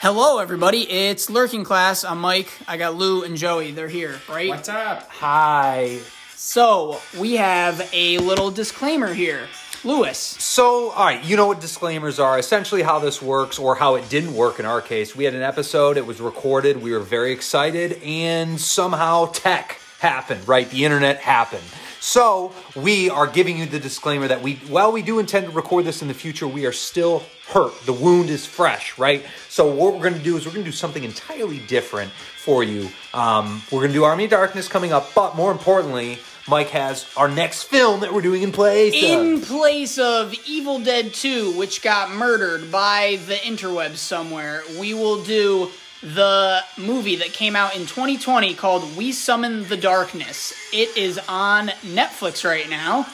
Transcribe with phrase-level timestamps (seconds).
[0.00, 0.88] Hello, everybody.
[0.88, 2.04] It's Lurking Class.
[2.04, 2.52] I'm Mike.
[2.68, 3.72] I got Lou and Joey.
[3.72, 4.48] They're here, right?
[4.48, 5.08] What's up?
[5.10, 5.98] Hi.
[6.36, 9.48] So, we have a little disclaimer here.
[9.82, 10.16] Lewis.
[10.18, 12.38] So, all right, you know what disclaimers are.
[12.38, 15.16] Essentially, how this works, or how it didn't work in our case.
[15.16, 20.46] We had an episode, it was recorded, we were very excited, and somehow tech happened,
[20.46, 20.70] right?
[20.70, 21.64] The internet happened.
[22.00, 25.84] So, we are giving you the disclaimer that we, while we do intend to record
[25.84, 27.72] this in the future, we are still hurt.
[27.86, 29.24] The wound is fresh, right?
[29.48, 32.62] So, what we're going to do is we're going to do something entirely different for
[32.62, 32.88] you.
[33.12, 37.06] Um, we're going to do Army of Darkness coming up, but more importantly, Mike has
[37.16, 38.94] our next film that we're doing in place.
[38.94, 39.02] of.
[39.02, 45.22] In place of Evil Dead 2, which got murdered by the interwebs somewhere, we will
[45.24, 45.70] do
[46.02, 50.54] the movie that came out in 2020 called We Summon the Darkness.
[50.72, 53.06] It is on Netflix right now.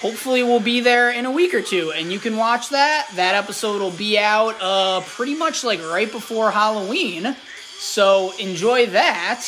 [0.00, 3.08] Hopefully, we'll be there in a week or two, and you can watch that.
[3.14, 7.36] That episode will be out uh, pretty much like right before Halloween.
[7.78, 9.46] So enjoy that.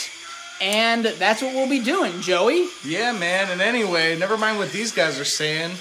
[0.61, 2.69] And that's what we'll be doing, Joey.
[2.85, 3.51] Yeah, man.
[3.51, 5.73] And anyway, never mind what these guys are saying.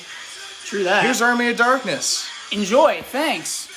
[0.66, 1.03] True that.
[1.03, 2.28] Here's Army of Darkness.
[2.52, 3.02] Enjoy.
[3.03, 3.69] Thanks.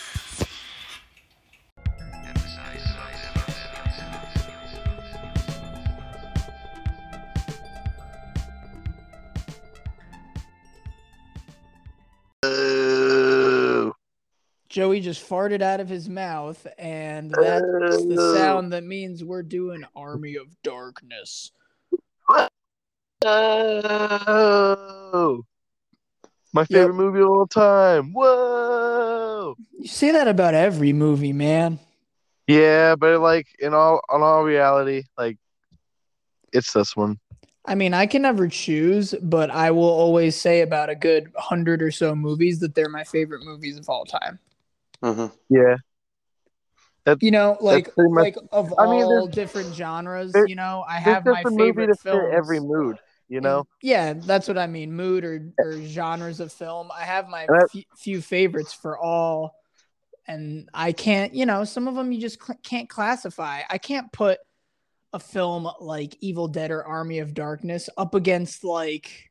[14.76, 19.86] Joey just farted out of his mouth, and that's the sound that means we're doing
[19.96, 21.50] Army of Darkness.
[23.24, 25.44] Oh,
[26.52, 28.12] my favorite movie of all time.
[28.12, 29.56] Whoa.
[29.78, 31.78] You say that about every movie, man.
[32.46, 35.38] Yeah, but like in all on all reality, like
[36.52, 37.18] it's this one.
[37.64, 41.80] I mean, I can never choose, but I will always say about a good hundred
[41.80, 44.38] or so movies that they're my favorite movies of all time.
[45.48, 45.76] Yeah.
[47.20, 50.32] You know, like much- like of I mean, all different genres.
[50.32, 52.34] there- you know, I have my just a movie favorite to films.
[52.34, 52.98] every mood,
[53.28, 53.66] you know?
[53.80, 54.92] Yeah, that's what I mean.
[54.92, 56.90] Mood or, or genres of film.
[56.92, 59.54] I have my And that- few, few favorites for all,
[60.26, 61.32] and I can't.
[61.32, 63.62] You know, some of them you just cl- can't classify.
[63.70, 64.40] I can't put
[65.12, 69.30] a film like Evil Dead or Army of Darkness up against like,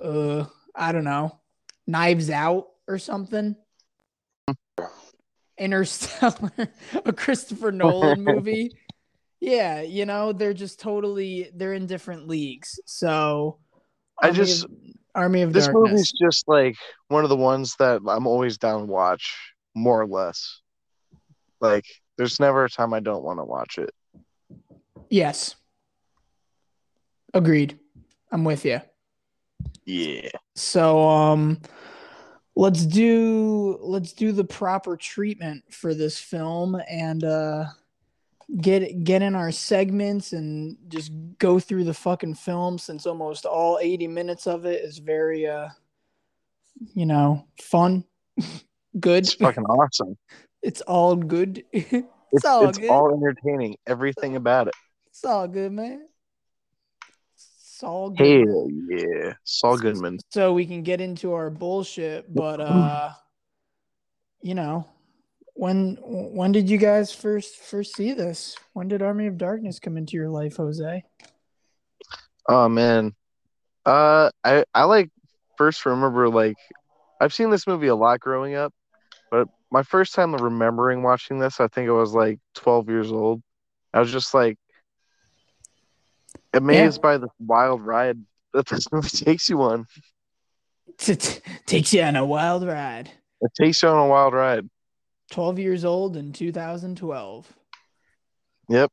[0.00, 0.44] uh,
[0.76, 1.40] I don't know,
[1.88, 3.56] Knives Out or something.
[5.58, 6.52] Interstellar,
[7.04, 8.70] a Christopher Nolan movie.
[9.40, 12.78] Yeah, you know, they're just totally they're in different leagues.
[12.86, 13.58] So
[14.22, 14.70] I Army just- of,
[15.14, 15.90] Army of This Darkness.
[15.90, 16.76] movie's just like
[17.08, 19.36] one of the ones that I'm always down to watch,
[19.74, 20.60] more or less.
[21.60, 21.84] Like,
[22.16, 23.90] there's never a time I don't want to watch it.
[25.10, 25.56] Yes.
[27.34, 27.78] Agreed.
[28.30, 28.80] I'm with you.
[29.84, 30.28] Yeah.
[30.54, 31.60] So um
[32.56, 37.64] let's do let's do the proper treatment for this film and uh
[38.60, 43.78] get get in our segments and just go through the fucking film since almost all
[43.80, 45.68] 80 minutes of it is very uh
[46.94, 48.04] you know fun
[49.00, 50.16] good It's fucking awesome.
[50.62, 53.76] it's all good it's, It's, all it's good all entertaining.
[53.86, 54.74] Everything about it.
[55.06, 56.06] it's all good man
[57.80, 58.46] it's all good.
[58.46, 59.32] Hell yeah.
[59.44, 60.18] Saul Goodman.
[60.30, 63.10] so we can get into our bullshit but uh
[64.42, 64.86] you know
[65.54, 69.96] when when did you guys first first see this when did army of darkness come
[69.96, 71.02] into your life jose
[72.50, 73.14] Oh man.
[73.86, 75.10] Uh I I like
[75.56, 76.56] first remember like
[77.18, 78.74] I've seen this movie a lot growing up,
[79.30, 83.40] but my first time remembering watching this, I think I was like 12 years old.
[83.94, 84.58] I was just like
[86.52, 88.18] amazed by the wild ride
[88.52, 89.86] that this movie takes you on.
[91.06, 93.10] It takes you on a wild ride
[93.40, 94.68] It takes you on a wild ride.
[95.30, 97.54] 12 years old in 2012
[98.68, 98.92] Yep.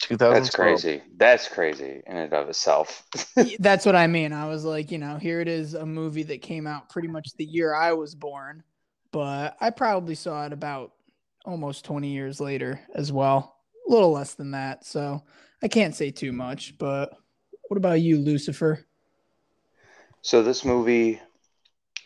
[0.00, 0.34] 2012.
[0.34, 1.02] That's crazy.
[1.16, 3.02] That's crazy in and of itself.
[3.58, 6.42] that's what i mean i was like you know here it is a movie that
[6.42, 8.62] came out pretty much the year i was born
[9.12, 10.92] but i probably saw it about
[11.46, 13.56] almost 20 years later as well
[13.88, 15.22] a little less than that so
[15.62, 17.12] i can't say too much but
[17.68, 18.86] what about you lucifer
[20.22, 21.20] So this movie,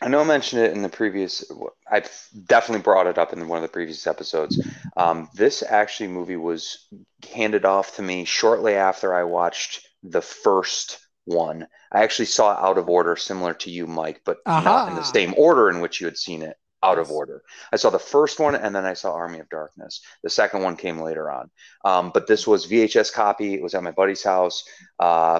[0.01, 1.43] I know I mentioned it in the previous.
[1.91, 2.03] I
[2.45, 4.59] definitely brought it up in one of the previous episodes.
[4.95, 6.87] Um, this actually movie was
[7.33, 11.67] handed off to me shortly after I watched the first one.
[11.91, 15.03] I actually saw it out of order, similar to you, Mike, but not in the
[15.03, 16.57] same order in which you had seen it.
[16.83, 17.43] Out of order.
[17.71, 20.01] I saw the first one, and then I saw Army of Darkness.
[20.23, 21.51] The second one came later on,
[21.85, 23.53] um, but this was VHS copy.
[23.53, 24.63] It was at my buddy's house.
[24.99, 25.39] Uh,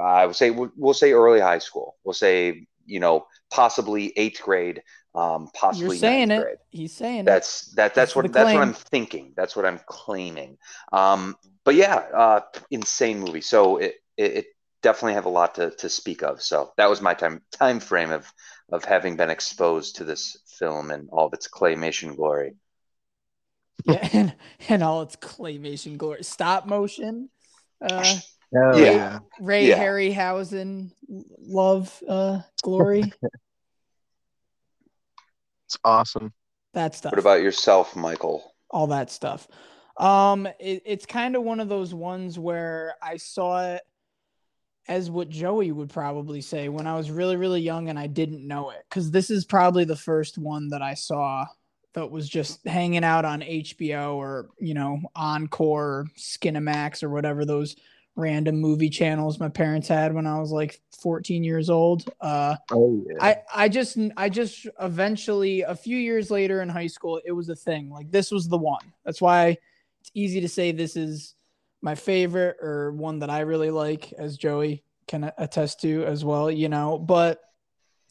[0.00, 1.96] I would say we'll, we'll say early high school.
[2.04, 4.82] We'll say you know possibly eighth grade.
[5.14, 6.42] um, possibly You're saying ninth it.
[6.44, 6.56] grade.
[6.70, 7.24] He's saying it.
[7.24, 7.94] That's that.
[7.94, 8.62] That's That's what that's what.
[8.62, 9.32] I'm thinking.
[9.36, 10.58] That's what I'm claiming.
[10.92, 12.40] Um, but yeah, uh,
[12.70, 13.40] insane movie.
[13.40, 14.46] So it, it it
[14.82, 16.40] definitely have a lot to to speak of.
[16.42, 18.30] So that was my time time frame of
[18.70, 22.54] of having been exposed to this film and all of its claymation glory.
[23.84, 24.34] Yeah, and,
[24.68, 27.30] and all its claymation glory, stop motion.
[27.80, 28.16] Uh,
[28.52, 28.92] Hell Yeah.
[28.92, 29.18] yeah.
[29.40, 29.78] Ray Yeah.
[29.78, 30.90] Harryhausen
[31.38, 33.12] love uh, glory.
[35.66, 36.32] It's awesome.
[36.72, 37.12] that stuff.
[37.12, 38.54] What about yourself, Michael?
[38.70, 39.48] all that stuff.
[39.96, 43.82] Um, it, it's kind of one of those ones where I saw it
[44.88, 48.46] as what Joey would probably say when I was really, really young and I didn't
[48.46, 48.84] know it.
[48.88, 51.46] Because this is probably the first one that I saw
[51.92, 57.44] that was just hanging out on HBO or, you know, Encore or Skinamax or whatever
[57.44, 57.76] those
[58.16, 62.10] random movie channels my parents had when I was like 14 years old.
[62.20, 63.16] Uh, Oh yeah.
[63.20, 67.48] I I just I just eventually a few years later in high school it was
[67.48, 67.90] a thing.
[67.90, 68.92] Like this was the one.
[69.04, 69.56] That's why
[70.00, 71.36] it's easy to say this is
[71.80, 76.50] my favorite or one that I really like as Joey can attest to as well,
[76.50, 77.40] you know, but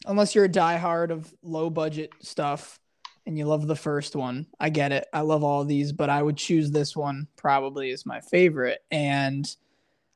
[0.06, 2.80] unless you're a diehard of low budget stuff
[3.25, 5.08] and you love the first one, I get it.
[5.14, 9.48] I love all these, but I would choose this one probably as my favorite and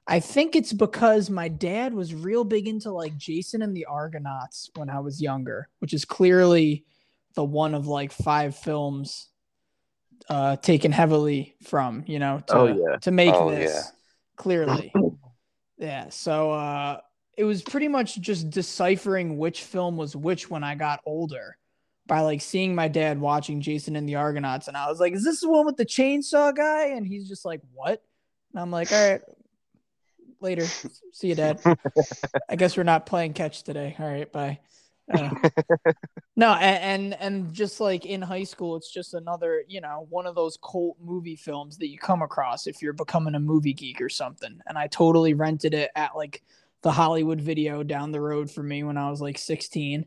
[0.08, 4.70] I think it's because my dad was real big into like Jason and the Argonauts
[4.76, 6.86] when I was younger, which is clearly
[7.36, 9.30] the one of like five films
[10.30, 12.98] uh taken heavily from, you know, to Oh, yeah.
[12.98, 13.82] to make Oh, this yeah.
[14.36, 14.94] clearly.
[15.78, 17.00] yeah, so uh
[17.38, 21.58] it was pretty much just deciphering which film was which when I got older
[22.08, 25.24] by like seeing my dad watching Jason and the Argonauts and I was like, "Is
[25.24, 28.04] this the one with the chainsaw guy?" and he's just like, "What?"
[28.52, 29.22] And I'm like, "All right,
[30.42, 30.66] later.
[31.14, 31.62] See you, Dad.
[32.50, 33.96] I guess we're not playing catch today.
[33.98, 34.60] All right, bye.
[36.38, 40.26] No, and, and and just like in high school, it's just another, you know, one
[40.26, 44.02] of those cult movie films that you come across if you're becoming a movie geek
[44.02, 44.60] or something.
[44.66, 46.42] And I totally rented it at like
[46.84, 50.06] the Hollywood video down the road for me when I was like 16.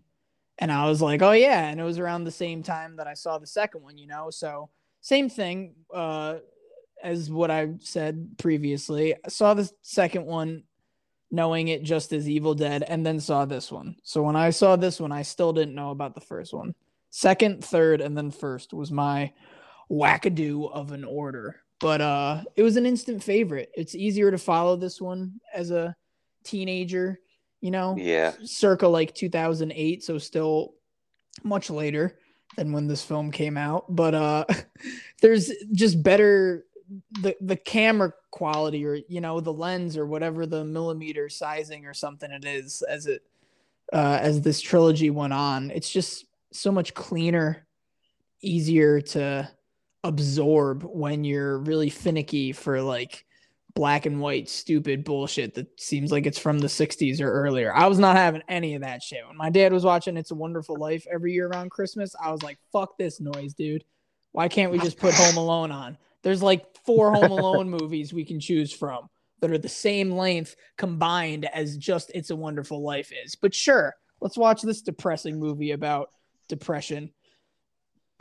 [0.59, 1.69] And I was like, oh yeah.
[1.69, 4.31] And it was around the same time that I saw the second one, you know?
[4.31, 4.71] So
[5.03, 5.75] same thing.
[5.93, 6.37] Uh
[7.03, 9.15] as what I said previously.
[9.15, 10.63] I saw the second one
[11.35, 13.97] knowing it just as Evil Dead and then saw this one.
[14.03, 16.75] So when I saw this one, I still didn't know about the first one.
[17.11, 19.33] Second, third, and then first was my
[19.91, 21.61] wackadoo of an order.
[21.81, 23.71] But uh it was an instant favorite.
[23.75, 25.95] It's easier to follow this one as a
[26.45, 27.19] teenager,
[27.61, 28.33] you know, Yeah.
[28.45, 30.75] circa like 2008, so still
[31.43, 32.19] much later
[32.57, 33.95] than when this film came out.
[33.95, 34.45] But uh
[35.21, 36.65] there's just better
[37.23, 41.95] the the camera quality or you know the lens or whatever the millimeter sizing or
[41.95, 43.23] something it is as it
[43.93, 47.67] uh as this trilogy went on it's just so much cleaner
[48.43, 49.49] easier to
[50.05, 53.25] absorb when you're really finicky for like
[53.75, 57.75] black and white stupid bullshit that seems like it's from the 60s or earlier.
[57.75, 59.27] I was not having any of that shit.
[59.27, 62.43] When my dad was watching it's a wonderful life every year around christmas i was
[62.43, 63.85] like fuck this noise dude.
[64.33, 68.25] Why can't we just put home alone on there's like four Home Alone movies we
[68.25, 69.09] can choose from
[69.41, 73.37] that are the same length combined as just It's a Wonderful Life is.
[73.37, 76.09] But sure, let's watch this depressing movie about
[76.49, 77.11] depression.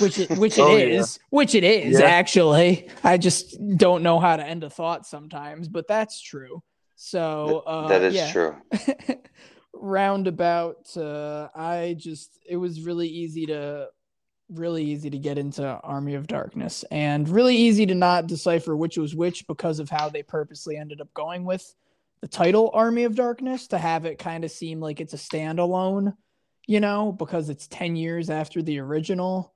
[0.00, 1.26] which it which it is, Oh, yeah.
[1.30, 2.06] which it is Yeah.
[2.06, 2.88] actually.
[3.04, 6.62] I just don't know how to end a thought sometimes, but that's true.
[6.94, 8.56] So uh, that is yeah true.
[9.74, 13.88] roundabout uh i just it was really easy to
[14.54, 18.96] really easy to get into army of darkness and really easy to not decipher which
[18.96, 21.74] was which because of how they purposely ended up going with
[22.20, 26.14] the title army of darkness to have it kind of seem like it's a standalone
[26.66, 29.52] you know because it's 10 years after the original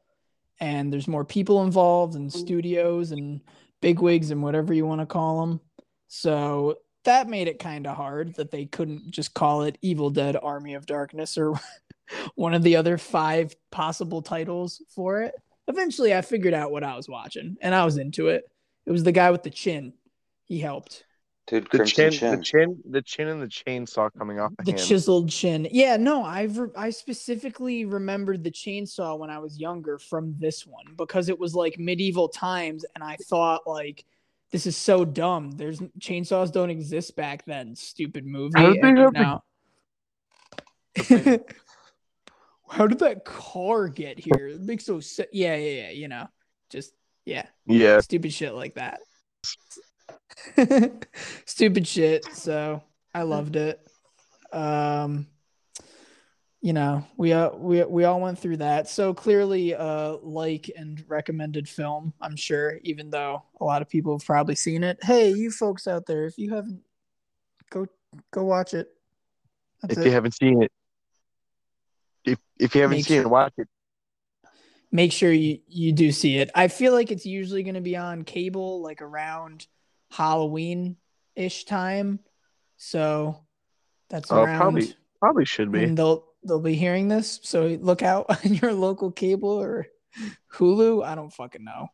[0.61, 2.37] and there's more people involved and mm.
[2.37, 3.43] studios and
[3.81, 5.61] bigwigs and whatever you want to call them
[6.09, 6.77] so
[7.07, 10.75] that made it kind of hard that they couldn't just call it Evil Dead Army
[10.75, 11.59] of Darkness or
[12.35, 15.35] one of the other five possible titles for it.
[15.69, 18.45] Eventually, I figured out what I was watching and I was into it.
[18.87, 19.93] It was the guy with the chin.
[20.45, 21.05] He helped.
[21.49, 22.37] Dude, The chin, Chin.
[22.39, 24.83] the chin, the chin, and the chainsaw coming off the, The hand.
[24.83, 25.69] chiseled chin.
[25.71, 30.67] Yeah, no, I re- I specifically remembered the chainsaw when I was younger from this
[30.67, 34.05] one because it was like medieval times and I thought like
[34.51, 35.53] this is so dumb.
[35.53, 37.77] There's chainsaws don't exist back then.
[37.77, 38.59] Stupid movie.
[38.59, 39.43] How did they And have the- now-
[42.69, 44.49] How did that car get here?
[44.49, 45.29] It makes no sense.
[45.33, 45.91] Yeah, yeah, yeah.
[45.91, 46.29] You know,
[46.71, 46.93] just
[47.25, 49.01] yeah, Yeah, stupid shit like that.
[51.47, 52.25] stupid shit.
[52.27, 52.83] So
[53.15, 53.81] I loved it.
[54.53, 55.27] Um,
[56.61, 58.89] you know, we uh, we we all went through that.
[58.89, 62.13] So clearly, uh, like and recommended film.
[62.21, 64.99] I'm sure, even though a lot of people have probably seen it.
[65.03, 66.81] Hey, you folks out there, if you haven't,
[67.71, 67.87] go
[68.33, 68.89] go watch it.
[69.83, 70.07] That's if it.
[70.07, 70.73] you haven't seen it,
[72.59, 73.69] if if you haven't Make seen sure- it, watch it.
[74.93, 76.51] make sure you you do see it.
[76.55, 79.67] I feel like it's usually going to be on cable like around
[80.11, 80.97] Halloween
[81.35, 82.21] ish time.
[82.77, 83.45] So
[84.09, 85.85] that's Oh, around probably probably should be.
[85.85, 87.41] And they'll they'll be hearing this.
[87.43, 89.87] So look out on your local cable or
[90.55, 91.05] Hulu.
[91.05, 91.89] I don't fucking know.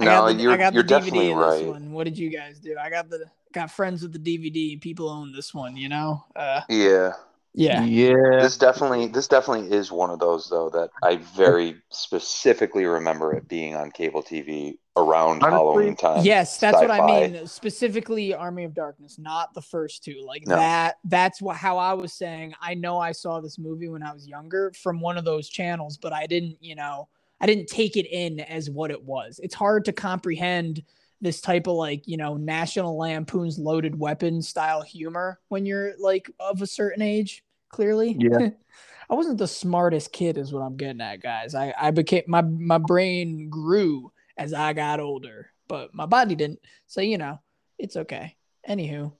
[0.00, 1.68] I No, got the, you're I got you're the definitely DVD of this right.
[1.72, 1.92] one.
[1.92, 2.76] What did you guys do?
[2.80, 4.80] I got the got friends with the DVD.
[4.80, 5.76] People own this one.
[5.76, 6.24] You know.
[6.34, 7.12] Uh, Yeah.
[7.54, 7.84] Yeah.
[7.84, 8.40] Yeah.
[8.40, 13.46] This definitely this definitely is one of those though that I very specifically remember it
[13.48, 16.24] being on cable TV around Honestly, Halloween time.
[16.24, 17.46] Yes, that's what I mean.
[17.46, 20.22] Specifically, Army of Darkness, not the first two.
[20.26, 20.56] Like No.
[20.56, 20.96] that.
[21.04, 22.54] That's what how I was saying.
[22.60, 25.96] I know I saw this movie when I was younger from one of those channels,
[25.98, 26.56] but I didn't.
[26.60, 27.08] You know,
[27.40, 29.40] I didn't take it in as what it was.
[29.42, 30.82] It's hard to comprehend
[31.22, 36.30] this type of like you know National Lampoon's Loaded Weapon style humor when you're like
[36.38, 37.42] of a certain age.
[37.70, 38.50] Clearly, Yeah.
[39.10, 41.54] I wasn't the smartest kid, is what I'm getting at, guys.
[41.54, 46.60] I I became my my brain grew as I got older, but my body didn't.
[46.86, 47.38] So, you know,
[47.78, 48.36] it's okay.
[48.68, 49.12] Anywho,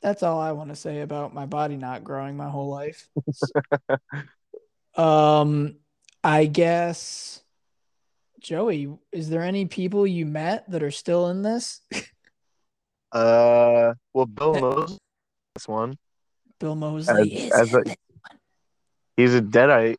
[0.00, 3.08] that's all I want to say about my body not growing my whole life.
[4.94, 5.76] um,
[6.22, 7.42] I guess,
[8.40, 11.80] Joey, is there any people you met that are still in this?
[13.12, 14.96] Uh, well, Bill knows
[15.56, 15.98] this one.
[16.60, 17.96] Bill Moseley As- is as a-.
[19.16, 19.96] He's a deadite.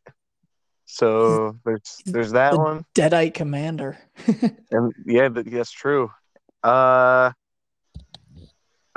[0.86, 3.98] So there's there's that the- one, Deadite Commander.
[4.70, 6.10] and yeah, th- that's true.
[6.64, 7.32] Uh,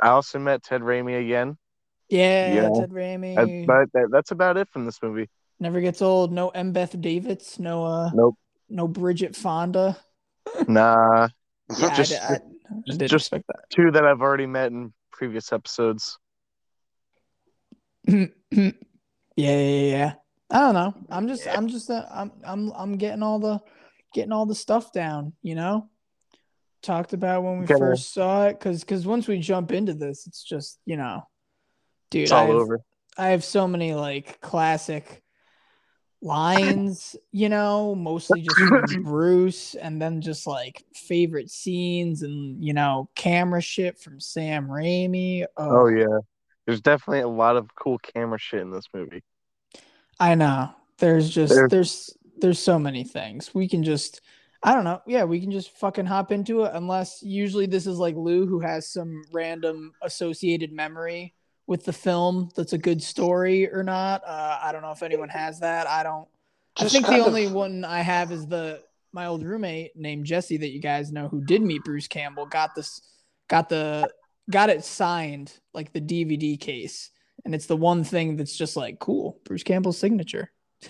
[0.02, 1.58] I also met Ted Raimi again.
[2.08, 2.70] yeah, Yeah.
[2.70, 3.36] Ted Raimi.
[3.36, 5.28] That, but that, that's about it from this movie.
[5.60, 6.32] Never gets old.
[6.32, 7.60] No Embeth Davidtz.
[7.60, 8.38] No, uh, Nope.
[8.69, 9.98] No Bridget Fonda.
[10.67, 11.27] Nah,
[11.79, 13.69] Yeah, Just- I, I, I did just- expect that.
[13.69, 16.17] two that I've already met in previous episodes.
[18.07, 18.72] yeah, yeah,
[19.36, 20.13] yeah, yeah.
[20.51, 20.93] I don't know.
[21.10, 23.60] I'm just, I'm just, uh, I'm, I'm, I'm getting all the,
[24.13, 25.34] getting all the stuff down.
[25.41, 25.89] You know,
[26.84, 30.27] talked about when we Gotta- first saw it, because, because once we jump into this,
[30.27, 31.24] it's just, you know,
[32.12, 32.79] dude, It's I all have, over.
[33.17, 35.24] I have so many like classic
[36.25, 42.74] lines, you know, mostly just from Bruce, and then just like favorite scenes and you
[42.74, 45.46] know camera shit from Sam Raimi.
[45.55, 46.20] Oh yeah,
[46.65, 49.24] there's definitely a lot of cool camera shit in this movie.
[50.20, 50.72] I know.
[50.98, 53.53] There's just There- there's there's so many things.
[53.53, 54.22] We can just
[54.63, 55.00] I don't know.
[55.05, 58.60] Yeah, we can just fucking hop into it unless usually this is like Lou who
[58.62, 61.35] has some random associated memory
[61.67, 64.24] with the film that's a good story or not.
[64.25, 65.88] Uh, I don't know if anyone has that.
[65.88, 66.27] I don't
[66.77, 68.81] I think the of- only one I have is the
[69.13, 72.75] my old roommate named Jesse that you guys know who did meet Bruce Campbell got
[72.75, 73.01] this
[73.48, 74.10] got the
[74.51, 77.10] got it signed like the DVD case
[77.45, 80.51] and it's the one thing that's just like cool Bruce Campbell's signature.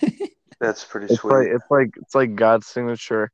[0.60, 1.32] That's pretty It's sweet.
[1.32, 3.30] like it's like it's like God's signature.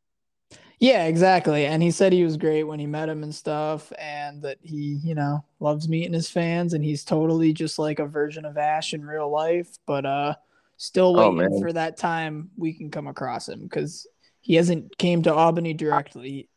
[0.83, 1.65] Yeah, exactly.
[1.67, 4.99] And he said he was great when he met him and stuff, and that he,
[5.05, 8.93] you know, loves meeting his fans, and he's totally just like a version of Ash
[8.93, 9.69] in real life.
[9.87, 10.35] But uh,
[10.79, 11.61] still Oh, waiting man.
[11.61, 14.09] for that time we can come across him because
[14.41, 16.49] he hasn't came to Albany directly,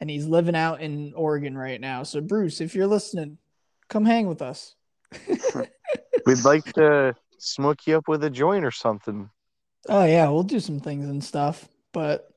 [0.00, 2.02] and he's living out in Oregon right now.
[2.02, 3.36] So Bruce, if you're listening,
[3.90, 4.74] come hang with us.
[6.26, 9.28] We'd like to smoke you up with a joint or something.
[9.86, 12.30] Oh yeah, we'll do some things and stuff, but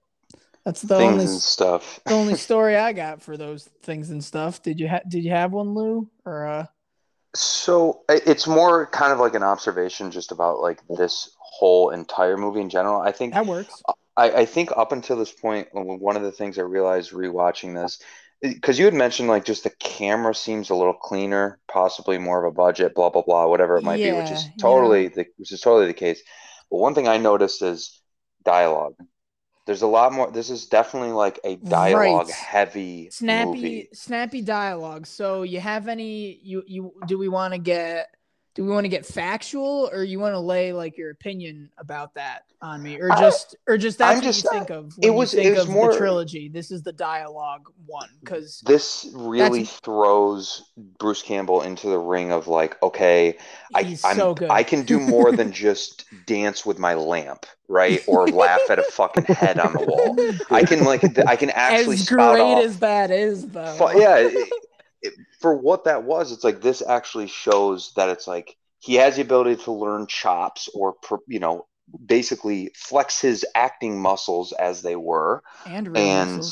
[0.65, 1.99] that's the Things only and stuff.
[2.07, 4.61] the only story I got for those things and stuff.
[4.61, 6.09] Did you ha- did you have one, Lou?
[6.25, 6.65] Or uh
[7.35, 12.61] So it's more kind of like an observation just about like this whole entire movie
[12.61, 13.01] in general.
[13.01, 13.83] I think that works.
[14.17, 18.01] I, I think up until this one of the things I realized rewatching this,
[18.41, 22.51] because you had mentioned like just the camera seems a little cleaner, possibly more of
[22.51, 25.51] a budget, blah blah blah, whatever it might be, which is Yeah, totally the which
[25.51, 26.23] is totally the case.
[26.71, 28.01] But one thing I noticed is
[28.43, 28.95] dialogue.
[29.69, 30.31] There's a lot more.
[30.31, 32.33] This is definitely like a dialogue Right.
[32.35, 33.89] heavy Snappy movie.
[33.93, 35.05] snappy dialogue.
[35.05, 38.07] So you have any you you do we want to get
[38.59, 42.13] do we want to get factual or you want to lay like your opinion about
[42.15, 44.97] that on me or I- just or just that's I'm what just- you think of
[44.97, 46.49] when it was- you it think was of more- the trilogy.
[46.49, 50.63] This is the dialogue one because This really throws
[50.97, 53.37] Bruce Campbell into the ring of like, okay,
[53.73, 54.35] I, so.
[54.49, 58.03] I can do more than just dance with my lamp, right?
[58.07, 60.17] Or laugh at a fucking head on the wall.
[60.51, 62.65] I can like, I can actually as great off.
[62.65, 63.91] as that is though.
[63.95, 64.29] yeah,
[65.39, 69.21] for what that was, it's like this actually shows that it's like he has the
[69.21, 70.95] ability to learn chops or
[71.27, 71.65] you know
[72.05, 75.43] basically flex his acting muscles as they were.
[75.65, 76.43] And and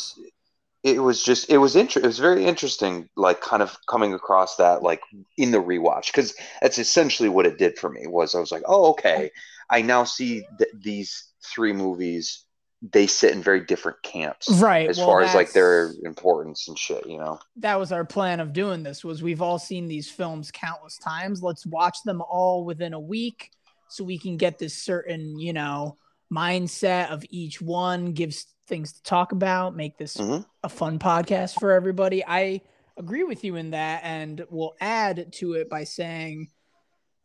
[0.84, 4.56] it was just it was inter- it was very interesting like kind of coming across
[4.58, 5.02] that like
[5.38, 8.64] in the rewatch because that's essentially what it did for me was i was like
[8.68, 9.32] oh okay
[9.70, 12.46] i now see th- these three movies
[12.82, 16.78] they sit in very different camps Right, as well, far as like their importance and
[16.78, 17.40] shit you know?
[17.56, 21.42] That was our plan of doing this was we've all seen these films countless times.
[21.42, 23.52] Let's watch them all within a week
[23.90, 25.96] so we can get this certain you know
[26.32, 30.46] mindset of each one gives things to talk about make this Mhm.
[30.64, 32.24] a fun podcast for everybody.
[32.26, 32.62] I
[32.98, 36.50] agree with you in that and we'll add to it by saying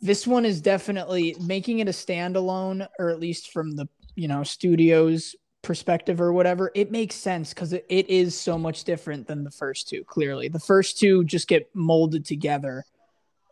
[0.00, 4.42] this one is definitely making it a standalone or at least from the you know
[4.44, 9.44] studios perspective or whatever it makes sense because it, it is so much different than
[9.44, 12.84] the first two clearly the first two just get molded together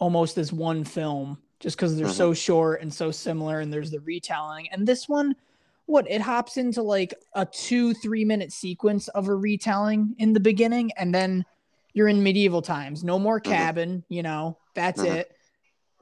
[0.01, 4.01] almost as one film just because they're so short and so similar and there's the
[4.01, 5.35] retelling and this one
[5.87, 10.41] what it hops into like a two three minute sequence of a retelling in the
[10.41, 11.45] beginning and then
[11.93, 15.15] you're in medieval times no more cabin you know that's Mhm.
[15.15, 15.37] it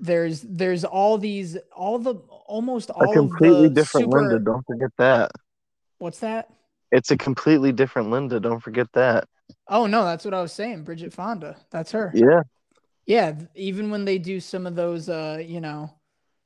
[0.01, 2.15] there's there's all these all the
[2.47, 4.39] almost all A completely different super, Linda.
[4.39, 5.31] Don't forget that.
[5.99, 6.49] What's that
[6.93, 8.41] It's a completely different Linda.
[8.41, 9.25] Don't forget that.
[9.69, 12.43] oh no that's what i was saying bridget fonda that's her Yeah.
[13.07, 15.91] yeah even when they do some of those uh you know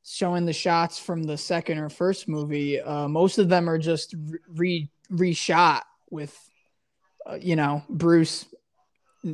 [0.05, 4.15] showing the shots from the second or first movie uh most of them are just
[4.49, 6.37] re reshot with
[7.27, 8.47] uh, you know bruce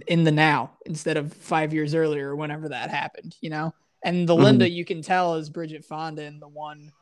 [0.07, 3.73] in- the now instead of five years earlier or whenever that happened you know
[4.05, 4.43] and the Mhm.
[4.45, 6.93] linda you can tell is bridget fonda in the one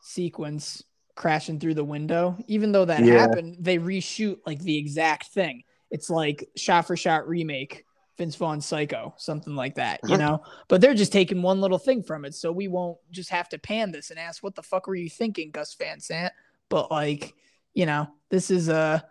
[0.00, 0.82] sequence
[1.14, 3.18] crashing through the window even though that Yeah.
[3.18, 7.84] happened they reshoot like the exact thing it's like shot for shot remake
[8.18, 10.18] Vince Vaughn Psycho, something like that, you Mhm.
[10.18, 10.42] know.
[10.68, 13.58] But they're just taking one little thing from it, so we won't just have to
[13.58, 16.32] pan this and ask, "What the fuck were you thinking, Gus Van Sant?"
[16.68, 17.34] But like,
[17.72, 19.02] you know, this is a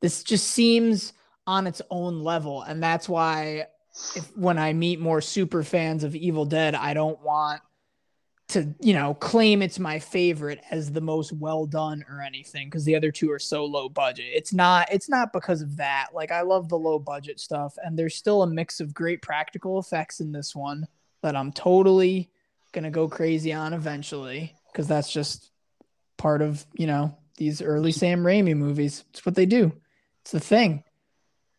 [0.00, 1.12] this just seems
[1.46, 3.66] on its own level, and that's why
[4.16, 7.60] if when I meet more super fans of Evil Dead, I don't want
[8.50, 12.84] to, you know, claim it's my favorite as the most well done or anything because
[12.84, 14.26] the other two are so low budget.
[14.32, 16.08] It's not it's not because of that.
[16.14, 19.78] Like I love the low budget stuff and there's still a mix of great practical
[19.78, 20.86] effects in this one
[21.22, 22.30] that I'm totally
[22.72, 25.50] to go crazy on eventually because that's just
[26.16, 29.04] part of, you know, these early Sam Raimi movies.
[29.10, 29.72] It's what they do.
[30.22, 30.84] It's the thing.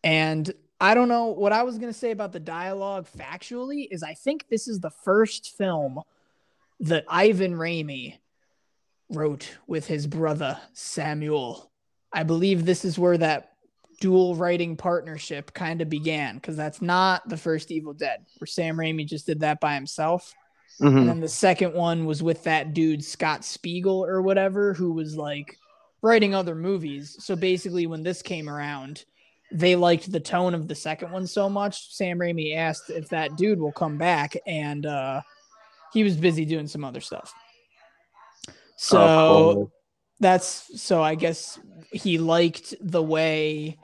[0.04, 0.50] And
[0.80, 4.14] I don't know what I was going to say about the dialogue factually is I
[4.14, 6.00] think this is the first film
[6.82, 8.18] that Ivan Raimi
[9.08, 11.70] wrote with his brother Samuel.
[12.12, 13.50] I believe this is where that
[14.00, 18.76] dual writing partnership kind of began because that's not the first Evil Dead, where Sam
[18.76, 20.34] Raimi just did that by himself.
[20.80, 21.06] And Mhm.
[21.06, 25.56] then the second one was with that dude Scott Spiegel or whatever, who was like
[26.02, 27.16] writing other movies.
[27.20, 29.04] So basically, when this came around,
[29.52, 31.94] they liked the tone of the second one so much.
[31.94, 35.20] Sam Raimi asked if that dude will come back, and uh,
[35.92, 37.32] he was busy doing some other stuff.
[38.76, 39.72] So Oh, cool.
[40.20, 41.58] that's so I guess
[41.92, 43.78] he liked the way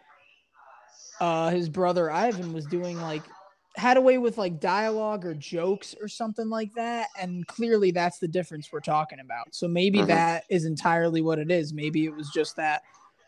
[1.21, 3.29] uh his brother Ivan was doing like
[3.77, 8.19] had a way with like dialogue or jokes or something like that and clearly that's
[8.19, 9.55] the difference we're talking about.
[9.55, 10.07] So maybe Mhm.
[10.09, 11.73] that is entirely what it is.
[11.73, 12.83] Maybe it was just that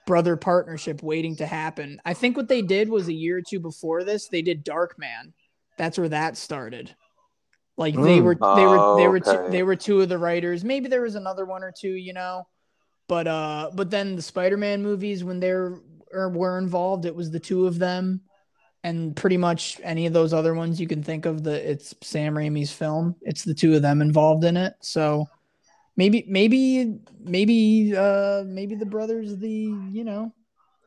[0.07, 2.01] brother partnership waiting to happen.
[2.05, 5.33] I think what they did was a year or two before this, they did Darkman.
[5.79, 6.95] That's where that started.
[7.81, 8.25] Like they Mm.
[8.25, 10.63] were they were they Oh, were two, they were two of the writers.
[10.63, 12.47] Maybe there was another one or two, you know.
[13.09, 15.79] But uh but then the Spider-Man movies when they're
[16.13, 18.21] or were involved, it was the two of them
[18.85, 22.35] and pretty much any of those other ones you can think of the it's Sam
[22.35, 23.17] Raimi's film.
[23.23, 24.75] It's the two of them involved in it.
[24.83, 25.27] So
[25.97, 29.51] maybe maybe maybe uh maybe the brother's the,
[29.91, 30.35] you know,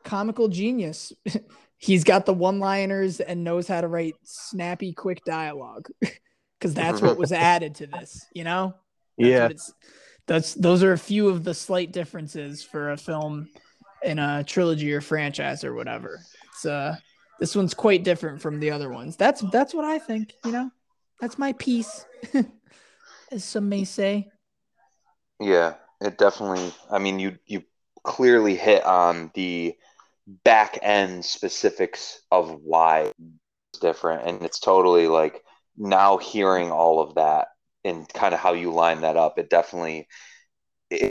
[0.04, 1.12] comical genius.
[1.76, 5.88] He's got the one-liners and knows how to write snappy quick dialogue
[6.64, 8.74] cuz that's what was added to this, you know?
[9.18, 9.48] That's Yeah.
[9.48, 9.72] it's
[10.26, 13.48] that's those are a few of the slight differences for a film
[14.02, 16.20] in a trilogy or franchise or whatever.
[16.50, 16.96] It's uh
[17.38, 19.16] this one's quite different from the other ones.
[19.16, 20.70] That's that's what I think, you know.
[21.20, 22.06] That's my piece.
[23.30, 24.30] As some may say.
[25.40, 26.72] Yeah, it definitely.
[26.90, 27.64] I mean, you you
[28.02, 29.74] clearly hit on the
[30.44, 33.12] back end specifics of why
[33.72, 35.42] it's different, and it's totally like
[35.76, 37.48] now hearing all of that
[37.84, 39.38] and kind of how you line that up.
[39.38, 40.08] It definitely.
[40.90, 41.10] It,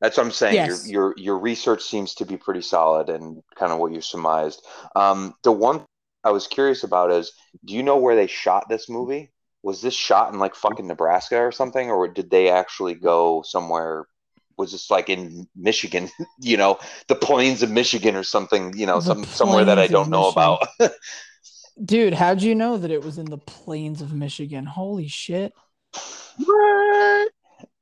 [0.00, 0.54] that's what I'm saying.
[0.54, 0.88] Yes.
[0.88, 4.64] Your your your research seems to be pretty solid and kind of what you surmised.
[4.94, 5.84] Um, the one
[6.22, 7.32] I was curious about is,
[7.64, 9.30] do you know where they shot this movie?
[9.64, 14.06] was this shot in like fucking Nebraska or something, or did they actually go somewhere?
[14.58, 16.10] Was this like in Michigan?
[16.38, 18.76] You know, the plains of Michigan or something?
[18.76, 20.68] You know, The some somewhere that I don't know about.
[21.82, 24.64] Dude, how'd you know that it was in the plains of Michigan?
[24.64, 25.52] Holy shit.
[26.44, 27.30] What?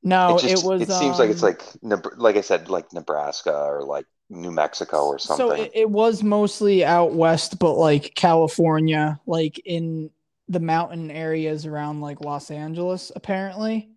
[0.01, 0.81] No, it, just, it was.
[0.81, 5.05] It seems like it's um, like like I said, like Nebraska or like New Mexico
[5.05, 5.47] or something.
[5.47, 10.09] So it, it was mostly out west, but like California, like in
[10.49, 13.89] the mountain areas around like Los Angeles, apparently.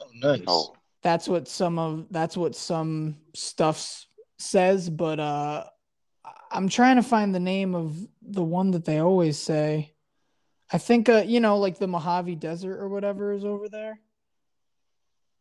[0.00, 0.42] Oh, nice.
[0.46, 4.04] oh, That's what some of that's what some stuff
[4.38, 5.70] says, but uh I-
[6.50, 9.94] I'm trying to find the name of the one that they always say.
[10.70, 14.00] I think uh you know like the Mojave Desert or whatever is over there.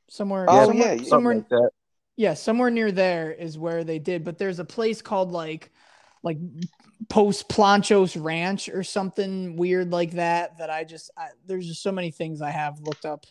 [0.10, 1.10] Somewhere Oh, somewhere, yeah, yeah.
[1.10, 1.70] Somewhere like that.
[2.16, 5.72] yeah, somewhere near there is where they did, but there's a place called like
[6.24, 6.38] like
[7.10, 11.92] Post Planchos Ranch or something weird like that that I just I, there's just so
[11.92, 13.26] many things I have looked up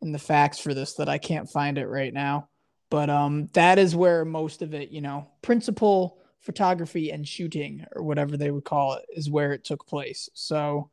[0.00, 2.48] in the facts for this that I can't find it right now.
[2.90, 8.02] But um that is where most of it, you know, principal photography and shooting or
[8.02, 10.28] whatever they would call it is where it took place.
[10.34, 10.90] So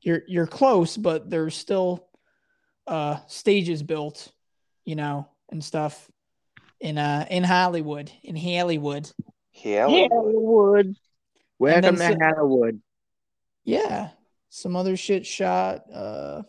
[0.00, 2.08] you're you're close, but there's still
[2.86, 4.32] uh stages built,
[4.84, 6.10] you know, and stuff
[6.80, 9.10] in uh in Hollywood, in Hollywood.
[9.52, 9.86] yeah.
[9.86, 10.94] Hollywood.
[11.58, 12.80] Welcome to then Hollywood.
[13.64, 14.10] Yeah.
[14.48, 15.82] Some other shit shot.
[15.92, 16.42] Uh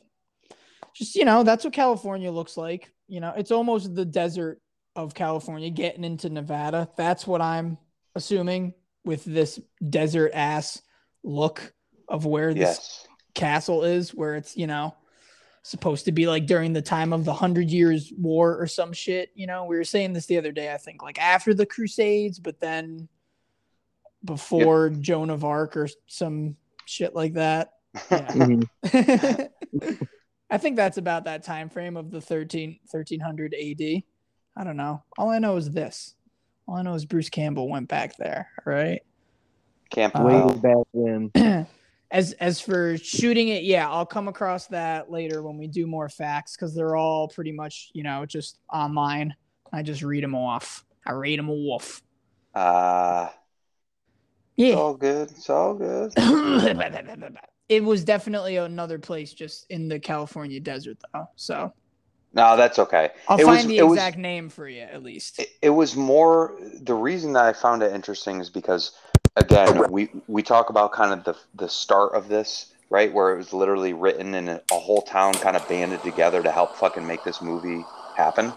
[0.93, 2.91] just you know, that's what California looks like.
[3.07, 4.61] You know, it's almost the desert
[4.95, 6.89] of California getting into Nevada.
[6.95, 7.77] That's what I'm
[8.15, 8.73] assuming
[9.05, 10.81] with this desert ass
[11.23, 11.73] look
[12.07, 13.07] of where this Yes.
[13.35, 14.95] castle is, where it's, you know,
[15.63, 19.29] supposed to be like during the time of the Hundred Years' War or some shit.
[19.35, 22.39] You know, we were saying this the other day, I think, like after the Crusades,
[22.39, 23.07] but then
[24.25, 27.73] before Joan of Arc or some shit like that.
[28.11, 28.31] Yeah.
[28.31, 29.49] Mhm.
[30.51, 34.03] I think that's about that time frame of the 13, 1300 AD.
[34.57, 35.03] I don't know.
[35.17, 36.15] All I know is this.
[36.69, 38.47] All I know is Bruce Campbell went back there.
[38.63, 39.01] right?
[39.89, 40.49] Camp Uh, Way Wow.
[40.51, 41.31] back when.
[42.11, 46.09] as as for shooting it, yeah, I'll come across that later when we do more
[46.09, 49.35] facts because they're all pretty much you know just online.
[49.73, 50.85] I just read them off.
[51.07, 52.03] I read them off.
[52.53, 53.29] Uh,
[54.55, 54.75] it's Yeah.
[54.75, 55.31] all good.
[55.31, 56.13] It's all good.
[57.67, 61.27] it was definitely another place just in the California desert though.
[61.35, 61.73] So
[62.33, 63.09] No, that's okay.
[63.27, 65.39] I'll It find was- the it was- exact name for you at least.
[65.39, 68.91] It, it was more the reason that I found it interesting is because
[69.35, 73.37] again we we talk about kind of the the start of this right where it
[73.37, 77.23] was literally written and a, whole town kind of banded together to help fucking make
[77.23, 77.83] this movie
[78.15, 78.51] happen,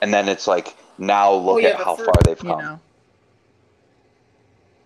[0.00, 2.58] and then it's like now look Oh, yeah, at how fir- far they've you come.
[2.64, 2.80] know.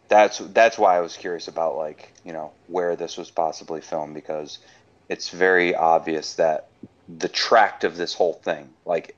[0.09, 4.14] That's that's why I was curious about like you know where this was possibly filmed
[4.14, 4.59] because
[5.09, 6.68] it's very obvious that
[7.19, 9.17] the tract of this whole thing, like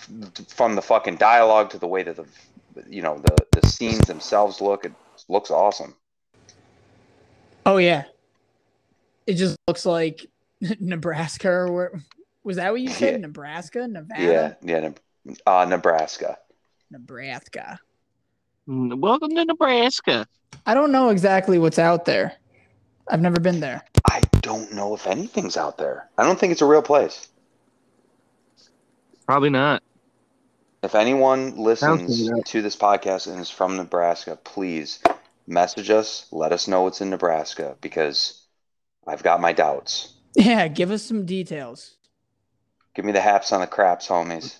[0.00, 2.26] f- from the fucking dialogue to the way that the
[2.88, 4.92] you know the the scenes themselves look, it
[5.28, 5.94] looks awesome.
[7.64, 8.04] Oh yeah.
[9.26, 10.26] It just looks like
[10.80, 11.92] Nebraska or where
[12.44, 13.12] was that what you said?
[13.14, 13.18] Yeah.
[13.18, 13.88] Nebraska?
[13.88, 14.22] Nevada?
[14.22, 14.88] Yeah, yeah,
[15.24, 16.38] Ne- uh, Nebraska.
[16.90, 17.80] Nebraska.
[18.68, 20.26] Mm, Welcome to Nebraska.
[20.64, 22.34] I don't know exactly what's out there.
[23.10, 23.84] I've never been there.
[24.46, 26.08] I don't know if anything's out there.
[26.16, 27.26] I don't think it's a real place.
[29.26, 29.82] Probably not.
[30.84, 35.02] If anyone listens to this podcast and is from Nebraska, please
[35.48, 36.28] message us.
[36.30, 38.40] Let us know what's in Nebraska because
[39.04, 40.12] I've got my doubts.
[40.36, 41.96] Yeah, give us some details.
[42.94, 44.54] Give me the haps on the craps, homies.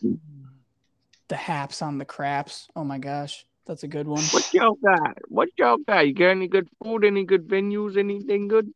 [1.28, 2.66] The haps on the craps.
[2.74, 3.46] Oh my gosh.
[3.66, 4.22] That's a good one.
[4.24, 5.18] What y'all got?
[5.28, 6.08] What y'all got?
[6.08, 7.04] You got any good food?
[7.04, 7.96] Any good venues?
[7.96, 8.72] Anything good?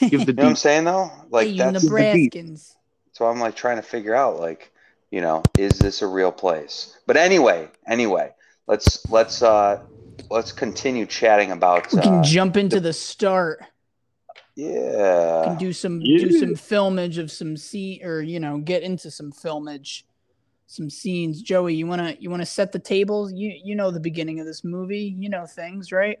[0.00, 1.10] Give the You know what I'm saying though?
[1.30, 2.74] Like hey, you that's Nebraskans.
[3.12, 4.70] so I'm like trying to figure out like,
[5.10, 6.98] you know, is this a real place?
[7.06, 8.30] But anyway, anyway,
[8.66, 9.82] let's let's uh
[10.30, 13.64] let's continue chatting about We can uh, jump into the start.
[14.54, 15.44] Yeah.
[15.44, 19.32] can do some do some filmage of some scene or you know, get into some
[19.32, 20.04] filmage,
[20.66, 21.42] some scenes.
[21.42, 23.32] Joey, you wanna you wanna set the tables?
[23.32, 25.14] You you know the beginning of this movie.
[25.18, 26.20] You know things, right?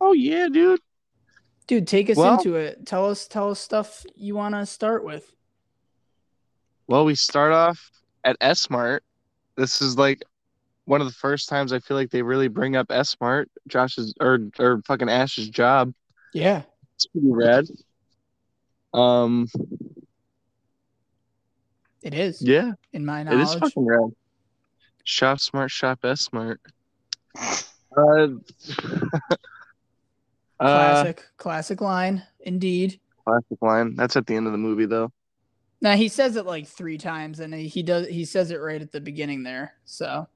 [0.00, 0.80] Oh yeah, dude.
[1.66, 2.86] Dude, take us Well- into it.
[2.86, 5.32] Tell us tell us stuff you wanna start with.
[6.86, 7.90] Well, we start off
[8.24, 9.02] at S Mart.
[9.56, 10.22] This is like
[10.84, 14.14] one of the first times I feel like they really bring up S Mart, Josh's
[14.20, 15.92] or or fucking Ash's job.
[16.32, 16.62] Yeah.
[16.94, 17.64] It's pretty rad.
[18.94, 19.48] Um,
[22.02, 22.40] It is.
[22.40, 23.40] yeah, In my knowledge.
[23.40, 24.10] it is fucking rad.
[25.04, 26.60] Shop smart, shop Smart.
[27.36, 28.28] Uh,
[30.58, 33.00] Uh, classic, classic line, indeed.
[33.24, 33.94] classic line.
[33.94, 35.12] That's at the end of the movie, though.
[35.82, 38.06] Now he says it like three times, and he does.
[38.08, 39.74] He says it right at the beginning there.
[39.84, 40.26] So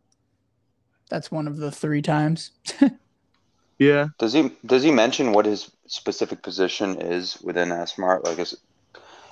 [1.09, 2.50] that's one of the three times.
[3.80, 4.09] Yeah.
[4.18, 8.26] Does he does he mention what his specific position is within S-Mart?
[8.26, 8.54] Like, is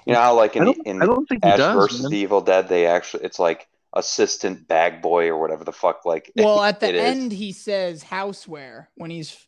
[0.07, 1.75] you know how like I in, don't, in I don't think he Ash does.
[1.75, 2.11] versus man.
[2.13, 6.07] the Evil Dead, they actually it's like assistant bag boy or whatever the fuck.
[6.07, 7.03] Like, well, at the it is.
[7.03, 9.47] end, he says houseware when he's,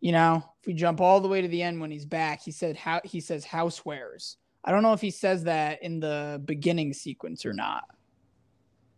[0.00, 2.50] you know, if we jump all the way to the end when he's back, he
[2.50, 4.36] said how he says housewares.
[4.64, 7.84] I don't know if he says that in the beginning sequence or not.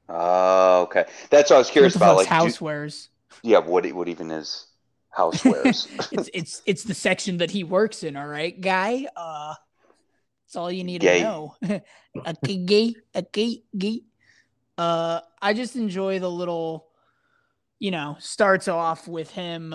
[0.09, 1.05] Oh, okay.
[1.31, 2.17] That's what I was curious about.
[2.17, 3.09] Like, do- housewares?
[3.43, 4.67] yeah, what what even is
[5.17, 5.89] housewares?
[6.13, 8.17] it's it's it's the section that he works in.
[8.17, 9.07] All right, guy.
[9.17, 9.55] Uh,
[10.47, 11.19] that's all you need Gay.
[11.19, 11.57] to know.
[12.27, 14.01] okay, gay, okay, gay.
[14.79, 16.89] Uh, I just enjoy the little,
[17.79, 19.75] you know, starts off with him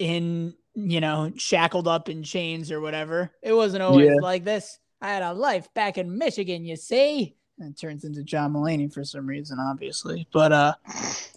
[0.00, 3.30] in, you know, shackled up in chains or whatever.
[3.42, 4.14] It wasn't always Yeah.
[4.20, 4.78] like this.
[5.00, 7.36] I had a life back in Michigan, you see.
[7.58, 10.26] And it turns into John Mulaney for some reason, obviously.
[10.32, 10.74] But uh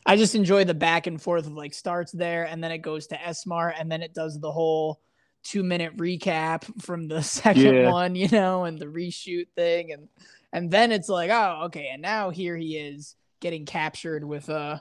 [0.06, 3.08] I just enjoy the back and forth of like starts there and then it goes
[3.08, 5.02] to S-Mart and then it does the whole
[5.44, 7.92] two minute recap from the second Yeah.
[7.92, 10.08] one, you know, and the reshoot thing and
[10.54, 14.80] and then it's like, oh, okay, and now here he is getting captured with uh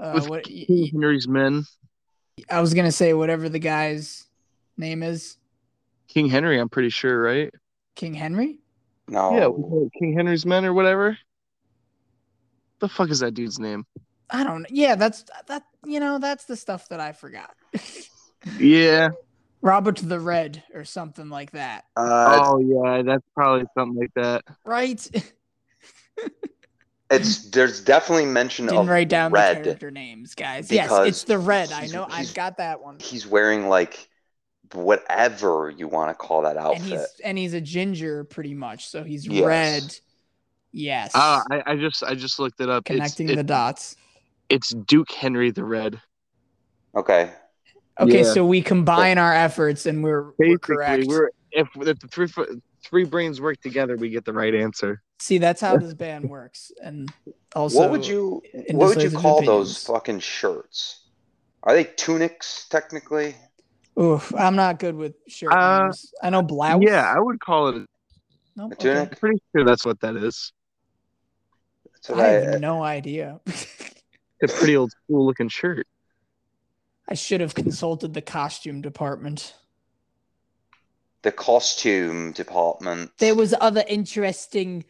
[0.00, 0.46] uh With what
[0.92, 1.64] Henry's men.
[2.50, 4.26] I was gonna say whatever the guy's
[4.76, 5.36] name is.
[6.08, 7.52] King Henry, I'm pretty sure, right?
[7.94, 8.58] King Henry?
[9.08, 9.36] no.
[9.36, 11.18] Yeah, King Henry's men or whatever.
[12.80, 13.86] The fuck is that dude's name?
[14.30, 14.68] I don't know.
[14.70, 17.54] Yeah, that's that you know, that's the stuff that I forgot.
[18.58, 19.10] Yeah.
[19.62, 21.84] Robert the Red or something like that.
[21.96, 24.44] Uh, oh yeah, that's probably something like that.
[24.64, 25.06] Right?
[27.20, 29.64] it's there's definitely mention Didn't of write down the red.
[29.64, 30.70] character names, guys.
[30.70, 31.72] Yes, because it's the red.
[31.72, 32.98] I know I've got that one.
[33.00, 34.08] He's wearing like
[34.72, 36.82] whatever you want to call that And outfit.
[36.84, 39.44] he's and he's a ginger pretty much, so he's Yes.
[39.44, 39.96] red.
[40.72, 41.12] Yes.
[41.14, 42.82] Uh, I, I just I just looked it up.
[42.90, 43.96] It's- Connecting it- the dots.
[44.48, 46.00] It's Duke Henry the Red.
[46.96, 47.30] Okay.
[47.98, 48.32] Okay, Yeah.
[48.32, 51.04] so we combine our efforts and we're, we're correct.
[51.06, 52.28] we're if, if the three
[52.82, 55.00] three brains work together, we get the right answer.
[55.18, 56.72] See, that's how this band works.
[56.82, 57.10] And
[57.54, 61.06] also what would you what would you indecisive call those fucking shirts?
[61.62, 63.36] Are they tunics technically?
[63.98, 66.12] Oof, I'm not good with shirt Uh, names.
[66.22, 66.82] I know blouse.
[66.82, 67.88] Yeah, I would call it.
[68.56, 68.82] Nope, A okay.
[68.82, 69.08] tunic?
[69.12, 70.52] I'm pretty sure that's what that is.
[71.92, 73.40] That's what I I, have no idea.
[74.40, 75.86] It's a pretty old school looking shirt.
[77.08, 79.54] I should have consulted the costume department.
[81.22, 83.12] the costume department.
[83.18, 84.84] There was other interesting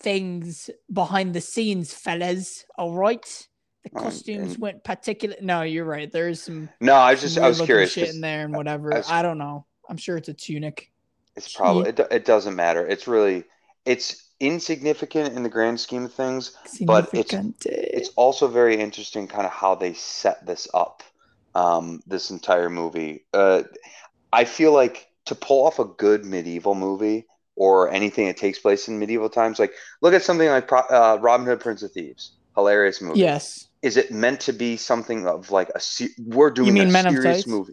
[0.00, 2.64] things behind the scenes, fellas.
[2.78, 3.48] All right,
[3.84, 5.36] the Um, costumes and- went particular.
[5.40, 6.10] No, you're right.
[6.10, 6.68] There is some.
[6.80, 7.96] no, I was just I was curious.
[7.96, 8.94] in there and whatever.
[8.96, 9.66] I I, don't know.
[9.88, 10.90] I'm sure it's a tunic.
[11.36, 12.86] It's probably it, it doesn't matter.
[12.86, 13.44] It's really
[13.84, 16.52] it's insignificant in the grand scheme of things.
[16.82, 21.02] But it's- It's also very interesting, kind of how they set this up.
[21.54, 23.24] Um, this entire movie.
[23.34, 23.64] Uh,
[24.32, 28.88] I feel like to pull off a good medieval movie or anything that takes place
[28.88, 32.32] in medieval times, like look at something like Pro- uh, Robin Hood, Prince of Thieves,
[32.54, 33.20] hilarious movie.
[33.20, 33.68] yes.
[33.82, 37.10] Is it meant to be something of like a se- we're doing mean a Men
[37.10, 37.72] serious movie?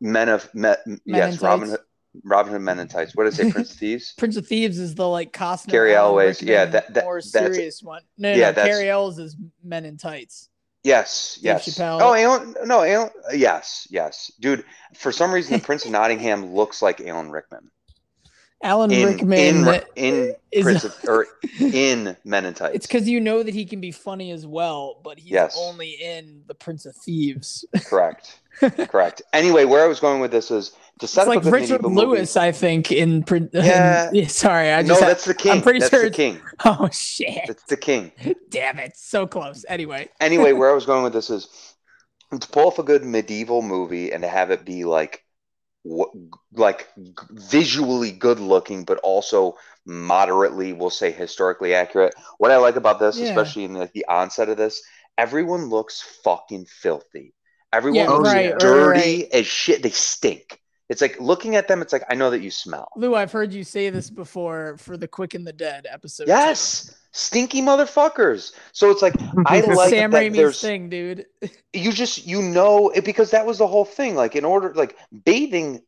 [0.00, 0.74] Men of me,
[1.04, 1.80] yes, Robin Hood,
[2.24, 3.14] Robin Hood, Men in Tights.
[3.14, 4.12] What did I say, Prince of Thieves?
[4.18, 5.68] Prince of Thieves is the like Costner.
[5.68, 8.02] Gary Alan Elway's- yeah, that- that- more that's- serious one.
[8.18, 10.48] No, yeah, no, that's- Cary Elwes is Men in Tights.
[10.82, 11.68] Yes, Dave yes.
[11.78, 12.00] Chappelle.
[12.00, 14.64] Oh, Alan, no, Alan, yes, yes, dude.
[14.94, 17.70] For some reason, the Prince of Nottingham looks like Alan Rickman
[18.62, 21.26] Alan in Rickman in in is- Prince or
[21.60, 22.74] in Men in Tights.
[22.74, 25.56] It's because you know that he can be funny as well, but he's Yes.
[25.60, 27.64] only in the Prince of Thieves.
[27.84, 28.40] correct,
[28.88, 29.22] correct.
[29.32, 31.90] Anyway, where I was going with this is to It's set up like Richard medieval
[31.90, 34.10] movie- Lewis, I think, in Prin- Yeah.
[34.12, 35.52] in- sorry, I no, that's the king.
[35.52, 36.40] I'm pretty that's sure the king.
[36.64, 38.10] oh shit, That's the king.
[38.48, 39.66] damn it, so close.
[39.68, 41.74] Anyway, Anyway, where I was going with this is
[42.30, 45.22] to pull off a good medieval movie and to have it be like
[46.54, 46.88] like
[47.30, 49.54] visually good looking but also
[49.86, 53.22] moderately we'll say historically accurate what i like about this Yeah.
[53.22, 54.82] especially in the, the onset of this
[55.18, 57.34] everyone looks fucking filthy
[57.72, 59.32] everyone Yeah, looks right, dirty right.
[59.32, 62.50] as shit they stink it's like looking at them it's like i know that you
[62.50, 66.24] smell Lou, I've heard you say this before for the Quick and the Dead episode.
[66.24, 66.30] two.
[66.30, 69.14] yes stinky motherfuckers so it's like
[69.46, 71.26] i like Sam that Raimi's there's thing, dude.
[71.72, 74.96] you just you know it because that was the whole thing like in order like
[75.24, 75.82] bathing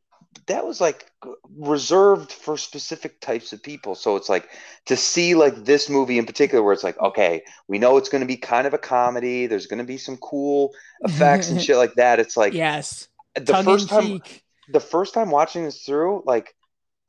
[0.46, 1.10] that was like
[1.58, 4.48] reserved for specific types of people so it's like
[4.86, 8.20] to see like this movie in particular where it's like okay we know it's going
[8.20, 11.76] to be kind of a comedy there's going to be some cool effects and shit
[11.76, 14.44] like that it's like yes, the tongue first time cheek.
[14.72, 16.54] The first time watching this through like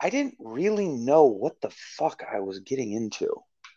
[0.01, 3.33] I didn't really know what the fuck I was getting into.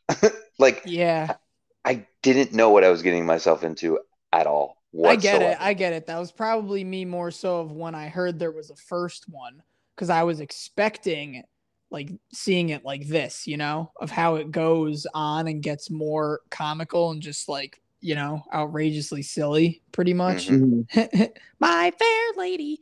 [0.58, 1.36] like Yeah,
[1.84, 3.98] I didn't know what I was getting myself into
[4.32, 4.76] at all.
[5.04, 5.56] I get it.
[5.60, 6.06] I get it.
[6.06, 9.62] That was probably me more so of when I heard there was a first one
[9.94, 11.42] because I was expecting
[11.90, 16.40] like seeing it like this, you know, of how it goes on and gets more
[16.50, 20.48] comical and just like, you know, outrageously silly, pretty much.
[20.48, 20.86] Mhm.
[21.60, 22.80] My fair lady.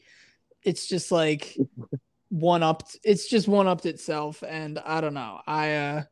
[0.62, 1.56] It's just like
[2.28, 5.40] one up it's just one upped itself and I don't know.
[5.46, 6.02] I uh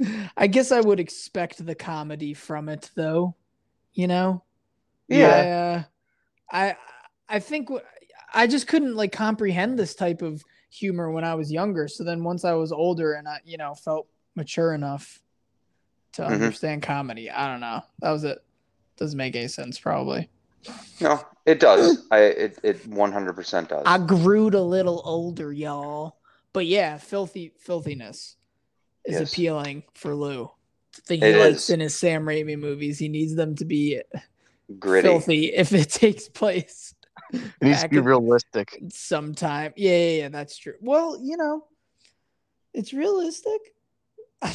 [0.36, 3.36] I guess I would expect the comedy from it though,
[3.92, 4.44] you know?
[5.08, 5.84] Yeah.
[6.50, 6.70] I, uh,
[7.30, 7.68] I I think
[8.34, 11.86] i just couldn't like comprehend this type of humor when I was younger.
[11.86, 15.20] So then once I was older and I, you know, felt mature enough
[16.14, 16.32] to Mhm.
[16.32, 17.82] understand comedy, I don't know.
[18.00, 18.42] That was it.
[18.96, 20.30] Doesn't make any sense probably.
[21.00, 22.06] No, it does.
[22.10, 23.82] I it it one hundred percent does.
[23.86, 26.18] I grew a little older, y'all.
[26.52, 28.36] But yeah, filthy filthiness
[29.04, 29.32] is Yes.
[29.32, 30.50] appealing for Lou.
[30.94, 31.70] The thing he It likes is.
[31.70, 34.00] in his Sam Raimi movies, he needs them to be
[34.78, 35.08] Gritty.
[35.08, 36.94] filthy if it takes place
[37.32, 38.78] It needs to be realistic.
[38.90, 39.72] sometime.
[39.76, 40.74] Yeah, yeah, yeah, that's true.
[40.82, 41.64] Well, you know,
[42.74, 43.60] it's realistic.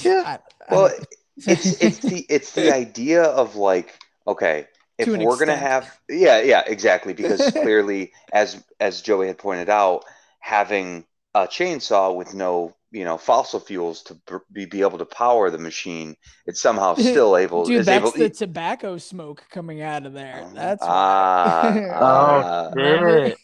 [0.01, 0.23] Yeah.
[0.25, 0.39] I-
[0.69, 1.07] I Well, don't-
[1.47, 4.67] it's it's the it's the idea of like okay
[4.97, 9.69] if To we're gonna have yeah yeah exactly because clearly as as Joey had pointed
[9.69, 10.05] out
[10.39, 11.05] having
[11.35, 14.17] a chainsaw with no you know fossil fuels to
[14.51, 18.11] be, be able to power the machine it's somehow still able Dude, is that's able
[18.11, 20.47] the tobacco smoke coming out of there.
[20.53, 20.87] That's why.
[20.89, 22.71] ah, ah.
[22.75, 23.17] Remember?
[23.25, 23.37] It-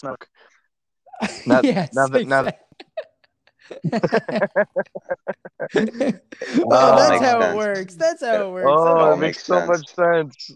[0.00, 0.28] Smoke.
[1.46, 2.52] Now- yes, now that- exactly.
[2.52, 2.71] Oh,
[6.64, 7.94] well, that's makes how it works.
[7.94, 8.68] That's how it works.
[8.70, 9.68] Oh, it makes makes so sense.
[9.68, 10.50] much sense.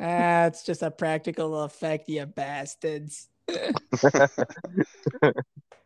[0.00, 3.28] Ah, it's just a practical effect, you bastards.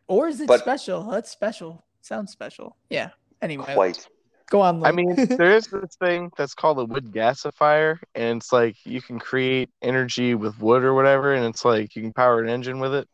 [0.09, 1.05] or is it But- special?
[1.05, 1.85] That's special.
[2.01, 2.77] Sounds special.
[2.91, 3.11] Yeah.
[3.41, 4.07] Anyway, quite
[4.51, 4.85] go on.
[4.85, 9.01] I mean, there is this thing that's called a wood gasifier, and it's like you
[9.01, 12.79] can create energy with wood or whatever, and it's like you can power an engine
[12.79, 13.09] with it.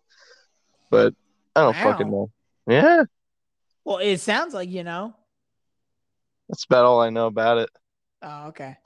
[0.90, 1.14] But
[1.54, 2.30] I don't fucking know.
[2.66, 3.04] Yeah,
[3.84, 5.14] well, it sounds like you know.
[6.48, 7.70] that's about all I know about it.
[8.22, 8.76] Oh, okay.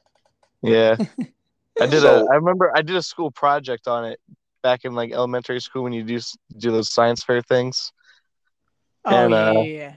[0.63, 0.97] Yeah,
[1.81, 2.31] I did So- a.
[2.33, 4.21] I remember I did a school project on it
[4.63, 6.21] back in like elementary school when you do
[6.59, 7.93] do those science fair things.
[9.05, 9.97] Oh And, yeah, uh, yeah, yeah.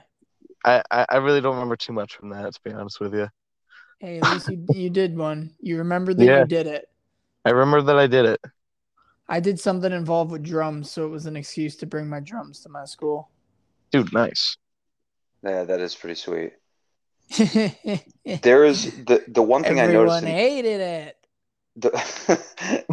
[0.64, 3.28] I, I I really don't remember too much from that, to be honest with you.
[4.00, 5.52] Hey, at least you, you did one.
[5.60, 6.40] You remember that Yeah.
[6.40, 6.88] you did it.
[7.44, 8.40] I remember that I did it.
[9.28, 12.60] I did something involved with drums, so it was an excuse to bring my drums
[12.60, 13.30] to my school.
[13.92, 14.56] Dude, nice.
[15.46, 16.52] Yeah that is pretty sweet
[18.42, 21.16] there is the the one thing I noticed in- hated it.
[21.74, 21.90] the,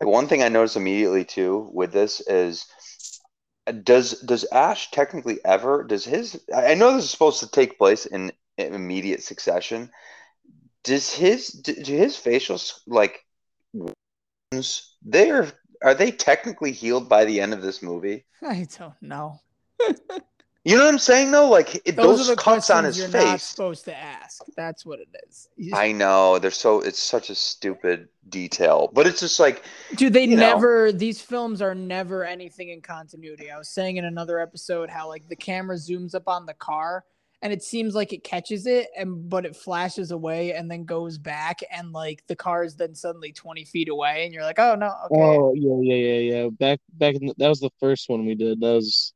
[0.00, 2.66] the one thing I noticed immediately too with this is
[3.84, 8.06] does does Ash technically ever does his I know this is supposed to take place
[8.06, 9.90] in immediate succession.
[10.82, 13.24] Does his do do his facials like
[13.72, 15.46] wounds they are
[15.82, 18.24] are they technically healed by the end of this movie?
[18.42, 19.40] I don't know.
[20.64, 21.48] You know what I'm saying though?
[21.48, 23.42] Like it, Those, those, are the cuts on his you're not face.
[23.42, 24.42] supposed to ask.
[24.56, 25.48] That's what it is.
[25.56, 29.64] You- I know they're so it's such a stupid detail, but it's just like
[29.96, 30.54] Dude, they you know.
[30.54, 30.92] never.
[30.92, 33.50] These films are never anything in continuity.
[33.50, 37.04] I was saying in another episode how like the camera zooms up on the car
[37.42, 41.18] and it seems like it catches it, and but it flashes away and then goes
[41.18, 44.76] back, and like the car is then suddenly twenty feet away, and you're like, oh
[44.76, 45.20] no, okay.
[45.20, 46.48] Oh yeah, yeah, yeah, yeah.
[46.50, 48.60] Back back in the, that was the first one we did.
[48.60, 49.12] That was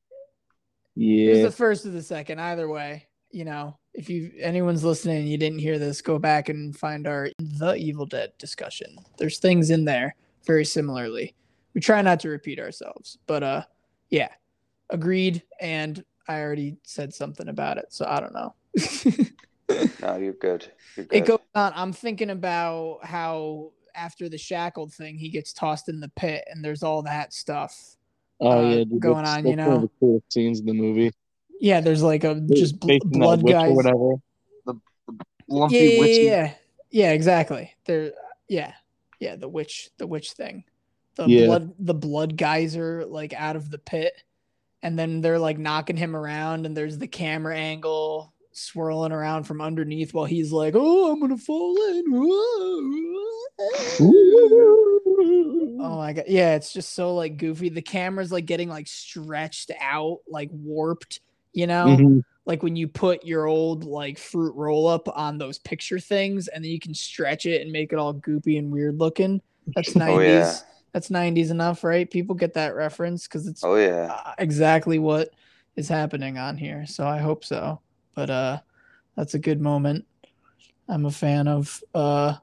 [0.97, 2.41] It was the first or the second.
[2.41, 6.49] Either way, you know, if you anyone's listening and you didn't hear this, go back
[6.49, 8.97] and find our The Evil Dead discussion.
[9.19, 10.15] There's things in there
[10.47, 11.35] very similarly.
[11.75, 13.63] We try not to repeat ourselves, but uh,
[14.11, 14.29] yeah,
[14.91, 15.43] agreed.
[15.61, 18.55] And I already said something about it, so I don't know.
[20.03, 20.67] no, you're good.
[20.97, 21.17] You're good.
[21.17, 21.73] it goes on.
[21.75, 26.65] I'm thinking about how after the shackled thing, he gets tossed in the pit, and
[26.65, 27.96] there's all that stuff.
[28.41, 29.81] Oh uh, yeah, dude, going that's- on, that's you one of know?
[29.81, 31.13] the coolest scenes in the movie.
[31.61, 33.71] Yeah, there's like a just bl- Facing that blood witch guys.
[33.71, 34.15] or whatever.
[35.49, 36.23] Lumpy yeah, yeah, witchy.
[36.23, 36.55] yeah, yeah,
[36.91, 37.73] yeah, exactly.
[37.87, 38.13] There,
[38.49, 38.73] yeah,
[39.21, 40.65] yeah, the witch, the witch thing,
[41.15, 41.47] the Yeah.
[41.47, 44.13] blood, the blood geyser, like out of the pit,
[44.83, 49.61] and then they're like knocking him around, and there's the camera angle swirling around from
[49.61, 52.05] underneath while he's like, "Oh, I'm gonna fall in."
[55.79, 57.69] Oh my god, yeah, it's just so like goofy.
[57.69, 61.21] The camera's like getting like stretched out, like warped,
[61.53, 62.25] you know Mhm.
[62.45, 66.65] like when you put your old like fruit roll up on those picture things and
[66.65, 69.41] then you can stretch it and make it all goopy and weird looking.
[69.75, 70.07] That's 90s.
[70.17, 70.53] Oh, yeah.
[70.93, 72.11] That's 90s enough, right?
[72.11, 74.17] People get that reference because it's Oh yeah.
[74.25, 75.31] uh, exactly what
[75.77, 76.87] is happening on here.
[76.87, 77.81] So I hope so.
[78.15, 78.61] But uh
[79.17, 80.07] that's a good moment.
[80.89, 82.35] I'm a fan of uh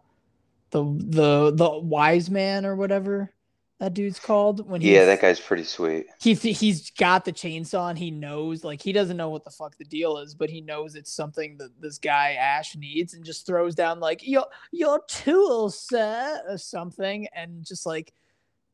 [0.73, 3.31] the the the wise man or whatever
[3.79, 6.07] that dude's called when Yeah, that guy's pretty sweet.
[6.21, 9.77] he he's got the chainsaw and he knows like he doesn't know what the fuck
[9.77, 13.45] the deal is but he knows it's something that this guy ash needs and just
[13.45, 18.13] throws down like your your tool sir or something and just like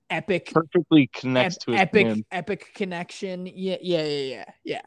[0.09, 2.25] epic Perfectly connects ep- to his epic hand.
[2.31, 4.81] epic connection yeah yeah yeah yeah yeah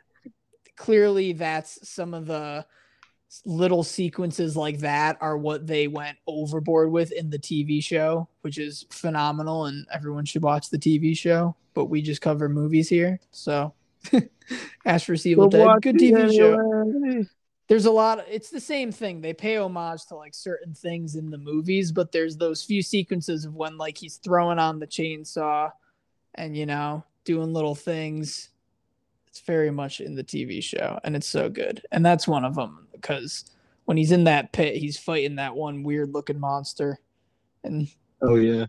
[0.76, 2.66] clearly that's some of the s-
[3.44, 8.58] little sequences like that are what they went overboard with in the TV show which
[8.58, 13.18] is phenomenal and everyone should watch the TV show but we just cover movies here
[13.30, 13.72] so.
[14.84, 17.24] Ash vs Evil Dead good TV show.
[17.68, 21.14] there's a lot of, it's the same thing they pay homage to like certain things
[21.14, 24.86] in the movies but there's those few sequences of when like he's throwing on the
[24.86, 25.70] chainsaw
[26.34, 28.48] and you know doing little things.
[29.28, 32.54] It's very much in the tv show and it's so good and that's one of
[32.54, 33.50] them because
[33.84, 36.98] when he's in that pit he's fighting that one weird looking monster
[37.64, 37.88] and
[38.22, 38.66] Oh yeah.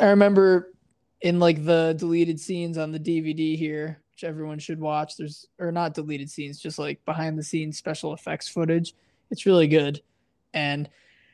[0.00, 0.74] I remember
[1.22, 5.16] in like the deleted scenes on the DVD here, which everyone should watch.
[5.16, 8.94] There's or not deleted scenes, just like behind the scenes special effects footage.
[9.30, 10.02] It's really good.
[10.52, 10.88] And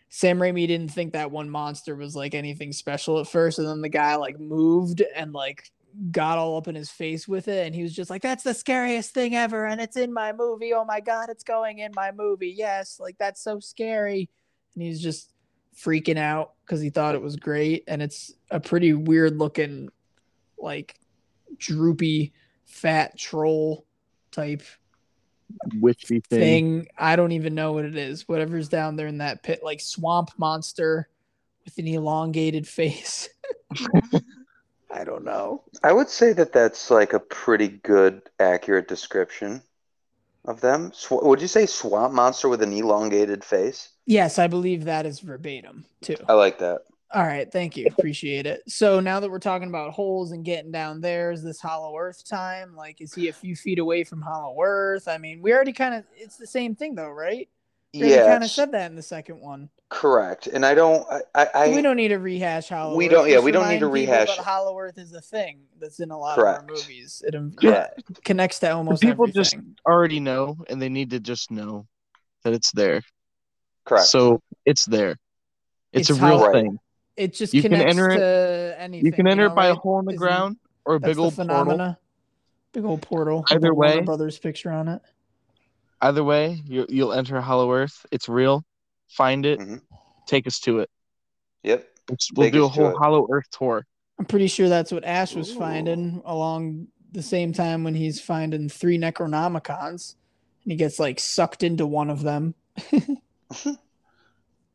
[0.09, 3.83] Sam Raimi didn't think that one monster was like anything special at first, and then
[3.83, 5.73] the guy like moved and like
[6.11, 8.55] got all up in his face with it, and he was just like, "That's the
[8.55, 10.73] scariest thing ever, and it's in my movie.
[10.73, 12.55] Oh my god, it's going in my movie.
[12.57, 14.29] Yes, like that's so scary."
[14.75, 15.33] And he's just
[15.77, 19.89] freaking out because he thought it was great, and it's a pretty weird looking,
[20.59, 20.99] like
[21.59, 22.33] droopy,
[22.65, 23.87] fat troll
[24.31, 24.63] type
[25.81, 26.41] Witchy thing.
[26.41, 26.89] thing.
[26.99, 28.29] I don't even know what it is.
[28.29, 31.09] Whatever's down there in that pit, like swamp monster
[31.65, 33.29] with an elongated face.
[34.91, 35.65] I don't know.
[35.83, 39.63] I would say that that's like a pretty good, accurate description
[40.45, 40.93] of them.
[40.95, 43.91] Sw- would you say swamp monster with an elongated face?
[44.07, 46.17] Yes, I believe that is verbatim too.
[46.29, 46.83] I like that.
[47.13, 47.87] All right, thank you.
[47.87, 48.63] Appreciate it.
[48.69, 52.29] So now that we're talking about holes and getting down there, is this Hollow Earth
[52.29, 52.75] time?
[52.77, 55.09] Like, is he a few feet away from Hollow Earth?
[55.09, 57.49] I mean, we already kind of, it's the same thing though, right?
[57.95, 59.71] We Yeah, kind of said that in the second one.
[59.89, 60.47] Correct.
[60.47, 61.07] And I don't.
[61.35, 61.47] I.
[61.55, 63.89] I, we don't need to rehash Hollow We don't- yeah, Just we don't need to
[63.89, 64.45] rehash that it.
[64.45, 66.65] Hollow Earth is a thing that's in a lot Correct.
[66.65, 67.23] of our movies.
[67.27, 68.25] It correct.
[68.25, 69.43] connects to almost people everything.
[69.43, 69.57] just
[69.87, 71.87] already know, and they need to just know
[72.45, 73.03] that it's there.
[73.85, 74.07] Correct.
[74.07, 75.17] So it's there.
[75.93, 76.79] It's, It's a real how- thing.
[77.17, 79.07] it just you can connects enter it- anything.
[79.07, 81.17] You can enter know, it by a hole in the Isn't- ground or a big
[81.17, 81.97] the old portal.
[82.73, 83.45] Big old portal.
[83.51, 85.01] Either the Warner way- Brothers picture on it.
[86.03, 88.05] Either way, you, you'll enter Hollow Earth.
[88.13, 88.63] It's real.
[89.09, 89.59] Find it.
[89.59, 89.83] Mhm.
[90.27, 90.91] Take us to it.
[91.63, 91.87] Yep.
[92.35, 92.97] We'll Take do a whole.
[92.97, 93.87] Hollow Earth tour.
[94.19, 95.59] I'm pretty sure that's what Ash was Ooh.
[95.59, 100.15] finding along the same time when he's finding three Necronomicons,
[100.65, 102.55] and he gets like sucked into one of them.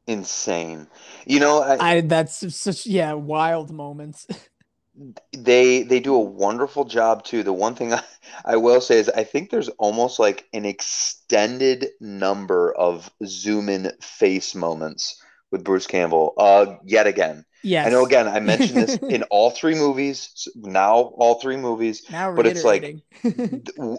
[0.07, 0.87] Insane.
[1.25, 4.27] You know, I, I that's such yeah wild moments.
[5.35, 7.43] they they do a wonderful job too.
[7.43, 8.03] The one thing I,
[8.45, 13.91] I will say is I think there's almost like an extended number of zoom in
[14.01, 15.21] face moments
[15.51, 16.33] with Bruce Campbell.
[16.37, 17.45] Uh, yet again.
[17.63, 20.47] yes, I know again I mentioned this in all three movies.
[20.55, 22.03] Now all three movies.
[22.09, 22.95] now but it's like-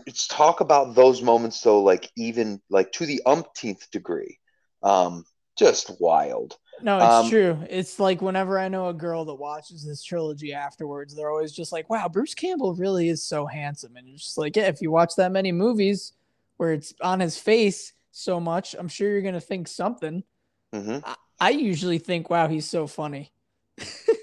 [0.07, 4.39] It's talk about those moments though, like even like to the umpteenth degree.
[4.83, 5.25] Um,
[5.57, 6.57] just wild.
[6.81, 7.59] No, it's um, true.
[7.69, 11.73] It's like whenever I know a girl that watches this trilogy afterwards, they're always just
[11.73, 14.91] like, "Wow, Bruce Campbell really is so handsome." And it's just like, yeah, if you
[14.91, 16.13] watch that many movies
[16.57, 20.25] where it's on his face so much, I'm sure you're gonna think something.
[20.73, 20.99] hmm
[21.41, 23.33] I usually think, wow, he's so funny.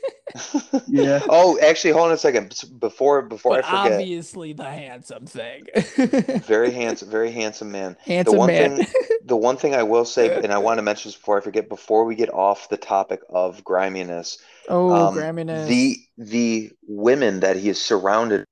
[0.88, 1.22] Yeah.
[1.30, 2.54] oh, actually, hold on a second.
[2.80, 5.66] Before before But I forget, obviously the handsome thing.
[6.46, 7.98] very handsome, very handsome man.
[8.06, 8.76] handsome one man.
[8.78, 8.88] thing-
[9.26, 11.70] The one thing I will say, and I want to mention this before I forget,
[11.70, 14.38] before we get off the topic of griminess,
[14.70, 15.68] oh, um, Gramminess.
[15.68, 18.46] the the women that he is surrounded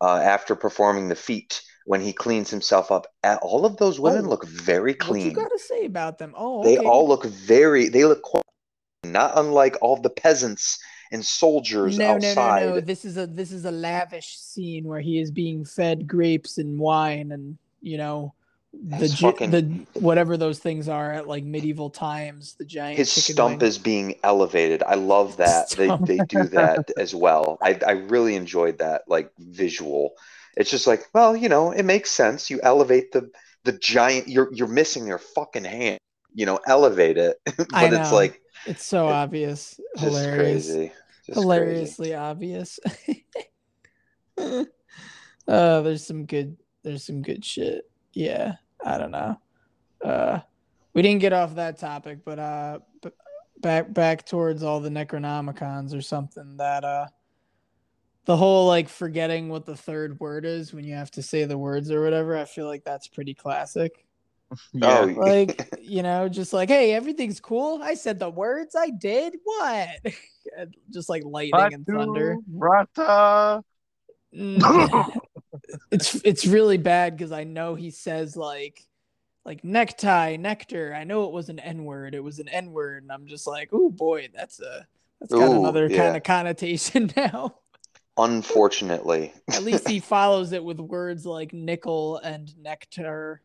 [0.00, 4.26] uh, after performing the feat when he cleans himself up, a- all of those women
[4.26, 5.10] Oh, look very clean.
[5.10, 5.44] What you clean.
[5.44, 6.34] got to say about them?
[6.36, 6.86] Oh, They okay.
[6.86, 7.88] all look very.
[7.88, 8.44] They look quite,
[9.04, 10.78] not unlike all the peasants
[11.12, 12.66] and soldiers no, no, outside.
[12.66, 12.80] no, no.
[12.80, 16.78] This is a this is a lavish scene where he is being fed grapes and
[16.78, 18.34] wine and you know
[18.72, 19.62] the gi- fucking- the
[19.94, 22.54] whatever those things are at like medieval times.
[22.54, 23.68] The giant His stump wing.
[23.68, 24.82] is being elevated.
[24.84, 25.70] I love that.
[25.70, 27.58] They they do that as well.
[27.60, 30.12] I I really enjoyed that like visual.
[30.56, 32.48] It's just like, well, you know, it makes sense.
[32.50, 33.30] You elevate the
[33.64, 34.28] the giant.
[34.28, 35.98] You're you're missing your fucking hand.
[36.32, 37.40] You know, elevate it.
[37.56, 40.66] but it's like It's so it- obvious, hilarious.
[40.66, 40.92] crazy.
[41.26, 42.80] Hilariously obvious.
[44.36, 44.64] uh,
[45.46, 47.88] there's some good there's some good shit.
[48.12, 48.54] Yeah,
[48.84, 49.40] I don't know.
[50.04, 50.40] Uh
[50.92, 53.10] we didn't get off that topic, but uh b-
[53.60, 57.06] back back towards all the Necronomicons or something that uh
[58.24, 61.58] the whole like forgetting what the third word is when you have to say the
[61.58, 64.04] words or whatever, I feel like that's pretty classic.
[64.82, 67.80] Oh, Like, you know, just like, hey, everything's cool.
[67.82, 68.74] I said the words.
[68.76, 69.36] I did.
[69.44, 69.88] What?
[70.90, 72.36] Just like lightning and thunder.
[72.52, 73.62] Rata.
[74.34, 75.20] Mm.
[75.92, 78.84] it's it's really bad because I know he says like
[79.44, 80.94] like necktie, nectar.
[80.94, 82.14] I know it was an N word.
[82.14, 84.86] It was an N word, and I'm just like, oh boy, that's a
[85.20, 85.96] that's got Ooh, another yeah.
[85.96, 87.56] kind of connotation now.
[88.16, 89.32] Unfortunately.
[89.52, 93.42] At least he follows it with words like nickel and nectar.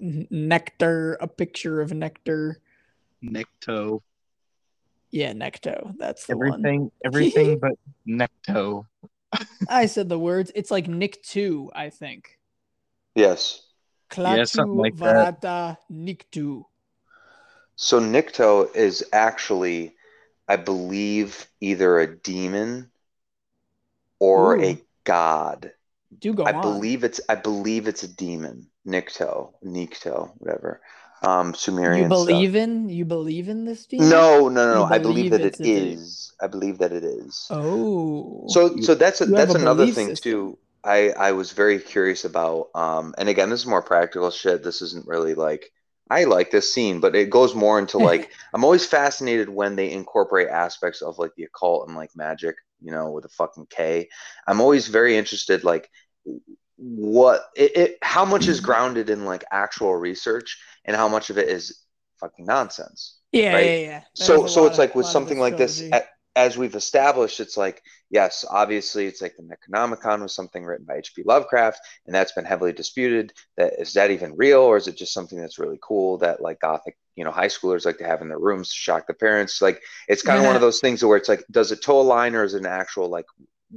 [0.00, 2.58] Ne- nectar, a picture of nectar.
[3.22, 4.02] Necto.
[5.10, 5.94] Yeah, necto.
[5.98, 6.60] That's the one.
[6.64, 7.72] Everything, everything but
[8.06, 8.86] necto.
[9.68, 10.52] I said the words.
[10.54, 12.38] It's like Nick two, I think.
[13.14, 13.62] yes.
[14.16, 15.40] Yeah, something Klaatu like that.
[15.42, 16.64] barada nikto.
[17.76, 19.94] So Nikto is actually,
[20.48, 22.90] I believe, either a demon
[24.18, 24.62] or Ooh.
[24.62, 25.72] a god.
[26.18, 26.62] Do go I on.
[26.62, 28.66] believe it's I believe it's a demon.
[28.88, 30.80] Nikto, Nikto, whatever.
[31.22, 32.26] Um Sumerian you stuff.
[32.26, 34.08] believe in you believe in this demon?
[34.08, 34.84] No, no, no, no.
[34.84, 36.04] I believe that it's demon.
[36.40, 37.46] I believe that it is.
[37.50, 38.44] Oh.
[38.48, 40.30] So so that's a, that's a another thing system.
[40.32, 40.58] too.
[40.84, 44.62] I I was very curious about um and again this is more practical shit.
[44.62, 45.70] This isn't really like
[46.10, 49.90] I like this scene, but it goes more into like I'm always fascinated when they
[49.90, 54.08] incorporate aspects of like the occult and like magic, you know, with a fucking K.
[54.46, 55.90] I'm always very interested like
[56.78, 61.38] what it, it how much is grounded in like actual research and how much of
[61.38, 61.82] it is
[62.20, 63.64] fucking nonsense yeah, right?
[63.66, 64.00] yeah, yeah.
[64.00, 66.06] That so so it's of- like with something like this astrology.
[66.06, 70.86] a- as we've established it's like yes obviously it's like the necronomicon was something written
[70.86, 74.86] by hp lovecraft and that's been heavily disputed that is that even real or is
[74.86, 78.04] it just something that's really cool that like gothic you know high schoolers like to
[78.06, 80.80] have in their rooms to shock the parents like it's kind of one of those
[80.80, 83.26] things where it's like does it toe a line or is it an actual like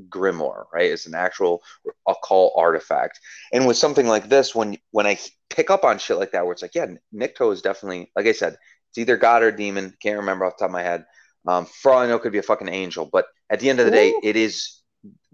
[0.09, 1.61] grimoire right it's an actual
[2.07, 3.19] occult artifact
[3.51, 5.17] and with something like this when when i
[5.49, 8.31] pick up on shit like that where it's like yeah nikto is definitely like i
[8.31, 8.55] said
[8.89, 11.05] it's either god or demon can't remember off the top of my head
[11.47, 13.09] um, for all I know, it could be a fucking angel.
[13.11, 14.21] But at the end of the day, Ooh.
[14.23, 14.81] it is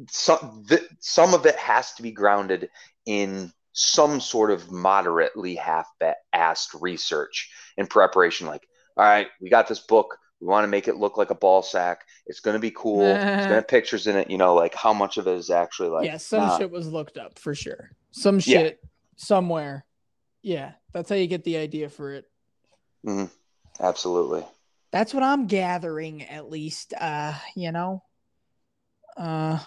[0.10, 0.66] some.
[0.68, 2.70] th- some of it has to be grounded
[3.06, 8.48] in some sort of moderately half-assed research in preparation.
[8.48, 10.18] Like, all right, we got this book.
[10.40, 12.06] We want to make it look like a ball sack.
[12.28, 13.02] It's going to be cool.
[13.02, 14.30] it's going to have pictures in it.
[14.30, 16.06] You know, like how much of it is actually like.
[16.06, 16.58] yeah, some nah.
[16.58, 17.92] shit was looked up for sure.
[18.12, 18.42] Some Yeah.
[18.60, 18.80] shit
[19.16, 19.86] somewhere.
[20.44, 22.26] Yeah, that's how you get the idea for it.
[23.06, 23.26] Mm-hmm.
[23.84, 24.46] Absolutely.
[24.92, 26.94] That's what I'm gathering, at least.
[27.00, 28.04] Uh, you know.
[29.18, 29.60] Uh,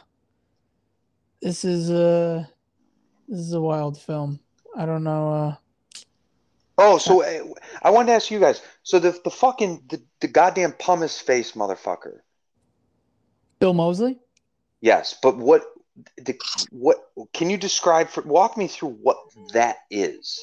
[1.42, 2.48] this is a
[3.28, 4.38] this is a wild film.
[4.76, 5.32] I don't know.
[5.32, 5.54] Uh,
[6.80, 7.44] Oh, so uh,
[7.82, 8.62] I wanted to ask you guys.
[8.82, 12.20] So the the fucking the, the goddamn pumice face motherfucker.
[13.58, 14.18] Bill Moseley.
[14.80, 15.62] Yes, but what
[16.16, 16.38] the
[16.70, 16.96] what
[17.34, 19.18] can you describe for walk me through what
[19.52, 20.40] that is?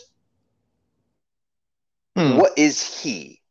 [2.16, 2.38] Hmm.
[2.38, 3.42] What is he?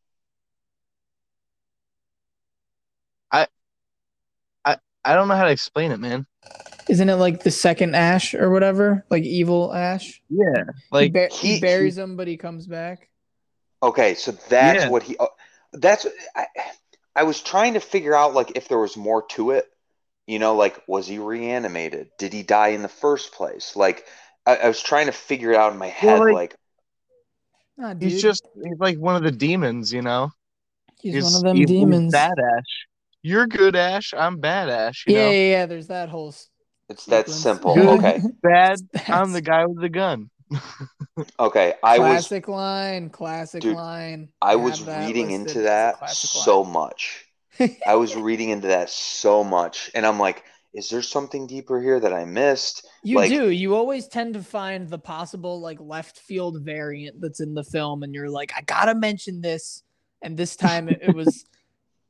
[5.06, 6.26] I don't know how to explain it, man.
[6.88, 9.04] Isn't it like the second Ash or whatever?
[9.10, 10.20] Like evil Ash?
[10.28, 13.08] Yeah, He, like ba- he- he buries him, but he comes back.
[13.82, 14.88] Okay, so that's Yeah.
[14.90, 15.16] what he.
[15.16, 15.26] Uh,
[15.72, 16.46] that's I,
[17.14, 19.66] I was trying to figure out like if there was more to it.
[20.26, 22.10] You know, like was he reanimated?
[22.18, 23.76] Did he die in the first place?
[23.76, 24.04] Like
[24.44, 26.18] I, I was trying to figure it out in my head.
[26.20, 26.56] like- like
[27.78, 30.30] Nah, he's just he's like one of the demons, you know.
[30.98, 32.12] he's, one of them evil demons.
[32.12, 32.86] Bad Ash.
[33.22, 34.14] You're good, Ash.
[34.16, 35.04] I'm bad, Ash.
[35.06, 35.66] You yeah, know, yeah, yeah.
[35.66, 36.28] There's that whole.
[36.28, 36.48] s-
[36.88, 37.42] it's that sequence.
[37.42, 37.74] simple.
[37.74, 37.98] Good.
[37.98, 38.78] Okay, bad.
[39.08, 40.30] I'm the guy with the gun.
[41.40, 41.74] okay.
[41.82, 44.28] I was classic line, classic Dude, line.
[44.40, 46.72] I have was reading listed into that so line.
[46.72, 47.24] much.
[47.86, 50.44] I was reading into that so much, and I'm like,
[50.74, 52.86] is there something deeper here that I missed?
[53.02, 53.50] You like- do.
[53.50, 58.02] You always tend to find the possible like left field variant that's in the film,
[58.02, 59.82] and you're like, I gotta mention this.
[60.22, 61.44] And this time it, it was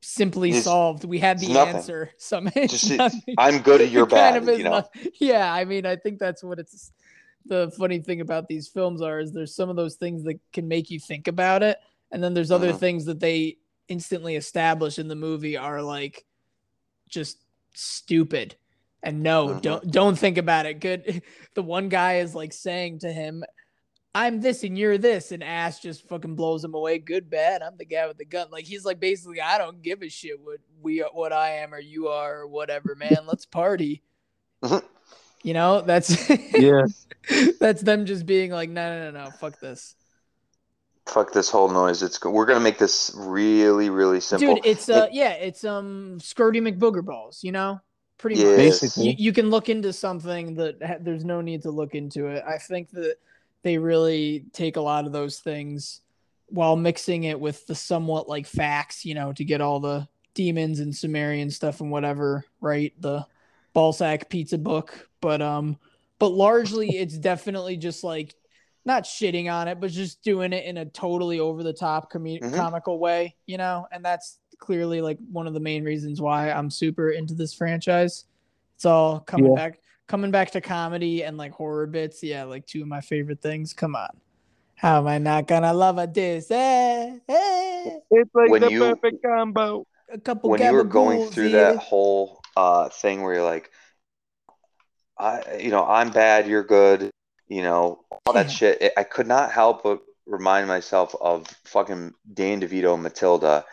[0.01, 1.03] simply It's- solved.
[1.03, 2.11] We had the answer.
[2.17, 2.91] Some Just.
[3.37, 4.83] I'm good at your It kind bad, of you know.
[5.19, 6.91] yeah, I mean, I think that's what it's.
[7.45, 10.67] The funny thing about these films are is there's some of those things that can
[10.67, 11.77] make you think about it,
[12.11, 12.79] and then there's other Mhm.
[12.79, 16.25] things that they instantly establish in the movie are like
[17.07, 17.37] just
[17.73, 18.55] stupid.
[19.01, 19.61] And no, Mhm.
[19.61, 20.81] don't don't think about it.
[20.81, 21.21] Good.
[21.53, 23.43] The one guy is like saying to him,
[24.19, 26.97] I'm this and you're this, and Ash just fucking blows him away.
[26.97, 27.61] Good, bad.
[27.61, 28.47] I'm the guy with the gun.
[28.51, 31.79] Like he's like basically, I don't give a shit what we what I am or
[31.79, 33.25] you are or whatever, man.
[33.27, 34.01] Let's party.
[35.43, 36.85] you know, that's Yeah.
[37.59, 39.95] that's them just being like, no, no, no, no, fuck this,
[41.05, 42.01] Fuck this whole noise.
[42.03, 44.55] It's we're gonna make this really, really simple.
[44.55, 44.65] dude.
[44.65, 47.43] It's uh, yeah, it's um, Skirty McBooger balls.
[47.43, 47.79] You know,
[48.17, 48.47] pretty Yeah.
[48.49, 48.57] much.
[48.57, 49.09] Basically.
[49.11, 52.43] you, you can look into something that ha- there's no need to look into it.
[52.47, 53.15] I think that
[53.63, 56.01] they really take a lot of those things
[56.47, 60.79] while mixing it with the somewhat like facts, you know, to get all the demons
[60.79, 62.93] and Sumerian stuff and whatever, right?
[63.01, 63.25] The
[63.75, 65.77] Balsac pizza book, but um
[66.19, 68.33] but largely it's definitely just like
[68.85, 72.23] not shitting on it, but just doing it in a totally over the top com-
[72.23, 72.53] Mhm.
[72.55, 73.85] comical way, you know?
[73.91, 78.25] And that's clearly like one of the main reasons why I'm super into this franchise.
[78.75, 79.55] It's all coming Yeah.
[79.55, 82.23] back coming back to comedy and like horror bits.
[82.23, 83.73] Yeah, like two of my favorite things.
[83.73, 84.09] Come on.
[84.75, 86.49] How am I not gonna love a this?
[86.51, 87.89] Eh, eh.
[88.11, 89.85] It's like When the you- perfect combo.
[90.09, 91.73] A couple when you were going through here.
[91.73, 93.69] that whole uh, thing where you're like,
[95.19, 97.09] I, you know, I'm bad, you're good,
[97.49, 98.51] you know, all that Yeah.
[98.51, 98.81] shit.
[98.81, 103.65] It, I could not help but remind myself of fucking Dan DeVito, and Matilda.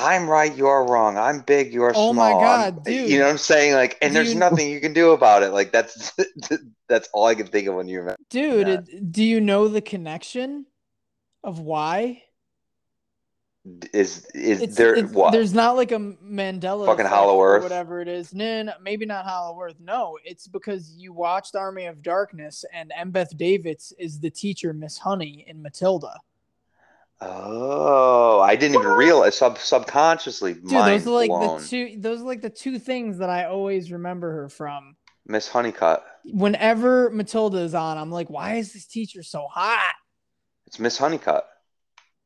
[0.00, 1.18] I'm right, you're wrong.
[1.18, 2.40] I'm big, you're Oh my small.
[2.44, 3.10] I'm- God, dude.
[3.10, 3.74] You know what I'm saying?
[3.74, 5.50] Like, and Do there's nothing you can do about it.
[5.50, 6.12] Like, that's
[6.88, 8.16] that's all I can think of when you remember.
[8.30, 10.66] Dude, it- do you know the connection
[11.42, 12.22] of why?
[13.92, 15.32] Is is It's, there it's- what?
[15.32, 17.62] There's not like a Mandela Fucking Hollow Earth?
[17.64, 18.32] whatever it is.
[18.32, 19.74] No, no, maybe not Hollow Earth.
[19.80, 24.96] No, it's because you watched Army of Darkness and Embeth Davidtz is the teacher, Miss
[24.96, 26.18] Honey, in Matilda.
[27.20, 30.54] Oh, I didn't even realize sub subconsciously.
[30.54, 31.60] Dude, mind those are like blown.
[31.60, 31.94] the two.
[31.98, 34.96] Those are like the two things that I always remember her from.
[35.26, 36.04] Miss Honeycutt.
[36.24, 39.94] Whenever Matilda is on, I'm like, why is this teacher so hot?
[40.66, 41.46] It's Miss Honeycutt.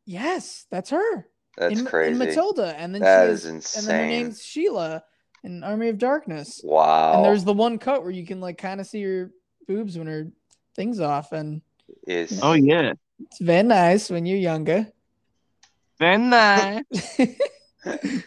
[0.05, 1.29] Yes, that's her.
[1.57, 2.13] That's in, crazy.
[2.13, 5.05] In Matilda, and then That she is has- And then her name's Sheila
[5.45, 6.61] in Army of Darkness.
[6.63, 7.15] Wow.
[7.15, 9.33] And there's the one cut where you can like kind of see her
[9.67, 10.31] boobs when her
[10.77, 11.63] thing's off, and
[12.07, 12.93] is Oh yeah.
[13.27, 14.87] It's very nice when you're younger.
[15.99, 17.21] Very nice.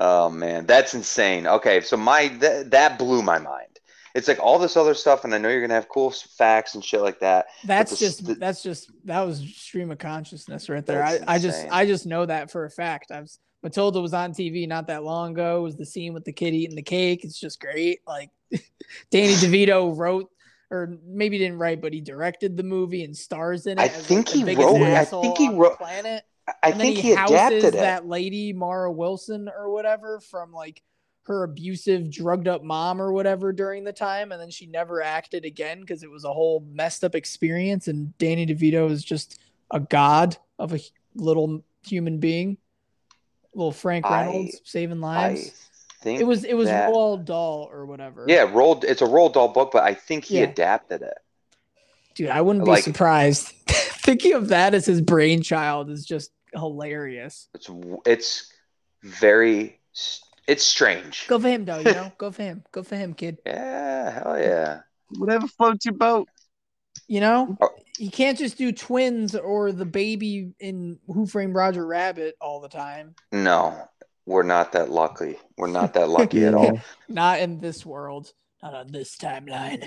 [0.00, 1.46] oh man, that's insane.
[1.46, 3.68] Okay, so my th- that blew my mind.
[4.14, 6.84] It's like all this other stuff, and I know you're gonna have cool facts and
[6.84, 7.46] shit like that.
[7.64, 11.02] That's the- just the- that's just that was stream of consciousness right there.
[11.02, 11.66] I, I just.
[11.70, 13.10] I just know that for a fact.
[13.10, 13.30] I've
[13.64, 15.60] Matilda was on TV not that long ago.
[15.60, 17.24] It was the scene with the kid eating the cake.
[17.24, 18.00] It's just great.
[18.06, 18.28] Like
[19.10, 20.30] Danny DeVito wrote
[20.70, 23.82] or maybe didn't write, but he directed the movie and stars in it.
[23.82, 24.94] I as, like, think the he wrote it.
[24.94, 26.24] I think he wrote- planet.
[26.62, 27.72] I and think he, he, adapted it.
[27.72, 30.82] that lady Mara Wilson or whatever from like
[31.22, 35.46] her abusive, drugged up mom or whatever during the time, and then she never acted
[35.46, 37.88] again because it was a whole messed up experience.
[37.88, 39.40] And Danny DeVito is just
[39.70, 40.80] a god of a
[41.14, 42.58] little human being,
[43.54, 45.70] little Frank I- Reynolds saving I lives.
[46.04, 48.24] Think It was it was that- Roald Dahl or whatever.
[48.28, 48.84] Yeah, rolled.
[48.84, 50.44] It's a Roald Dahl book, but I think he Yeah.
[50.44, 51.18] adapted it.
[52.14, 53.48] dude, I wouldn't be surprised.
[53.68, 57.48] Thinking of that as his brainchild is just hilarious.
[57.54, 57.68] It's
[58.06, 58.52] it's
[59.02, 59.80] very
[60.46, 61.26] it's strange.
[61.26, 61.78] Go for him, though.
[61.78, 62.62] You know, go for him.
[62.70, 63.38] Go for him, kid.
[63.46, 64.80] Yeah, hell yeah.
[65.18, 66.28] Whatever floats your boat.
[67.08, 67.70] You know, Oh.
[67.98, 72.68] you can't just do twins or the baby in Who Framed Roger Rabbit all the
[72.68, 73.14] time.
[73.32, 73.88] No,
[74.26, 75.36] we're not that lucky.
[75.56, 76.80] We're not that lucky at all.
[77.08, 78.32] Not in this world.
[78.62, 79.86] Not on this timeline.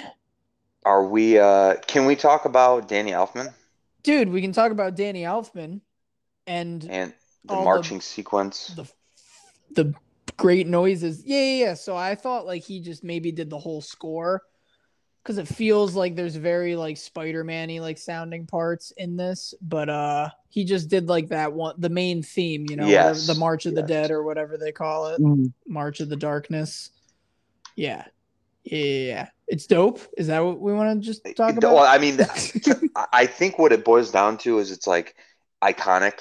[0.85, 1.38] Are we?
[1.39, 3.53] uh Can we talk about Danny Elfman
[4.03, 5.81] Dude, we can talk about Danny Elfman
[6.45, 7.13] and and
[7.45, 8.67] the All the- marching sequence?
[8.75, 8.85] the
[9.71, 9.93] the
[10.38, 11.23] great noises.
[11.25, 11.73] Yeah, yeah, yeah.
[11.73, 14.43] So I thought like he just maybe did the whole score
[15.28, 20.30] because it feels like there's very like Spider-Man-y like sounding parts in this, but uh
[20.47, 23.65] he just did like that one the main theme, you know, whatever- Yes, the March
[23.65, 23.84] of the.
[23.84, 25.19] Dead or whatever they call it.
[25.21, 25.51] Mm.
[25.67, 26.91] March of the Darkness.
[27.75, 28.05] Yeah.
[28.63, 29.30] Yeah, yeah, yeah.
[29.49, 29.99] It's dope.
[30.17, 31.93] Is that what we want to just talk Well, about?
[31.93, 32.17] I mean,
[32.95, 35.15] I- I think what it boils down to is it's like
[35.61, 36.19] iconic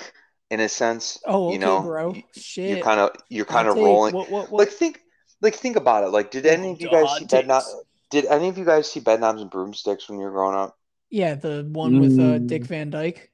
[0.50, 1.18] in a sense.
[1.26, 2.12] oh, okay, you know, bro.
[2.12, 2.70] you- Shit.
[2.70, 4.14] You're kind of you're kind of rolling.
[4.14, 4.58] What, what, what?
[4.66, 5.00] Like think
[5.40, 6.08] like think about it.
[6.08, 7.74] Like, did any of you guys Hot see Bed Knob- takes.
[8.10, 10.76] Did any of you guys see Bedknobs and Broomsticks when you were growing up?
[11.10, 12.46] Yeah, the one with uh, Mm.
[12.46, 13.30] Dick Van Dyke.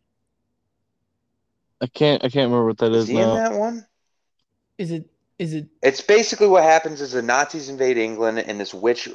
[1.81, 2.25] I can't.
[2.25, 3.87] I can't remember what that Is is he in that one?
[4.79, 5.11] Is it?
[5.39, 5.69] Is it?
[5.83, 9.09] It's basically what happens is the Nazis invade England and this witch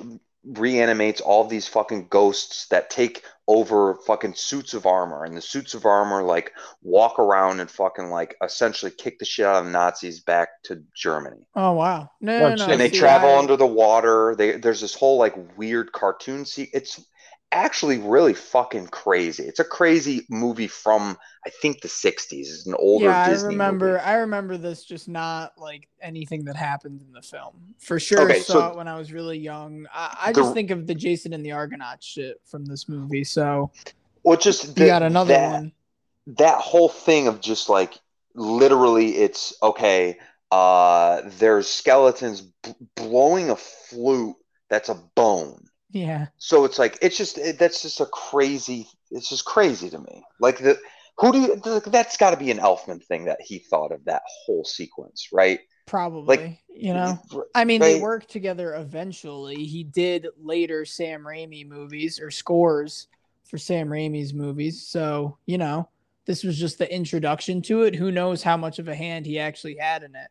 [0.44, 5.74] reanimates all these fucking ghosts that take over fucking suits of armor and the suits
[5.74, 9.72] of armor like walk around and fucking like essentially kick the shit out of the
[9.72, 11.46] Nazis back to Germany.
[11.56, 12.10] Oh wow!
[12.22, 12.56] No, no, no.
[12.58, 12.70] shit.
[12.70, 14.36] and they see, travel I- under the water.
[14.38, 17.04] They there's this whole like weird cartoon see it's
[17.52, 19.43] actually really fucking crazy.
[19.43, 22.32] It's a crazy movie from I think the '60s.
[22.32, 23.88] It's an older yeah, Disney I remember.
[23.93, 24.00] movie.
[24.00, 27.76] I remember this just not like anything that happened in the film.
[27.80, 29.88] For sure, Okay, saw so- it when I was really young.
[29.93, 33.24] I, I The- just think of the Jason and the Argonauts shit from this movie.
[33.24, 33.72] So
[34.24, 35.72] Well, just you got another that, one.
[36.38, 37.98] that whole thing of just like
[38.36, 40.20] literally it's okay
[40.52, 44.36] uh there's skeletons b- blowing a flute
[44.70, 45.66] that's a bone
[46.06, 50.00] Yeah, so it's like it's just it, that's just a crazy it's just crazy to
[50.00, 50.78] me like the
[51.18, 54.04] who do you th- that's got to be an elfman thing that he thought of
[54.06, 56.38] that whole sequence right probably.
[56.38, 57.20] Like, you know,
[57.56, 58.02] I mean, they right?
[58.02, 59.64] worked together eventually.
[59.66, 63.08] He did later Sam Raimi movies or scores
[63.45, 64.86] for Sam Raimi's movies.
[64.86, 65.89] So, you know,
[66.28, 67.95] this was just the introduction to it.
[67.95, 70.28] Who knows how much of a hand he actually had in it?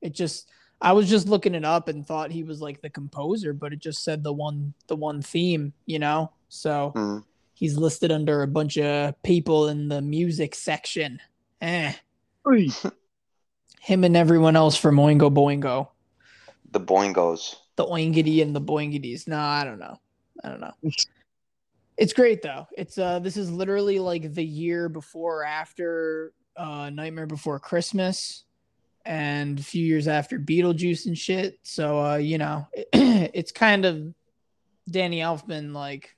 [0.00, 0.48] It just
[0.80, 3.80] I was just looking it up and thought he was like the composer, but it
[3.80, 6.32] just said the one the one theme, you know?
[6.48, 7.24] So Mhm.
[7.54, 11.20] he's listed under a bunch of people in the music section.
[11.60, 11.92] Eh.
[13.80, 15.88] Him and everyone else from Oingo Boingo
[16.72, 19.26] the boingos the oingity and the boingities.
[19.26, 19.96] No, I don't know.
[20.44, 20.72] I don't know.
[21.96, 22.66] It's great though.
[22.76, 28.44] It's uh this is literally like the year before or after uh Nightmare Before Christmas
[29.04, 31.58] and a few years after Beetlejuice and shit.
[31.62, 34.14] So uh, you know, it's kind of
[34.90, 36.16] Danny Elfman like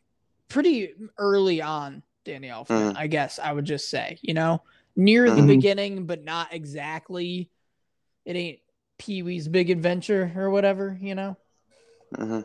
[0.49, 2.97] pretty early on Danny Elfman, Mhm.
[2.97, 4.63] I guess I would just say, you know,
[4.97, 5.47] near the Mhm.
[5.47, 7.51] beginning, but not exactly.
[8.25, 8.61] It ain't
[8.99, 11.37] Pee Wee's Big Adventure or whatever, you know.
[12.15, 12.45] Mhm.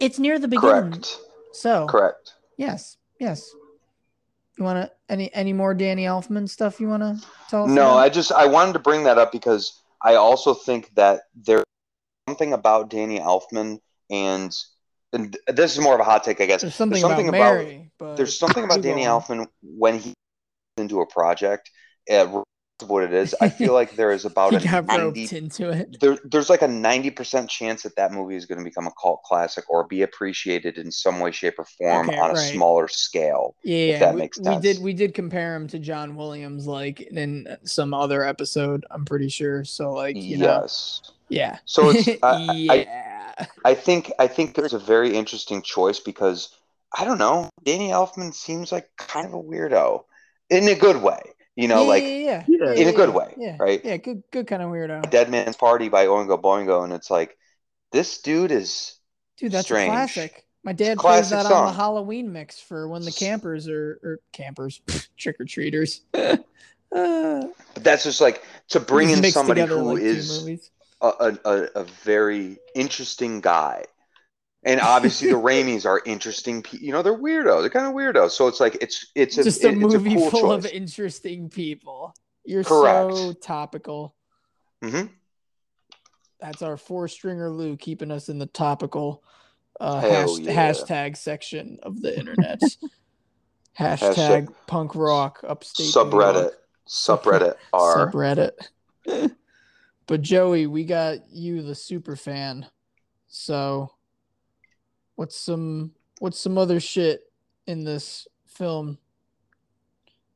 [0.00, 0.92] It's near the beginning.
[0.92, 1.18] correct
[1.52, 3.50] So correct yes, yes.
[4.58, 7.70] You wanna any any more Danny Elfman stuff you wanna tell us?
[7.70, 7.96] No, about?
[7.98, 11.64] I just I wanted to bring that up because I also think that there's
[12.28, 13.80] something about Danny Elfman
[14.10, 14.52] and
[15.12, 16.62] and this is more of a hot take, I guess.
[16.62, 19.04] there's something, something about, about- Mary, There's something about Danny.
[19.04, 20.14] Elfman when he
[20.76, 21.70] into a project,
[22.10, 22.42] uh,
[22.84, 23.34] what it is.
[23.40, 25.96] I feel like there is about a got 90 roped into it.
[26.00, 29.22] there, there's like a 90% chance that that movie is going to become a cult
[29.22, 33.54] classic or be appreciated in some way shape or form Okay, on a smaller scale
[33.64, 34.62] Yeah, if that we, makes we sense.
[34.62, 39.28] did we did compare him to John Williams like in some other episode, I'm pretty
[39.28, 39.64] sure.
[39.64, 41.58] So like, you know, yes yeah.
[41.64, 43.46] So it's- I- I- yeah.
[43.64, 46.48] I think I think there's a very interesting choice because
[46.96, 47.50] I don't know.
[47.64, 50.04] Danny Elfman seems like kind of a weirdo
[50.48, 51.20] in a good way.
[51.56, 52.72] You know, yeah, like yeah, yeah, Yeah.
[52.74, 53.82] in a good yeah, way, yeah, right?
[53.82, 55.10] Yeah, good good kind of weirdo.
[55.10, 57.36] Dead Man's Party by Oingo Boingo, and it's like
[57.92, 58.98] this dude is
[59.36, 59.82] Dude, that's strange.
[59.90, 60.44] a classic.
[60.64, 61.72] My dad plays classic that on the.
[61.72, 64.80] Halloween mix for when the campers are or campers,
[65.16, 66.00] trick or treaters.
[66.14, 66.36] uh,
[67.74, 70.48] but that's just like to bring in somebody together who like is
[71.00, 73.84] a, a, a, a very interesting guy.
[74.66, 76.60] And obviously the Raimis are interesting.
[76.60, 77.60] Pe- you know, they're weirdos.
[77.60, 78.32] They're kind of weirdos.
[78.32, 81.48] So it's like it's it's a, just a it- movie a cool full of interesting
[81.48, 82.12] people.
[82.44, 83.14] You're Correct.
[83.16, 84.14] so topical.
[84.82, 85.06] Mm-hmm.
[86.40, 89.22] That's our four stringer Lou keeping us in the topical
[89.80, 90.72] uh, hash- yeah.
[90.72, 92.60] hashtag section of the internet.
[93.78, 96.50] hashtag Hashtag punk rock upstate subreddit
[96.88, 98.50] subreddit r subreddit.
[100.06, 102.66] but Joey, we got you the super fan.
[103.28, 103.90] So
[105.16, 107.30] what's some what's some other shit
[107.66, 108.98] in this film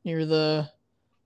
[0.03, 0.69] near the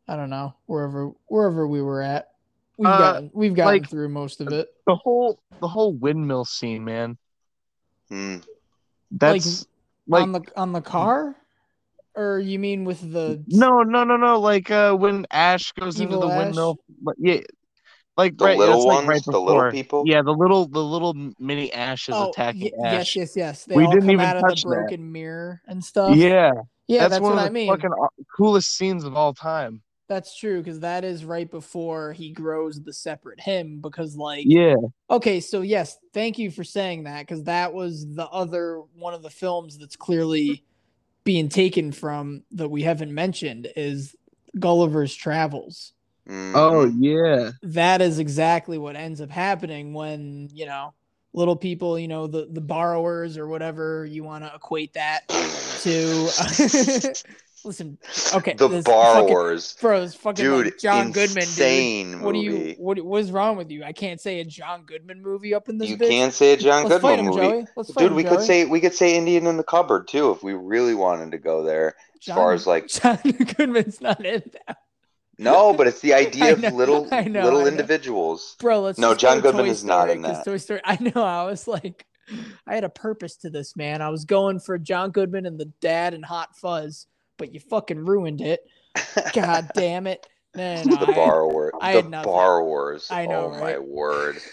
[0.07, 2.31] I don't know, wherever wherever we were at.
[2.77, 4.67] We've Uh, gotten we've gotten like- through most of it.
[4.85, 7.17] The whole the whole windmill scene, man.
[8.09, 8.37] Hmm.
[9.11, 9.65] That's
[10.07, 11.35] like, on the on the car?
[12.15, 14.39] Or you mean with the no, no, no, no.
[14.39, 16.37] Like uh, when Ash goes into the Ash?
[16.37, 17.41] windmill, like, yeah,
[18.17, 20.03] like The right, little that's like ones, right the little people?
[20.07, 23.15] Yeah, the little the little mini ashes Oh, attacking y- Ash.
[23.15, 23.65] yes, yes, yes.
[23.65, 24.69] They We all didn't come even out of the touch that.
[24.69, 26.15] broken mirror and stuff.
[26.15, 26.51] Yeah,
[26.87, 27.67] yeah, that's, that's, one what of I mean.
[27.67, 27.91] fucking
[28.37, 29.81] coolest scenes of all time.
[30.07, 33.79] That's true because that is right before he grows the separate him.
[33.81, 34.75] Because like, Yeah,
[35.09, 39.23] okay, so yes, thank you for saying that because that was the other one of
[39.23, 40.63] the films that's clearly
[41.23, 44.15] being taken from that we haven't mentioned is
[44.59, 45.91] Gulliver's Travels.
[46.27, 46.51] Mhm.
[46.55, 47.51] Oh yeah.
[47.63, 50.93] That is exactly what ends up happening when you know
[51.33, 55.27] little people, you know, the the borrowers or whatever you want to equate that
[55.81, 56.29] to.
[57.65, 57.97] Listen,
[58.35, 60.65] okay, the this fucking- borrowers, Bro, it's fucking dude.
[60.65, 61.37] like John Goodman, dude.
[61.45, 63.83] insane What do you what what is wrong with you?
[63.83, 66.07] I can't say a John Goodman movie up in this You bitch.
[66.09, 67.67] can't say a John Let's fight Goodman him, movie, Joey.
[67.75, 68.11] Let's fight dude.
[68.11, 70.93] him, We could say we could say Indian in the cupboard too if we really
[70.93, 71.95] wanted to go there.
[72.27, 73.17] As far as like John
[73.57, 74.77] Goodman's not in that.
[75.37, 77.67] No, but it's the idea I of know, little I know, little I know.
[77.69, 78.55] individuals.
[78.59, 80.45] Bro, let's No, John Goodman Toy is not in that.
[80.45, 80.81] Toy Story.
[80.85, 81.23] I know.
[81.23, 82.05] I was like,
[82.67, 84.01] I had a purpose to this, man.
[84.01, 87.07] I was going for John Goodman and the dad and Hot Fuzz,
[87.37, 88.61] but you fucking ruined it.
[89.33, 90.25] God damn it.
[90.55, 91.71] Man, the I- borrower.
[91.81, 93.07] I the borrowers.
[93.11, 94.37] I know, Oh my word.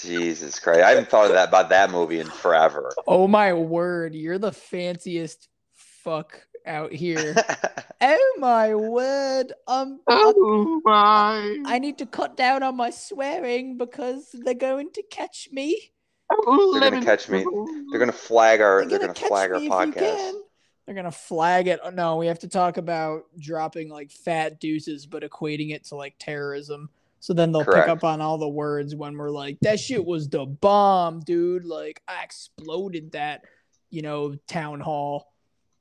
[0.00, 0.80] Jesus Christ!
[0.80, 2.92] I haven't thought of that about that movie in forever.
[3.06, 7.34] Oh my word, you're the fanciest fuck out here.
[8.00, 9.52] oh my word.
[9.66, 11.58] Um I, Oh my!
[11.66, 15.92] I need to cut down on my swearing because they're going to catch me.
[16.30, 17.44] They're gonna catch me.
[17.90, 18.80] They're gonna flag our.
[18.80, 20.16] They're They're gonna gonna catch flag our me if you podcast.
[20.16, 20.42] can.
[20.86, 21.80] They're gonna flag it.
[21.92, 26.14] No, we have to talk about dropping like fat deuces, but equating it to like
[26.18, 26.88] terrorism.
[27.20, 27.86] So then they'll Correct.
[27.86, 31.64] pick up on all the words when we're like, "That shit was the bomb, dude!"
[31.64, 33.44] Like I exploded that,
[33.90, 35.32] you know, town hall.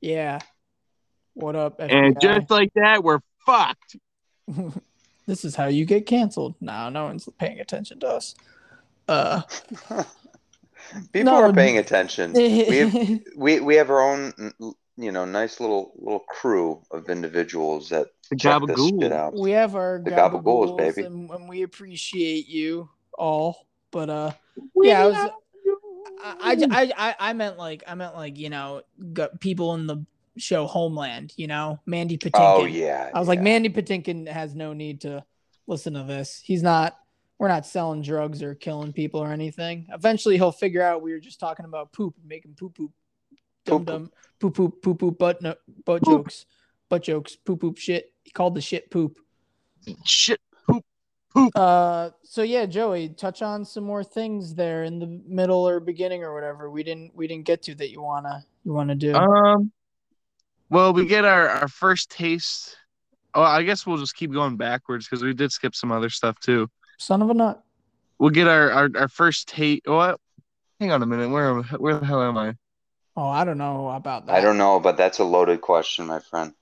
[0.02, 0.40] Yeah.
[1.34, 1.80] What up?
[1.80, 3.96] And just like that, we're fucked.
[5.28, 6.56] this is how you get canceled.
[6.62, 8.36] No, no one's paying attention to us.
[9.08, 9.42] Uh,
[11.14, 12.34] People No, are paying attention.
[12.34, 14.34] we have we we have our own,
[14.98, 19.02] you know, nice little little crew of individuals that The check this gabagool.
[19.02, 19.34] shit out.
[19.34, 21.02] we have our The gabagools, gabagools, baby.
[21.04, 23.68] and, and we appreciate you all.
[23.92, 24.32] But uh,
[24.76, 25.16] yeah, I was.
[26.24, 28.82] I, I, I, I meant like I meant like you know
[29.40, 30.06] people in the
[30.42, 31.34] show Homeland.
[31.38, 32.32] You know, Mandy Patinkin.
[32.62, 33.10] Oh yeah.
[33.14, 33.42] I was like.
[33.42, 35.24] Mandy Patinkin has no need to
[35.68, 36.42] listen to this.
[36.44, 36.98] He's not.
[37.40, 39.88] We're not selling drugs or killing people or anything.
[39.92, 42.92] Eventually, he'll figure out we were just talking about poop, making poop poop,
[43.66, 46.26] dum Poop, dum, poop poop poop poop, butt no, butt Poop.
[46.26, 46.46] jokes,
[46.88, 48.14] butt jokes, poop poop shit.
[48.24, 49.18] He called the shit poop.
[50.06, 50.40] Shit.
[50.68, 50.86] Poop
[51.34, 51.52] poop.
[51.56, 56.24] Uh, so yeah, Joey, touch on some more things there in the middle or beginning
[56.24, 59.16] or whatever we didn't we didn't get to that you wanna you wanna do.
[59.16, 59.72] Um,
[60.72, 62.76] well, we get our our first taste.
[63.36, 66.40] Oh, I guess we'll just keep going backwards because we did skip some other stuff
[66.40, 66.68] too.
[66.98, 67.64] Son of a nut.
[68.18, 69.84] We'll get our our, our first taste.
[69.86, 70.20] What?
[70.80, 71.30] Hang on a minute.
[71.30, 72.56] Where where the hell am I,
[73.16, 74.34] Oh, I don't know about that.
[74.36, 76.54] I don't know, but that's a loaded question, my friend.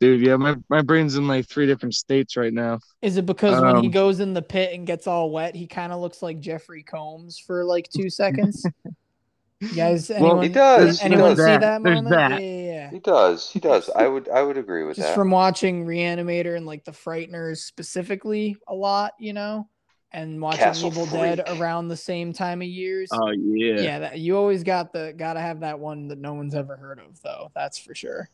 [0.00, 0.20] dude?
[0.20, 2.80] Yeah, my my brain's in like three different states right now.
[3.02, 5.66] Is it because when he Um, goes in the pit and gets all wet, he
[5.66, 8.64] kind of looks like Jeffrey Combs for like two seconds?
[9.62, 11.38] you guys, anyone, He does, he anyone does.
[11.38, 12.10] see That, that there's moment?
[12.14, 12.30] that.
[12.32, 12.90] Yeah, yeah, yeah.
[12.90, 13.50] He does.
[13.50, 13.88] He does.
[13.94, 14.28] I would.
[14.28, 15.14] I would agree with Just that.
[15.14, 19.68] from watching Reanimator and like the Frighteners specifically a lot, you know,
[20.12, 21.60] and watching Castle Evil Dead Freak.
[21.60, 23.08] around the same time of years.
[23.12, 23.80] Oh yeah.
[23.80, 26.98] yeah, that, you always got the gotta have that one that no one's ever heard
[26.98, 27.50] of, though.
[27.54, 28.28] That's for sure.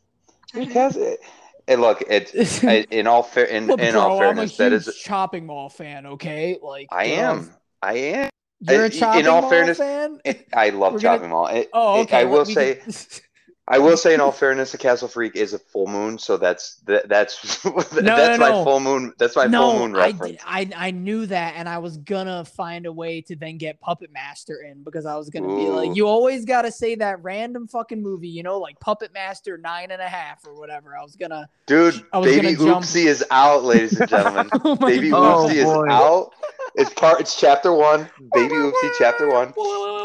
[0.55, 1.21] Because it,
[1.69, 4.39] and eh, eh, look, it, I- in all fair, in, Look, in bro, all I'm
[4.39, 4.97] a fairness, that huge is.
[4.97, 6.07] chopping mall fan.
[6.07, 7.51] Okay, like I am.
[7.83, 8.31] I am.
[8.61, 10.21] You're a chopping in all mall fairness, fan.
[10.53, 11.47] I love We're gonna- chopping mall.
[11.47, 12.19] It, Oh, it- okay.
[12.19, 12.81] I will say.
[13.69, 16.37] Get- I will say, in all fairness, the Castle Freak is a full moon, so
[16.37, 18.65] that's that, that's that's no, my no.
[18.65, 19.13] full moon.
[19.19, 20.33] That's my no, full moon I, reference.
[20.33, 23.81] did, I I knew that, and I was gonna find a way to then get
[23.81, 27.69] Puppet Master in because I was gonna be like, you always gotta say that random
[27.69, 30.97] fucking movie, you know, like Puppet Master nine and a half or whatever.
[30.97, 31.49] I was gonna.
[31.67, 34.49] Dude, I was Baby gonna jump- Oopsie is out, ladies and gentlemen.
[34.65, 35.19] oh Baby God.
[35.19, 35.85] Oh, Oopsie boy.
[35.85, 36.31] is out.
[36.75, 37.21] It's part.
[37.21, 38.09] It's chapter one.
[38.33, 39.53] Baby Oopsie, chapter one.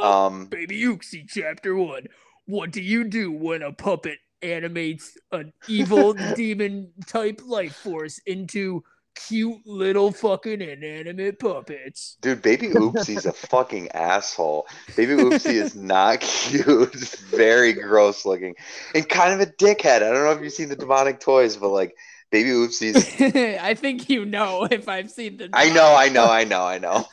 [0.03, 2.07] Um, Baby Oopsie, chapter one.
[2.45, 8.83] What do you do when a puppet animates an evil demon type life force into
[9.15, 12.17] cute little fucking inanimate puppets?
[12.21, 14.67] dude, Baby Oopsie's a fucking asshole.
[14.97, 16.93] Baby Oopsie is not cute.
[16.93, 18.55] It's very gross looking
[18.93, 19.97] and kind of a dickhead.
[19.97, 21.95] I don't know if you've seen the demonic toys, but like
[22.31, 23.21] Baby Oopsie's.
[23.61, 25.49] I think you know if I've seen the.
[25.53, 27.07] I know, I know, I know, I know.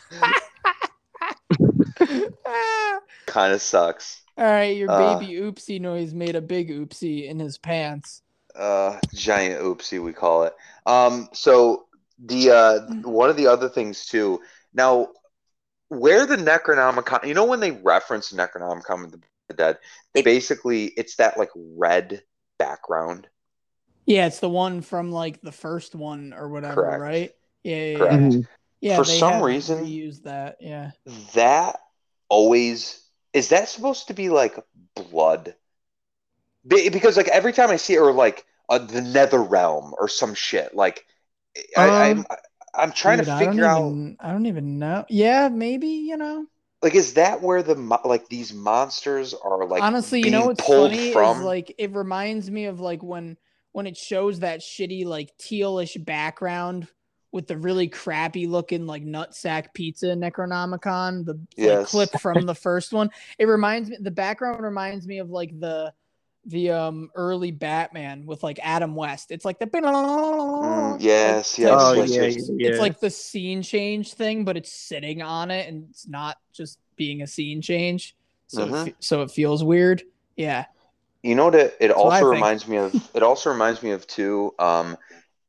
[3.26, 4.22] Kind of sucks.
[4.40, 5.18] All right, your Uh.
[5.18, 8.22] baby oopsie noise made a big oopsie in his pants.
[8.56, 10.52] uh giant oopsie we call it
[10.84, 11.86] um so
[12.18, 14.40] the uh one of the other things too
[14.74, 15.06] now
[15.88, 19.20] where the necronomicon you know when they reference necronomicon of the
[19.54, 19.78] dead
[20.14, 22.22] they basically it's that like red
[22.58, 23.28] background
[24.04, 27.00] Yeah, it's the one from like the first one or whatever, Correct.
[27.00, 27.30] right?
[27.62, 28.32] Yeah, yeah, Correct.
[28.34, 28.40] yeah.
[28.80, 30.56] Yeah For some reason- use that.
[30.60, 30.90] Yeah.
[31.34, 31.78] that
[32.28, 33.00] always
[33.32, 34.58] is that supposed to be like
[34.94, 35.54] blood
[36.66, 40.08] Be- because like every time i see it or like uh, the nether realm or
[40.08, 41.04] some shit like
[41.76, 42.26] I, Um, i'm
[42.74, 45.04] i'm trying Dude, to I figure out even- I don't even know.
[45.08, 46.46] Yeah, maybe you know.
[46.82, 47.74] Like, is that where the
[48.04, 49.82] like these monsters are like?
[49.82, 51.38] Honestly, you know what's funny from?
[51.38, 53.36] is like it reminds me of like when
[53.72, 56.88] when it shows that shitty like tealish background
[57.32, 62.92] with the really crappy looking like nutsack pizza Necronomicon, the like, clip from the first
[62.92, 63.10] one.
[63.38, 65.92] It reminds me the background reminds me of like the
[66.46, 69.30] the um early Batman with like Adam West.
[69.30, 72.46] It's like the Mm, yes, yes, Oh, yes, yeah, yes.
[72.58, 76.78] It's like the scene change thing, but it's sitting on it and it's not just
[76.96, 78.16] being a scene change.
[78.48, 80.02] So it, so it feels weird.
[80.36, 80.64] Yeah.
[81.22, 82.94] You know that it also reminds me of.
[83.14, 84.54] It also reminds me of too.
[84.58, 84.96] Um,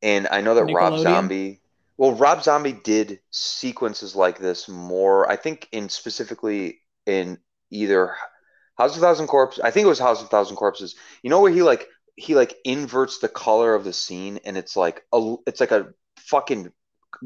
[0.03, 1.60] and I know that Rob Zombie.
[1.97, 5.29] Well, Rob Zombie did sequences like this more.
[5.29, 7.37] I think in specifically in
[7.69, 8.15] either
[8.77, 9.61] House of Thousand Corpses.
[9.63, 10.95] I think it was House of Thousand Corpses.
[11.23, 14.75] You know where he like he like inverts the color of the scene, and it's
[14.75, 16.71] like a it's like a fucking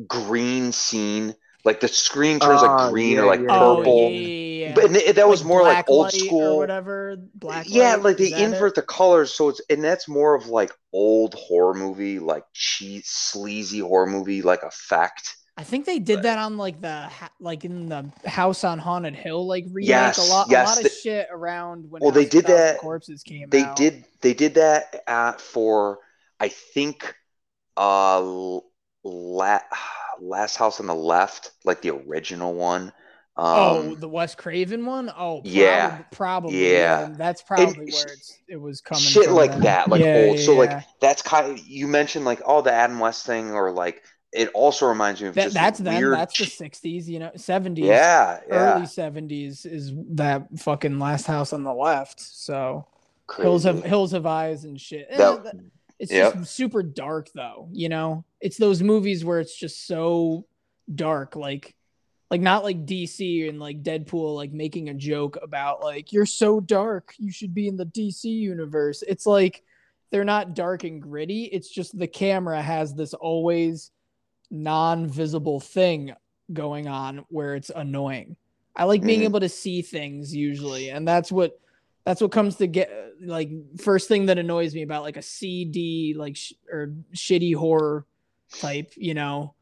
[0.08, 1.36] green scene.
[1.66, 3.84] Like the screen turns Ah, like green yeah, or like yeah, Oh, purple.
[3.84, 4.28] yeah, yeah,
[4.70, 4.74] yeah.
[4.76, 7.18] But that was more like old school or whatever.
[7.34, 8.54] Black yeah, light, like they that it?
[8.54, 13.08] invert the colors, so it's and that's more of like old horror movie, like cheese,
[13.08, 15.36] sleazy horror movie, like effect.
[15.58, 17.10] I think they did that on like the
[17.40, 19.88] like in the House on Haunted Hill like remake.
[19.88, 22.02] Yes, a lot, yes, a lot the- of shit around when.
[22.02, 23.78] Well, they House did that- Corpses came They out.
[23.78, 26.00] did they did that at for
[26.40, 27.16] I think
[27.78, 28.22] uh
[29.04, 29.60] la-
[30.22, 32.92] last house on the left, like the original one.
[33.38, 35.10] Oh, Um, the Wes Craven one.
[35.10, 36.72] Oh, probably, yeah, probably.
[36.72, 37.10] yeah.
[37.12, 39.02] that's probably And where it's it was coming.
[39.04, 39.62] shit like then.
[39.62, 40.38] that, like Yeah, old.
[40.40, 40.58] yeah, so yeah.
[40.60, 41.52] like that's kind.
[41.60, 45.30] Of, you mentioned like oh the Adam West thing, or like it also reminds me
[45.30, 46.14] of that, just that's weird.
[46.18, 47.08] That's the '60s.
[47.08, 47.78] You know, '70s.
[47.86, 48.40] yeah.
[48.50, 52.20] Early '70s is that fucking Last House on the Left.
[52.20, 52.86] So
[53.38, 53.90] Hills have Crazy.
[53.90, 55.08] Hills have Eyes and shit.
[55.16, 55.54] That-
[55.98, 56.34] it's Yep.
[56.34, 58.26] just super dark though, you know?
[58.42, 60.46] It's those movies where it's just so
[60.94, 61.74] dark, like
[62.32, 66.60] like not like DC and like Deadpool like making a joke about like you're so
[66.60, 69.04] dark, you should be in the DC universe.
[69.08, 69.64] It's like
[70.12, 71.46] they're not dark and gritty.
[71.46, 73.92] It's just the camera has this always
[74.52, 76.14] non-visible thing
[76.54, 78.36] going on where it's annoying.
[78.76, 79.26] I like being Mhm.
[79.26, 81.60] able to see things usually, and that's what
[82.06, 83.50] that's what comes to get like
[83.80, 88.06] first thing that annoys me about like a CD like sh- or shitty horror
[88.60, 89.55] type, you know,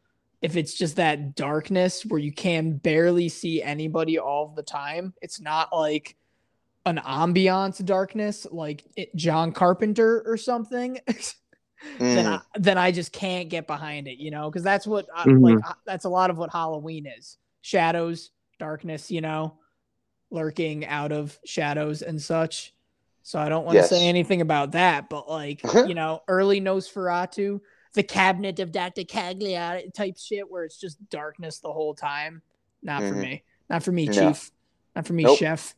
[0.43, 5.13] if it's just that darkness where you can barely see anybody all the time.
[5.21, 6.17] It's not like
[6.85, 10.99] an ambiance darkness like it, John Carpenter or something.
[11.99, 12.33] then Mm.
[12.33, 15.41] I, then I just can't get behind it, you know, because that's what I, Mhm.
[15.41, 19.57] like uh, that's a lot of what Halloween is: shadows, darkness, you know,
[20.31, 22.73] lurking out of shadows and such.
[23.21, 23.89] So I don't want to Yes.
[23.89, 27.59] say anything about that, but like you know, early Nosferatu,
[27.93, 29.03] the Cabinet of Dr.
[29.03, 32.41] Caligari type shit, where it's just darkness the whole time.
[32.81, 33.21] Not for Mhm.
[33.21, 33.43] me.
[33.69, 34.13] Not for me, No.
[34.13, 34.51] Chief.
[34.95, 35.39] Not for me, Nope.
[35.39, 35.75] Chef.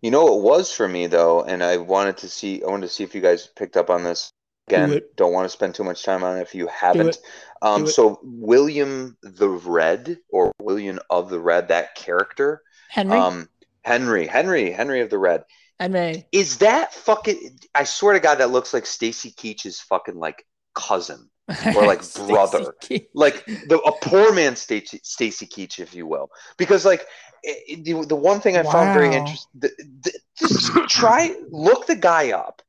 [0.00, 2.62] You know it was for me though, and I wanted to see.
[2.62, 4.30] I wanted to see if you guys picked up on this.
[4.68, 5.14] Again, it.
[5.14, 7.18] don't want to spend too much time on it if you haven't.
[7.62, 13.16] Um, so William the Red or William of the Red, that character, Henry.
[13.16, 13.48] um,
[13.84, 15.44] Henry, Henry, Henry of the Red.
[15.78, 16.26] Henry.
[16.32, 17.60] Is that fucking?
[17.76, 20.44] I swear to God, that looks like Stacy Keach's fucking like
[20.76, 21.30] cousin,
[21.76, 22.74] Or, like, brother.
[23.14, 27.02] Like the a poor man Stacy Stacy Keach, if you will, because like.
[27.42, 29.18] it- the, the one thing I found very Wow.
[29.18, 29.60] interesting,
[30.38, 31.20] just try
[31.50, 32.62] look the guy up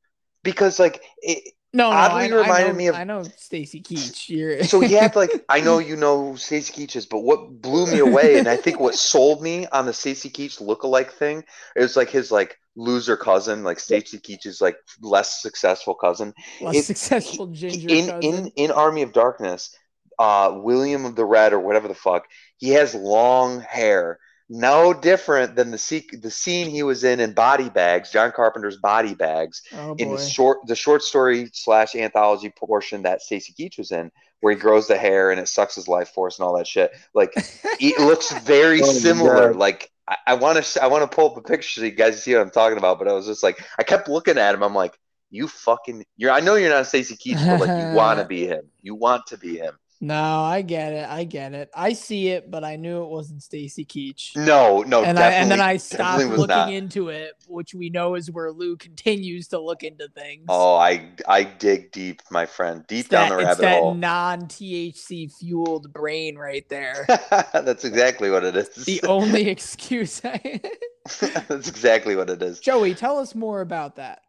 [0.44, 3.80] because like it, No, no, Oddly I, reminded I know, me of- I know Stacy
[3.80, 4.28] Keach.
[4.28, 7.62] You're so he had like I know you know who Stacy Keach is, but what
[7.62, 11.44] blew me away, and I think what sold me on the Stacy Keach lookalike thing
[11.76, 16.34] is like his like loser cousin, like Stacy Keach's like less successful cousin.
[16.60, 18.22] less it- successful ginger in cousin.
[18.34, 19.74] in in Army of Darkness,
[20.18, 22.24] uh, William of the Red or whatever the fuck,
[22.56, 24.18] he has long hair.
[24.50, 28.78] No different than the se- the scene he was in in Body Bags, John Carpenter's
[28.78, 33.76] Body Bags, oh in the short the short story slash anthology portion that Stacy Keach
[33.76, 36.56] was in, where he grows the hair and it sucks his life force and all
[36.56, 36.90] that shit.
[37.12, 37.30] Like
[37.78, 39.52] it looks very Oh similar.
[39.52, 39.56] God.
[39.56, 39.90] Like
[40.26, 42.40] I want to I want to pull up a picture so you guys see what
[42.40, 42.98] I'm talking about.
[42.98, 44.62] But I was just like I kept looking at him.
[44.62, 44.98] I'm like,
[45.30, 46.30] you fucking you're.
[46.30, 48.70] I know you're not Stacy Keach, but like you want to be him.
[48.80, 49.78] You want to be him.
[50.00, 51.08] No, I get it.
[51.08, 51.70] I get it.
[51.74, 54.36] I see it, but I knew it wasn't Stacy Keach.
[54.36, 56.72] No, no, and I and then I stopped looking not.
[56.72, 60.44] into it, which we know is where Lou continues to look into things.
[60.48, 63.94] Oh, I I dig deep, my friend, deep it's down that, the rabbit that hole.
[63.94, 67.04] non THC fueled brain right there.
[67.52, 68.68] That's exactly what it is.
[68.84, 70.20] the only excuse.
[70.24, 70.60] I...
[71.48, 72.60] That's exactly what it is.
[72.60, 74.20] Joey, tell us more about that.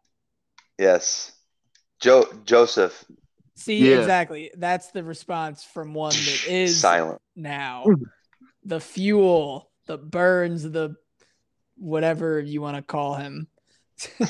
[0.78, 1.30] Yes.
[2.00, 3.04] Joe Joseph
[3.60, 3.98] See, Yeah.
[4.00, 4.50] exactly.
[4.56, 7.20] That's the response from one that is silent.
[7.36, 7.84] now.
[8.64, 10.96] The fuel that burns the
[11.76, 13.48] whatever you want to call him.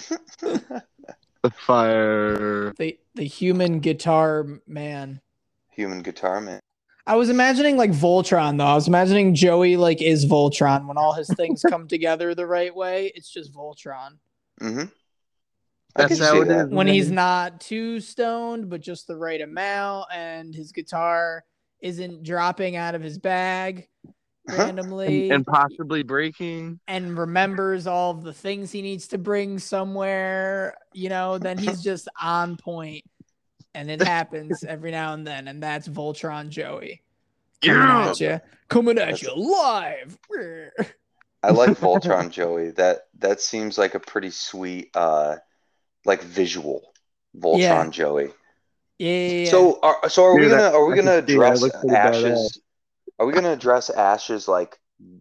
[1.43, 2.75] The fire.
[2.77, 5.23] The the human guitar man.
[5.71, 6.61] Human guitar man.
[7.07, 8.67] I was imagining like Voltron though.
[8.67, 12.75] I was imagining Joey like is Voltron when all his things come together the right
[12.77, 13.11] way.
[13.15, 14.19] It's just Voltron.
[14.61, 14.89] hmm I
[15.97, 16.67] That's how see it that.
[16.67, 16.73] is.
[16.73, 21.45] when he's not too stoned, but just the right amount, and his guitar
[21.81, 23.89] isn't dropping out of his bag
[24.49, 24.57] Uh-huh.
[24.65, 26.79] randomly, and, and possibly breaking.
[26.89, 31.83] and remembers all of the things he needs to bring somewhere, you know, then he's
[31.91, 32.57] just on.
[33.75, 37.03] And it happens every now and then, and that's Voltron Joey
[37.63, 38.11] coming Yeah.
[38.11, 40.19] at you, coming at That's- you live.
[41.43, 42.71] I like Voltron Joey.
[42.73, 45.37] That that seems like a pretty sweet uh
[46.05, 46.93] like visual.
[47.37, 47.91] Voltron Yeah.
[47.91, 48.31] Joey.
[48.99, 49.51] Yeah, yeah, yeah.
[49.51, 51.55] So are so are we gonna are we I gonna see that.
[51.55, 52.61] It address looks pretty Ash's
[53.19, 54.79] are we gonna address Ash's like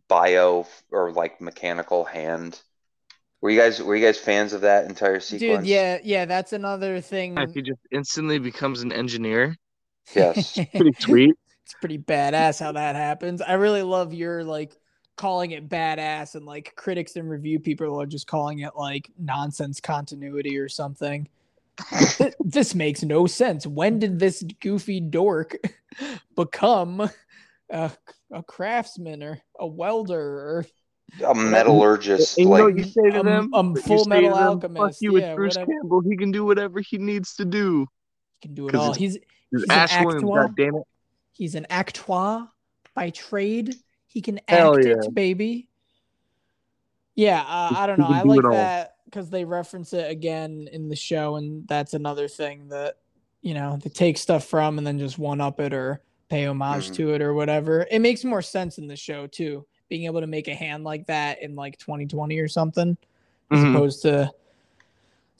[0.07, 2.61] bio or like mechanical hand?
[3.41, 5.59] Were you guys were you guys fans of that entire sequence?
[5.61, 7.37] dude, yeah, yeah, that's another thing.
[7.37, 9.55] If he just instantly becomes an engineer,
[10.15, 10.53] Yes.
[10.75, 11.35] pretty sweet.
[11.63, 13.41] it's pretty badass how that happens.
[13.41, 14.75] I really love your like
[15.19, 19.81] calling it badass and like critics and review people are just calling it like nonsense
[19.81, 21.27] continuity or something.
[21.91, 23.67] Like, this makes no sense.
[23.67, 25.57] When did this goofy dork
[26.37, 27.09] become
[27.69, 27.91] a,
[28.31, 30.65] a craftsman or a welder or
[31.25, 33.53] A metallurgist And you know like what you say to Um, them?
[33.53, 35.71] um, You Full say Metal them, Alchemist, Fuck you with yeah, Bruce whatever.
[35.73, 36.01] Campbell.
[36.09, 37.87] He can do whatever he needs to do.
[38.39, 38.91] He can do it 'Cause all?
[38.91, 39.13] it's- He's
[39.51, 40.41] He's He's an Ash Williams, actor.
[40.47, 40.83] God damn it.
[41.33, 42.47] He's an acteur
[42.95, 43.75] by trade.
[44.09, 44.93] He can Hell act yeah.
[45.03, 45.67] it, baby.
[47.15, 48.07] Yeah, uh, I don't know.
[48.07, 52.67] I like that because they reference it again in the show, and that's another thing
[52.69, 52.97] that
[53.41, 56.89] you know they take stuff from and then just one up it or pay homage
[56.89, 56.95] Mhm.
[56.95, 57.87] to it or whatever.
[57.91, 61.05] It makes more sense in the show too, being able to make a hand like
[61.07, 62.97] that in like 2020 or something,
[63.51, 63.75] as Mhm.
[63.75, 64.31] opposed to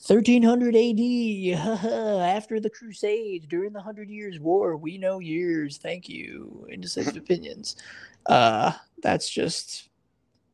[0.06, 1.84] 1300 AD
[2.36, 4.76] after the Crusades during the Hundred Years' War.
[4.76, 5.76] We know years.
[5.76, 6.66] Thank you.
[6.70, 7.76] Indecisive opinions.
[8.24, 8.72] Uh,
[9.02, 9.90] that's just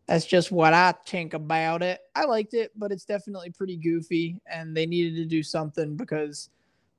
[0.07, 2.01] that's just what I think about it.
[2.15, 6.51] I liked it, but it's definitely pretty goofy, and they needed to do something because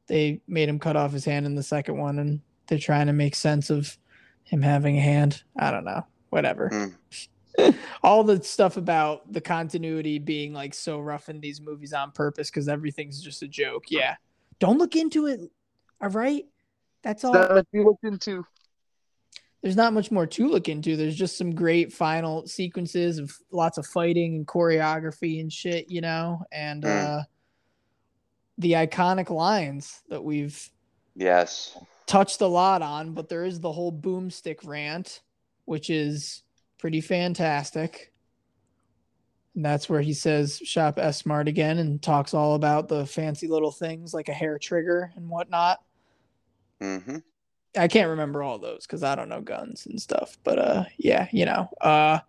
[0.07, 3.13] they made him cut off his hand in the second one, and they're trying to
[3.13, 3.97] make sense of
[4.43, 5.43] him having a hand.
[5.57, 6.05] I don't know.
[6.29, 6.93] Whatever Mm.
[8.03, 12.49] all the stuff about the continuity being like so rough in these movies on purpose
[12.49, 13.85] because everything's just a joke.
[13.89, 14.15] Yeah.
[14.59, 15.41] Don't look into it.
[16.01, 16.45] All right.
[17.03, 17.33] That's all.
[17.33, 18.45] That you looked into.
[19.61, 20.95] There's not much more to look into.
[20.95, 26.01] There's just some great final sequences of lots of fighting and choreography and shit, you
[26.01, 27.03] know, and Mm.
[27.03, 27.23] uh
[28.57, 30.69] the iconic lines that we've
[31.15, 31.77] yes.
[32.07, 35.21] touched a lot on, but there is the whole boomstick rant,
[35.65, 36.41] which is
[36.78, 38.11] pretty fantastic.
[39.55, 43.71] And that's where he says shop S-Mart again and talks all about the fancy little
[43.71, 45.80] things like a hair trigger and whatnot.
[46.80, 47.17] Mm-hmm.
[47.75, 50.38] I can't remember all those because I don't know guns and stuff.
[50.43, 51.69] But uh yeah, you know.
[51.82, 52.19] Uh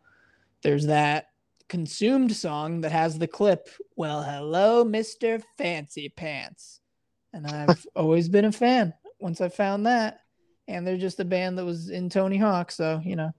[0.63, 1.29] there's that
[1.69, 5.43] consumed song that has the clip, Well, hello, Mr.
[5.59, 6.81] Fancy Pants.
[7.33, 10.21] And I've always been a fan once I found that.
[10.67, 13.33] And they're just a band that was in Tony Hawk, so you know,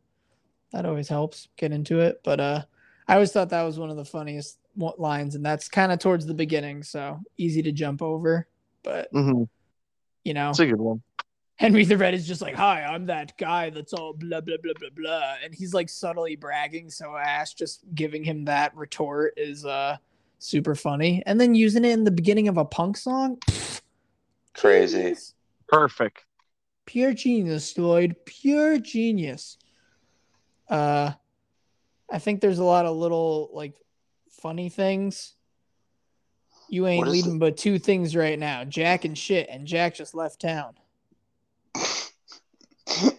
[0.71, 2.21] that always helps get into it.
[2.23, 2.61] But uh
[3.07, 4.59] I always thought that was one of the funniest
[4.97, 8.47] lines, and that's kind of towards the beginning, so easy to jump over.
[8.83, 9.43] But Mm-hmm.
[10.23, 11.01] you know, it's a good one.
[11.55, 14.73] Henry the Red is just like, "Hi, I'm that guy that's all blah blah blah
[14.79, 16.89] blah blah," and he's like subtly bragging.
[16.89, 19.97] So Ash just giving him that retort is uh
[20.37, 23.81] super funny, and then using it in the beginning of a punk song, pfft,
[24.53, 24.97] Crazy.
[25.01, 25.33] genius.
[25.67, 26.23] Perfect.
[26.85, 29.57] pure genius, Lloyd, pure genius.
[30.69, 31.11] Uh,
[32.11, 33.75] I think there's a lot of little like
[34.41, 35.33] funny things.
[36.69, 40.39] You ain't leading but two things right now, Jack and shit, and Jack just left
[40.39, 40.75] town.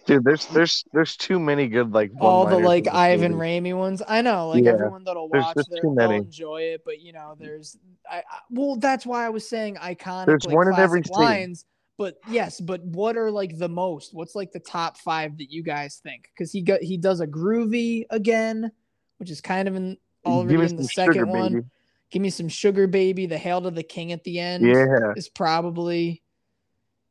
[0.05, 3.33] Dude, there's there's there's too many good like all the like Ivan.
[3.33, 4.01] Raimi ones.
[4.05, 6.83] I know, like Yeah, everyone that'll watch, just they're- too they'll enjoy it.
[6.85, 7.77] But you know, there's,
[8.09, 10.25] I, I well, that's why I was saying iconic.
[10.25, 11.55] There's like, one in every classic scene.
[11.97, 14.13] But yes, but what are like the most?
[14.13, 16.29] What's like the top five that you guys think?
[16.33, 18.71] Because he got he does a groovy again,
[19.17, 21.53] which is kind of in already in the second sugar, one.
[21.53, 21.65] baby.
[22.11, 23.25] Give me some sugar, baby.
[23.25, 25.13] The hail to the king at the end Yeah.
[25.15, 26.21] is probably,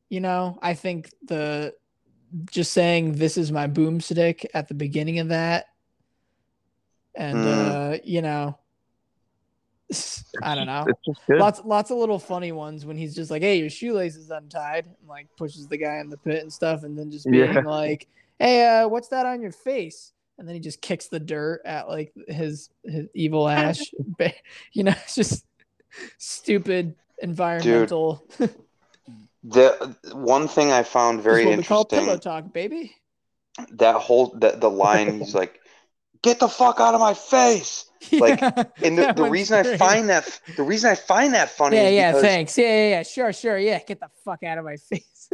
[0.09, 1.75] you know, I think the
[2.51, 5.67] just saying this is my boomstick at the beginning of that,
[7.15, 7.95] and Mm.
[7.95, 8.59] uh, you know,
[10.43, 10.85] I don't know.
[10.89, 11.39] It's just good.
[11.41, 14.87] Lots, lots of little funny ones when he's just like, "Hey, your shoelace is untied,"
[14.87, 17.61] and like pushes the guy in the pit and stuff, and then just being Yeah.
[17.61, 18.07] like,
[18.39, 21.89] "Hey, uh, what's that on your face?" And then he just kicks the dirt at
[21.89, 23.81] like his his evil ash.
[24.73, 25.45] You know, it's just
[26.19, 28.25] stupid environmental.
[28.39, 28.55] Dude,
[29.43, 32.95] The one thing I found very what we call pillow interesting talk, baby.
[33.73, 35.61] that whole that the line he's like
[36.23, 37.87] "Get the fuck out of my face!"
[38.19, 41.77] Like, Yeah, And the, the reason I find that the reason I find that funny
[41.77, 42.59] Yeah, yeah, because, thanks.
[42.59, 43.59] Yeah, yeah, yeah, sure, sure.
[43.59, 45.29] Yeah, get the fuck out of my face.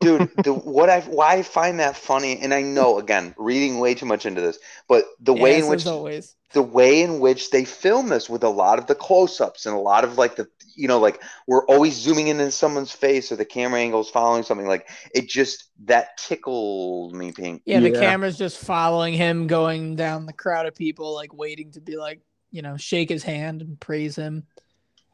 [0.00, 3.94] dude, the, what I why I find that funny, and I know again, reading way
[3.94, 4.58] too much into this,
[4.88, 6.34] but the way Yes, in which always.
[6.52, 9.78] the way in which they film this with a lot of the close-ups and a
[9.78, 13.36] lot of like the you know like we're always zooming in in someone's face or
[13.36, 18.00] the camera angles following something like it just that tickled me pink Yeah, the Yeah.
[18.00, 22.20] camera's just following him going down the crowd of people, like waiting to be like,
[22.50, 24.44] you know, shake his hand and praise him.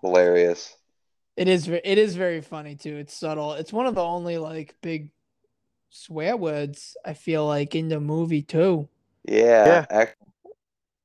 [0.02, 0.76] hilarious
[1.36, 2.96] It is it is very funny too.
[2.96, 3.54] It's subtle.
[3.54, 5.10] It's one of the only like big
[5.90, 8.88] swear words I feel like in the movie too.
[9.24, 10.06] yeah, Yeah.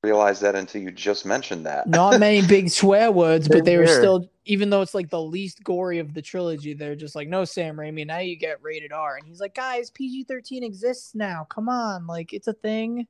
[0.08, 3.58] I didn't realize that until you just mentioned that Not many big swear words, but
[3.58, 6.96] Same they were still even though it's like the least gory of the trilogy, they're
[6.96, 9.16] just like, no, Sam Raimi, now you get rated R.
[9.16, 11.46] And he's like, guys, PG thirteen exists now.
[11.50, 13.06] Come on, like it's a thing.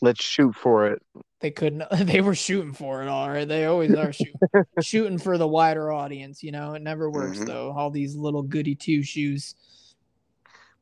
[0.00, 1.02] Let's shoot for it.
[1.40, 1.84] They couldn't.
[2.06, 3.46] They were shooting for it all right.
[3.46, 4.34] They always are shooting,
[4.82, 6.42] shooting for the wider audience.
[6.42, 7.46] You know, it never works Mhm.
[7.46, 7.72] though.
[7.76, 9.54] All these little goody two shoes.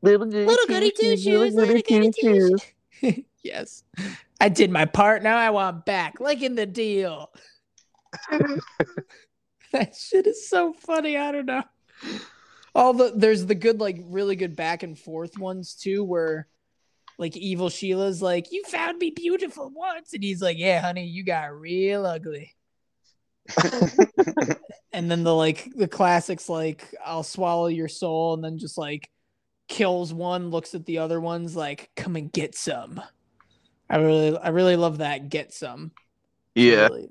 [0.03, 1.55] Little goody, Little goody two shoes.
[1.55, 2.13] Little goody two
[3.03, 3.23] shoes.
[3.43, 3.85] Yes,
[4.41, 5.23] I did my part.
[5.23, 7.31] Now I want back, like in the deal.
[8.31, 8.59] Mm-hmm.
[9.73, 11.17] that shit is so funny.
[11.17, 11.65] I don't know.
[12.75, 16.47] All the there's the good, like really good back and forth ones too, where
[17.19, 21.25] like evil Sheila's like, "You found me beautiful once," and he's like, "Yeah, honey, you
[21.25, 22.55] got real ugly."
[24.93, 29.09] And then the like the classics like, "I'll swallow your soul," and then just like
[29.69, 33.01] kills one, looks at the other ones like, "Come and get some."
[33.91, 35.29] I really, I really love that.
[35.29, 35.93] Get some.
[36.55, 36.87] Yeah.
[36.87, 37.09] Really-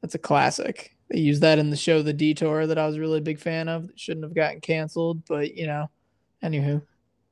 [0.00, 0.96] that's a classic.
[1.10, 3.40] They used that in the show The Detour that I was really a really big
[3.40, 3.88] fan of.
[3.88, 5.90] That shouldn't have gotten canceled, but you know,
[6.42, 6.82] anywho,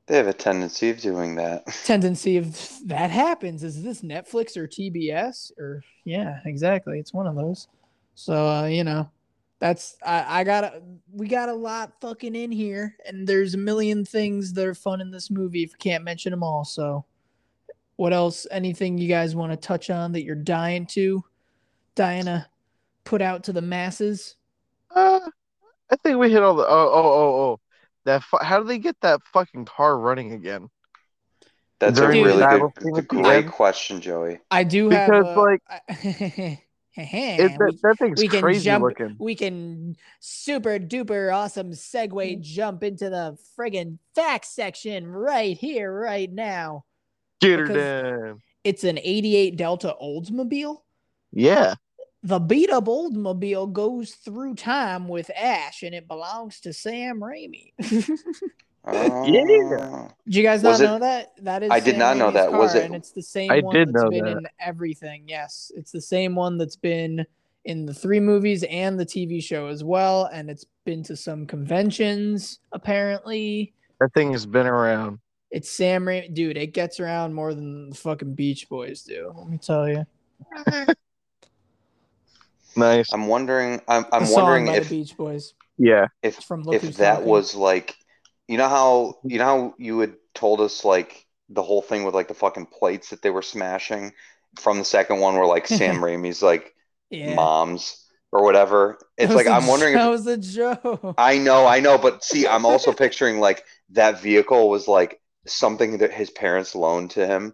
[0.07, 3.63] they have a tendency of doing that tendency of that happens.
[3.63, 6.99] Is this Netflix or TBS or yeah, exactly.
[6.99, 7.67] It's one of those.
[8.15, 9.09] So uh, you know,
[9.59, 10.81] that's I, I got a
[11.11, 15.01] we got a lot fucking in here, and there's a million things that are fun
[15.01, 15.63] in this movie.
[15.63, 17.05] If you can't mention them all, so
[17.97, 18.45] what else?
[18.51, 21.23] Anything you guys want to touch on that you're dying to,
[21.95, 22.45] dying to
[23.03, 24.35] put out to the masses?
[24.93, 25.19] Uh,
[25.91, 26.63] I think we hit all the.
[26.65, 27.59] Oh, oh, oh, oh.
[28.05, 28.23] That.
[28.23, 30.69] Fu- how do they get that fucking car running again?
[31.79, 33.51] that's a During the really good scene a great end?
[33.51, 36.59] question joey I do have Because, a- like, I-
[36.97, 39.17] It, we- that, that thing's we can crazy jump looking.
[39.19, 46.31] we can super duper awesome segue jump into the friggin' facts section right here right
[46.31, 46.85] now
[47.41, 48.41] Get her down.
[48.63, 50.77] it's an 88 delta oldsmobile
[51.31, 51.75] Yeah.
[52.23, 57.73] the beat up oldsmobile goes through time with ash and it belongs to sam raimi
[57.79, 58.09] did
[58.87, 60.09] Oh.
[60.25, 62.51] you guys not it- know that that is I did Sam not know Raimi's that.
[62.53, 64.37] Was it- and it's the same I one did that's know been that.
[64.37, 67.25] in everything yes it's the same one that's been
[67.65, 71.47] in the three movies and the tv show as well and it's been to some
[71.47, 75.17] conventions apparently That thing has been around.
[75.51, 76.33] It's sam Raimi.
[76.33, 80.05] dude it gets around more than the fucking beach boys do let me tell you
[82.77, 83.13] Nice.
[83.13, 86.07] i'm wondering i'm, I'm wondering if the beach boys Yeah.
[86.21, 87.29] if it's from Look if that Talking.
[87.29, 87.95] was like
[88.47, 92.13] you know how you know how you had told us like the whole thing with
[92.15, 94.11] like the fucking plates that they were smashing
[94.59, 96.73] from the second one where like Sam Raimi's like
[97.09, 98.01] yeah moms
[98.31, 98.97] or whatever.
[99.17, 101.97] It's like was a I'm wondering that if was a joke I know, I know,
[101.97, 107.11] but see, I'm also picturing like that vehicle was like something that his parents loaned
[107.11, 107.53] to him,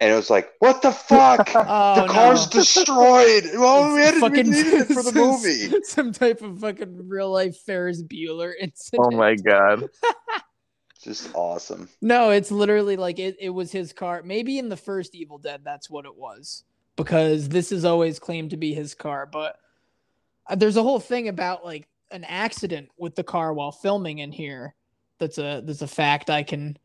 [0.00, 1.50] and it was like, what the fuck?
[1.54, 2.50] oh the car's no.
[2.60, 3.44] destroyed.
[3.54, 5.82] Well, we, It's had, we needed it for the movie.
[5.84, 9.08] Some type of fucking real life Ferris Bueller incident.
[9.12, 9.88] Oh my god.
[11.02, 11.88] Just awesome.
[12.02, 14.22] No, it's literally like it, it was his car.
[14.22, 16.64] Maybe in the first Evil Dead, that's what it was.
[16.96, 19.24] Because this is always claimed to be his car.
[19.24, 19.56] But
[20.46, 24.32] uh, there's a whole thing about like an accident with the car while filming in
[24.32, 24.74] here.
[25.18, 26.76] That's a that's a fact I can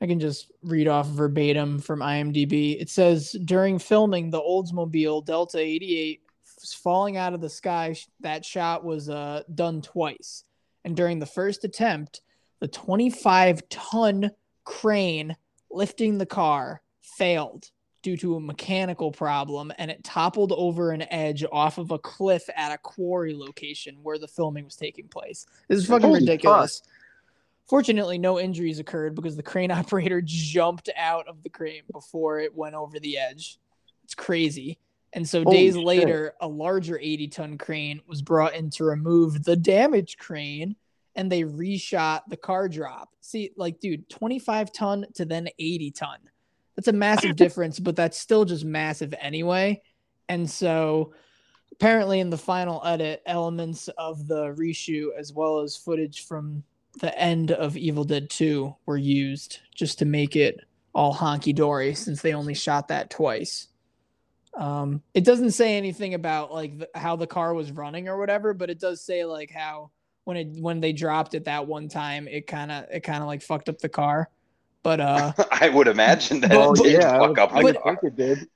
[0.00, 2.80] I can just read off verbatim from IMDb.
[2.80, 6.22] It says during filming the Oldsmobile Delta 88
[6.60, 7.94] was falling out of the sky.
[8.20, 10.44] That shot was uh, done twice.
[10.84, 12.22] And during the first attempt,
[12.60, 14.30] the 25 ton
[14.64, 15.36] crane
[15.70, 17.70] lifting the car failed
[18.02, 22.48] due to a mechanical problem and it toppled over an edge off of a cliff
[22.56, 25.46] at a quarry location where the filming was taking place.
[25.68, 26.70] This is fucking Holy fuck.
[27.70, 32.52] Fortunately, no injuries occurred because the crane operator jumped out of the crane before it
[32.52, 33.58] went over the edge.
[34.02, 34.80] It's crazy.
[35.12, 35.84] And so Holy days shit.
[35.84, 40.74] later, a larger 80 ton crane was brought in to remove the damaged crane
[41.14, 43.10] and they reshot the car drop.
[43.20, 46.18] See, like, dude, 25 ton to then 80 ton.
[46.74, 49.80] That's a massive difference, but that's still just massive anyway.
[50.28, 51.12] And so
[51.70, 56.64] apparently in the final edit, elements of the reshoot as well as footage from
[56.98, 60.60] the end of Evil Dead 2 were used just to make it
[60.94, 63.68] all honky dory since they only shot that twice.
[64.54, 68.52] Um, it doesn't say anything about like the, how the car was running or whatever,
[68.52, 69.90] but it does say like how
[70.24, 73.28] when it when they dropped it that one time, it kind of it kind of
[73.28, 74.28] like fucked up the car.
[74.82, 77.96] But uh, I would imagine that Well, it did yeah, fuck up I the car.
[78.00, 78.48] think it did.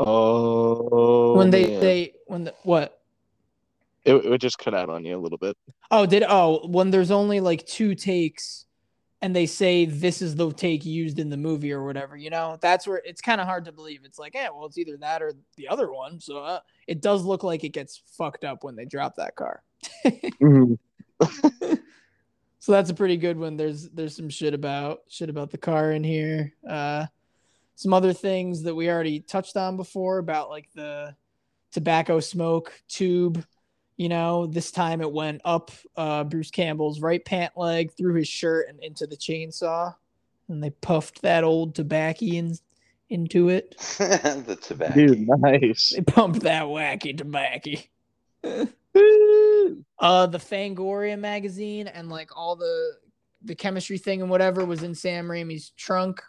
[0.00, 1.80] Oh, when they man.
[1.80, 2.97] they when the what
[4.08, 5.56] it, it would just cut out on you a little bit.
[5.90, 8.66] Oh, did oh when there's only like two takes
[9.20, 12.56] and they say this is the take used in the movie or whatever, you know,
[12.60, 14.02] that's where it's kind of hard to believe.
[14.04, 16.20] It's like, yeah, well, it's either that or the other one.
[16.20, 19.62] So uh, it does look like it gets fucked up when they drop that car.
[22.68, 23.56] So that's a pretty good one.
[23.56, 26.52] There's there's some shit about shit about the car in here.
[26.68, 27.06] Uh,
[27.76, 31.16] some other things that we already touched on before about like the
[31.72, 33.42] tobacco smoke tube.
[33.98, 38.28] You know, this time it went up uh, Bruce Campbell's right pant leg through his
[38.28, 39.94] shirt and into the chainsaw,
[40.48, 42.56] and they puffed that old tobacco in,
[43.10, 43.76] into it.
[43.98, 44.94] the tobacco.
[44.94, 45.92] Dude, nice.
[45.94, 47.72] They pumped that wacky tobacco.
[50.00, 52.94] Uh, the Fangoria magazine and like all the
[53.44, 56.20] the chemistry thing and whatever was in Sam Raimi's trunk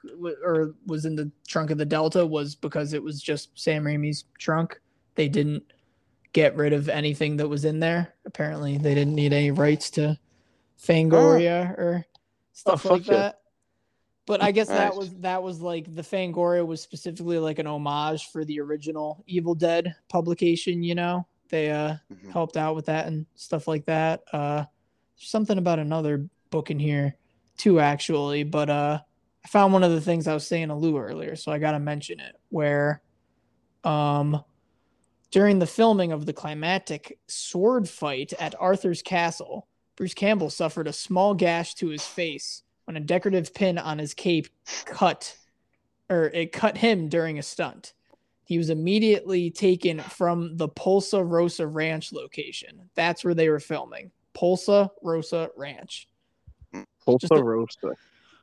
[0.44, 4.26] or was in the trunk of the Delta was because it was just Sam Raimi's
[4.38, 4.80] trunk.
[5.16, 5.64] They didn't
[6.34, 8.14] get rid of anything that was in there.
[8.26, 10.18] Apparently, they didn't need any rights to
[10.82, 12.06] Fangoria or
[12.54, 13.14] stuff fuck like yeah.
[13.14, 13.40] that.
[14.26, 18.28] But I guess that was that was like the Fangoria was specifically like an homage
[18.28, 20.84] for the original Evil Dead publication.
[20.84, 22.32] You know, they uh Mhm.
[22.32, 24.22] helped out with that and stuff like that.
[24.32, 24.66] Uh,
[25.16, 27.16] something about another book in here
[27.58, 28.44] too, actually.
[28.44, 29.00] But uh,
[29.44, 31.72] I found one of the things I was saying to Lou earlier, so I got
[31.72, 32.36] to mention it.
[32.50, 33.02] Where,
[33.84, 34.44] um,
[35.32, 40.94] during the filming of the climactic sword fight at Arthur's castle, Bruce Campbell suffered a
[40.94, 44.48] small gash to his face when a decorative pin on his cape
[44.86, 45.36] cut,
[46.10, 47.94] or it cut him during a stunt.
[48.46, 52.90] He was immediately taken from the Polsa Rosa Ranch location.
[52.96, 54.10] That's where they were filming.
[54.34, 56.08] Polsa Rosa Ranch,
[57.06, 57.92] Polsa a- Rosa.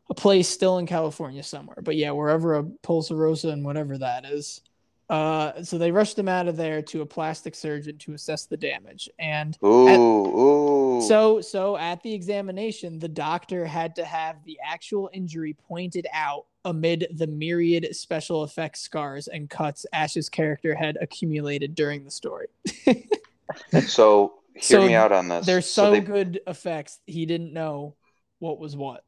[0.08, 1.78] a place still in California somewhere.
[1.82, 4.60] But yeah, wherever a Polsa Rosa and whatever that is.
[5.08, 8.56] Uh, so they rushed him out of there to a plastic surgeon to assess the
[8.56, 9.08] damage.
[9.18, 11.00] And Ooh, ooh.
[11.06, 16.46] so, so at the examination, the doctor had to have the actual injury pointed out
[16.64, 22.48] amid the myriad special effects scars and cuts Ash's character had accumulated during the story.
[23.86, 25.46] so hear So me out on this.
[25.46, 26.98] They're so, they, good effects.
[27.06, 27.94] He didn't know
[28.40, 29.04] what was what.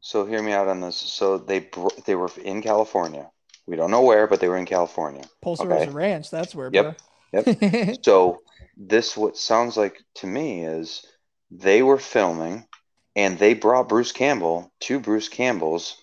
[0.00, 0.96] So hear me out on this.
[0.96, 3.28] So they br- they were in California.
[3.66, 5.24] We don't know where, but they were in California.
[5.42, 5.72] Polsa Okay.
[5.86, 6.30] Rosa Ranch.
[6.30, 6.70] That's where.
[6.72, 6.96] Yep,
[7.32, 7.94] bro.
[8.02, 8.40] So
[8.76, 11.04] this what sounds like to me is
[11.50, 12.66] they were filming
[13.16, 15.96] and they brought Bruce Campbell to Bruce Campbell's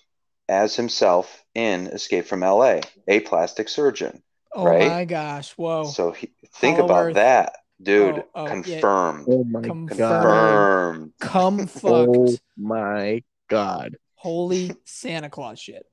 [0.48, 4.22] as himself in Escape from LA, a plastic surgeon.
[4.54, 4.88] oh Right?
[4.88, 5.52] my gosh!
[5.52, 5.84] Whoa.
[5.84, 7.14] So he, think Hollow about Earth.
[7.14, 8.18] that, dude.
[8.18, 8.50] Oh, oh, yeah.
[8.50, 9.26] confirmed.
[9.28, 9.98] Oh my Confirmed.
[9.98, 10.22] god.
[10.22, 11.12] Confirmed.
[11.20, 11.84] Come oh fucked.
[12.18, 13.96] Oh my god.
[14.16, 15.86] Holy Santa Claus shit.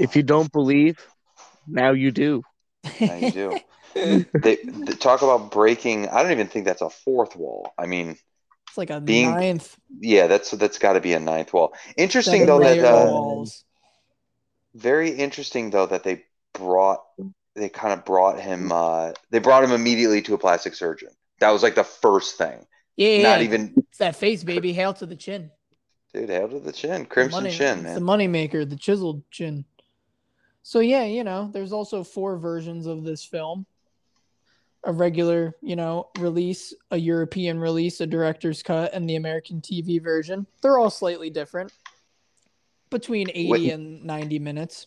[0.00, 0.98] If you don't believe,
[1.66, 2.42] now you do.
[3.00, 3.60] Now you do.
[3.94, 6.08] they, they talk about breaking.
[6.08, 7.72] I don't even think that's a fourth wall.
[7.78, 8.16] I mean,
[8.68, 11.74] It's like a Being- ninth yeah, that's that's got to be a ninth wall.
[11.96, 13.64] Interesting seven though that layer uh, walls.
[14.74, 16.24] very interesting though that they
[16.54, 17.00] brought
[17.56, 21.08] they kind of brought him uh they brought him immediately to a plastic surgeon
[21.40, 22.64] that was like the first thing
[22.96, 23.44] Yeah, yeah, not yeah.
[23.46, 24.72] even It's that face, baby.
[24.72, 25.50] Hail to the chin.
[26.14, 28.76] dude hail to the chin The crimson money- chin it's man The money maker, the
[28.76, 29.64] chiseled chin.
[30.62, 33.66] So yeah, you know, there's also four versions of this film.
[34.84, 40.02] A regular, you know, release, a European release, a director's cut, and the American TV
[40.02, 40.46] version.
[40.62, 41.72] They're all slightly different.
[42.88, 43.72] Between 80 Wait.
[43.72, 44.86] and 90 minutes.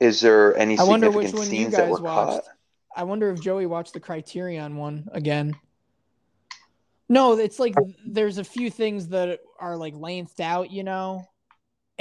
[0.00, 2.46] is there any I wonder significant which one you scenes that guys were watched.
[2.46, 2.56] cut
[2.94, 5.54] I wonder if Joey watched the Criterion one again.
[7.08, 7.92] No, it's like oh.
[8.06, 11.26] there's a few things that are like lengthed out, you know,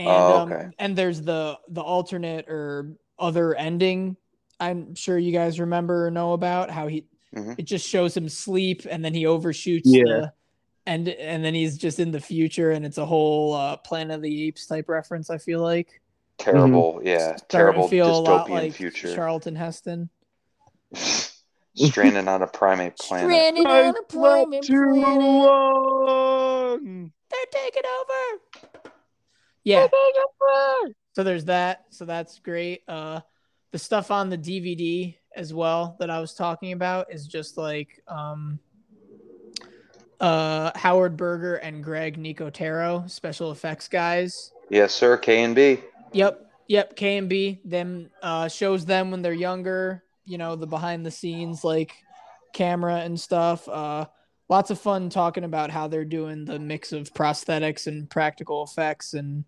[0.01, 4.17] and Oh, um, and there's the the alternate or other ending.
[4.59, 7.05] I'm sure you guys remember or know about how he
[7.35, 7.55] Mhm.
[7.57, 10.03] it just shows him sleep and then he overshoots Yeah.
[10.05, 10.33] the
[10.85, 14.21] and and then he's just in the future and it's a whole uh, Planet of
[14.21, 15.29] the Apes type reference.
[15.29, 16.01] I feel like
[16.37, 20.09] terrible yeah Starting to terrible feel a lot dystopian like future Charlton Heston.
[21.75, 25.21] stranded on a primate planet Stranded on a private too planet.
[26.11, 27.11] long.
[27.29, 28.69] That taking over.
[29.63, 29.87] Yeah.
[31.13, 31.85] So there's that.
[31.89, 32.83] So that's great.
[32.87, 33.21] Uh,
[33.71, 38.01] the stuff on the DVD as well that I was talking about is just like
[38.07, 38.59] um,
[40.19, 44.51] uh, Howard Berger and Greg Nicotero, special effects guys.
[44.69, 45.17] Yes, sir.
[45.17, 45.79] K and B.
[46.13, 46.95] Yep, yep.
[46.95, 47.61] K and B.
[47.65, 50.03] Them uh, shows them when they're younger.
[50.25, 51.93] You know the behind the scenes like
[52.53, 53.67] camera and stuff.
[53.67, 54.05] Uh,
[54.49, 59.13] lots of fun talking about how they're doing the mix of prosthetics and practical effects
[59.13, 59.45] and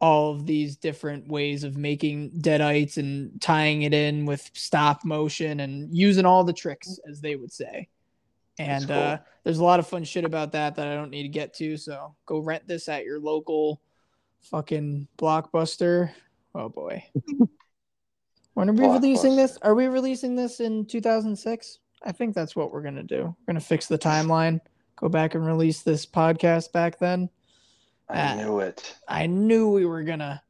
[0.00, 5.60] all of these different ways of making deadites and tying it in with stop motion
[5.60, 7.88] and using all the tricks as they would say.
[8.58, 8.96] And cool.
[8.96, 11.54] uh, there's a lot of fun shit about that that i don't need to get
[11.54, 13.80] to so go rent this at your local
[14.42, 16.10] fucking blockbuster.
[16.54, 17.04] Oh boy.
[18.54, 19.56] When are we releasing this?
[19.62, 23.22] Are we releasing this in 2006 i think that's what we're gonna do.
[23.24, 24.60] We're gonna fix the timeline
[24.96, 27.30] go back and release this podcast back then
[28.12, 28.34] I Ah.
[28.34, 28.96] knew it.
[29.08, 30.42] I knew we were gonna.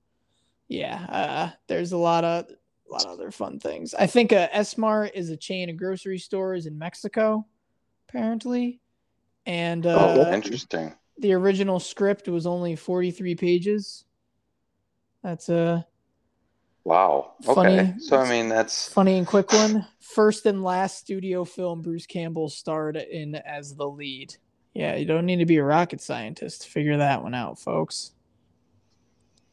[0.69, 3.95] Yeah, uh, there's a lot of a lot of other fun things.
[3.95, 7.47] I think uh, S-Mart is a chain of grocery stores in Mexico,
[8.09, 8.81] apparently,
[9.47, 10.93] and uh, oh, interesting.
[11.19, 14.05] the original script was only 43 pages.
[15.23, 15.87] That's a
[16.85, 17.35] Wow.
[17.47, 17.55] Okay.
[17.55, 17.95] Funny.
[18.01, 19.87] So I mean, that's funny and quick one.
[20.01, 24.35] First and last studio film Bruce Campbell starred in as the lead.
[24.75, 28.13] Yeah, you don't need to be a rocket scientist to figure that one out, folks.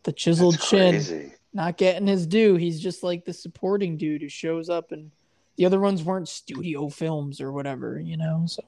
[0.03, 0.91] The chiseled that's chin.
[0.93, 1.33] crazy.
[1.53, 2.55] not getting his due.
[2.55, 5.11] He's just like the supporting dude who shows up, and
[5.57, 8.43] the other ones weren't studio films or whatever, you know.
[8.47, 8.61] So,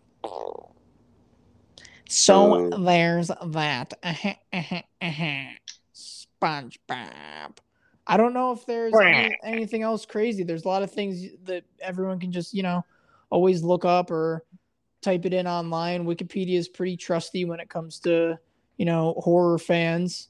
[2.10, 3.94] so So- there's that.
[4.04, 5.44] Uh-huh, uh-huh, uh-huh.
[6.42, 7.58] SpongeBob.
[8.08, 10.44] I don't know if there's any, anything else crazy.
[10.44, 12.84] There's a lot of things that everyone can just, you know,
[13.30, 14.44] always look up or
[15.02, 16.06] type it in online.
[16.06, 18.38] Wikipedia is pretty trusty when it comes to,
[18.78, 20.30] you know, horror fans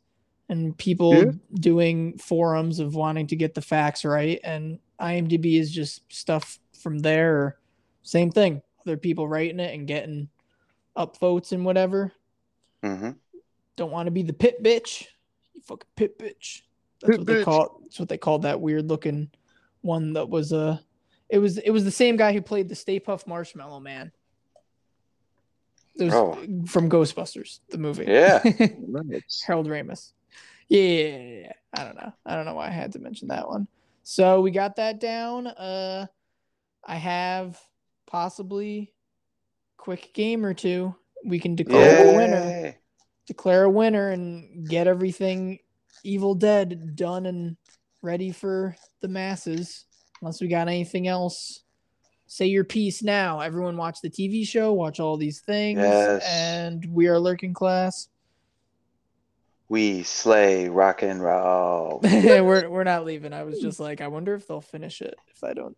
[0.50, 1.32] and people Yeah.
[1.56, 4.40] doing forums of wanting to get the facts right.
[4.44, 7.58] And IMDb is just stuff from there.
[8.04, 8.62] Same thing.
[8.86, 10.30] Other people writing it and getting
[10.98, 12.12] upvotes and whatever.
[12.84, 13.12] hmm
[13.76, 15.06] Don't want to be the pit bitch.
[15.54, 16.62] You fucking pit bitch.
[17.02, 17.44] That's Pit what they bitch.
[17.44, 17.80] call.
[17.84, 19.30] That's what they called that weird looking
[19.82, 20.14] one.
[20.14, 20.80] That was Uh,
[21.30, 24.12] it was it was the same guy who played the Stay Puft Marshmallow Man.
[26.00, 26.36] It was Oh.
[26.68, 28.06] from Ghostbusters, the movie.
[28.08, 28.42] Yeah.
[28.88, 29.44] Nice.
[29.46, 30.12] Harold Ramis.
[30.68, 31.54] Yeah, yeah, yeah, yeah.
[31.74, 32.14] I don't know.
[32.26, 33.68] I don't know why I had to mention that one.
[34.04, 35.48] So we got that down.
[35.48, 36.08] Uh,
[36.86, 37.60] I have
[38.08, 38.94] possibly
[39.78, 40.96] quick game or two.
[41.26, 42.76] We can declare a winner
[43.28, 45.60] declare a winner and get everything
[46.04, 47.58] Evil Dead done and
[48.02, 49.86] ready for the masses.
[50.20, 51.62] Unless we got anything else,
[52.32, 53.40] say your piece now.
[53.42, 56.24] Everyone watch the TV show, watch all these things, Yes.
[56.30, 58.08] and we are lurking class.
[59.68, 62.00] We slay rock and roll.
[62.04, 63.34] We're we're not leaving.
[63.34, 65.76] I was just like, I wonder if they'll finish it if I don't.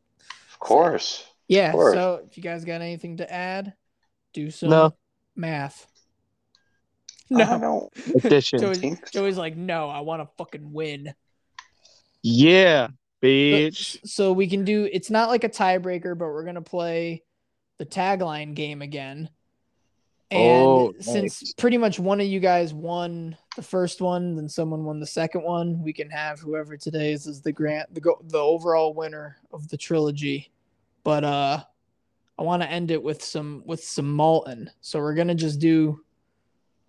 [0.54, 1.26] Of course.
[1.48, 1.72] Yeah.
[1.72, 1.94] course.
[1.96, 3.74] So if you guys got anything to add,
[4.34, 4.94] do some No.
[5.36, 5.88] math.
[7.34, 7.90] I don't No.
[8.24, 8.60] Addition.
[8.60, 11.14] Joey's, Joey's like, no, I want to fucking win.
[12.24, 14.00] Yeah, But- bitch.
[14.08, 17.24] So we can do it's not like a tiebreaker, but we're gonna play
[17.78, 19.30] the tagline game again.
[20.30, 21.54] And Oh, since nice.
[21.54, 25.44] pretty much one of you guys won the first one, then someone won the second
[25.44, 29.38] one, we can have whoever today is, is the grant the go, the overall winner
[29.52, 30.52] of the trilogy.
[31.04, 31.64] But uh
[32.40, 34.70] I want to end it with some with some Maltin.
[34.80, 36.00] So we're gonna just do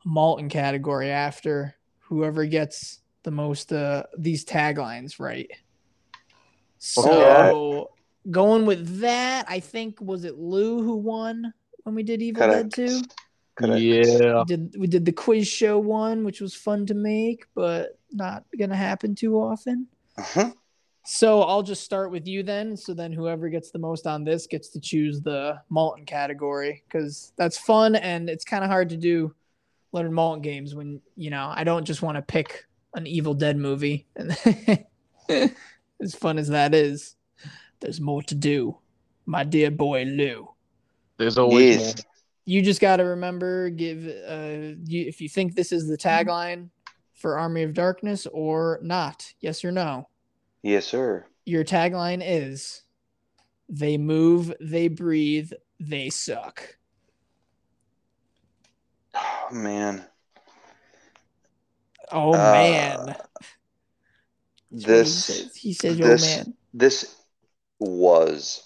[0.04, 5.50] a Maltin category after whoever gets the most uh these taglines right.
[6.84, 7.90] So
[8.28, 11.54] going with that, I think was it Lou who won
[11.84, 13.02] when we did Evil Dead 2?
[13.54, 13.80] Correct.
[13.80, 14.38] Yeah.
[14.40, 18.44] We did we did the quiz show one, which was fun to make, but not
[18.58, 19.86] gonna happen too often.
[20.18, 20.54] Mhm.
[21.04, 22.76] So I'll just start with you then.
[22.76, 27.32] So then whoever gets the most on this gets to choose the Maltin category because
[27.36, 29.32] that's fun and it's kind of hard to do
[29.92, 33.56] Leonard Maltin games when you know I don't just want to pick an Evil Dead
[33.56, 34.08] movie.
[36.02, 37.14] And as fun as that is,
[37.78, 38.76] there's more to do.
[39.24, 40.50] My dear boy Lou.
[41.16, 41.96] There's always Yes.
[41.96, 42.04] more.
[42.44, 46.70] You just got to remember give uh you, if you think this is the tagline
[47.14, 49.32] for Army of Darkness or not.
[49.38, 50.08] Yes or no.
[50.64, 51.24] Yes, sir.
[51.44, 52.82] Your tagline is
[53.68, 56.78] they move, they breathe, they suck.
[59.14, 60.04] Oh man.
[62.10, 63.16] Oh Uh, man.
[64.72, 65.56] That's what he This says.
[65.56, 67.16] he says, "Oh this man." this
[67.78, 68.62] was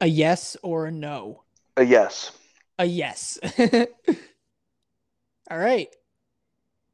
[0.00, 1.42] A yes or a no?
[1.76, 2.32] a yes.
[2.78, 3.38] A yes.
[5.50, 5.88] All right.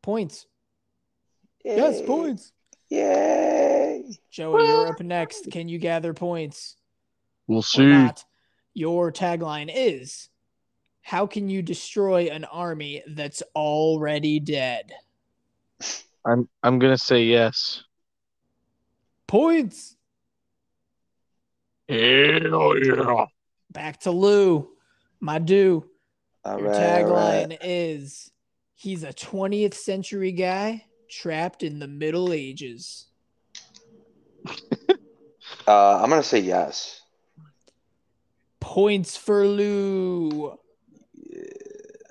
[0.02, 0.46] Points.
[1.64, 2.52] Yes, points.
[2.90, 4.04] Yay!
[4.30, 5.50] Joey, you're up next.
[5.50, 6.76] Can you gather points?
[7.46, 7.86] We'll see.
[7.86, 8.24] not?
[8.74, 10.28] Your tagline is
[11.02, 14.92] How can you destroy an army that's already dead?
[16.24, 17.82] I'm I'm gonna say yes.
[19.26, 19.96] Points.
[21.88, 23.26] Hell yeah.
[23.70, 24.68] Back to Lou.
[25.20, 25.84] My do.
[26.44, 27.58] All Your right, tagline right.
[27.62, 28.30] is
[28.82, 33.06] He's a 20th century guy trapped in the Middle Ages.
[35.66, 37.00] Uh, I'm gonna say yes.
[38.58, 40.58] Points for Lou.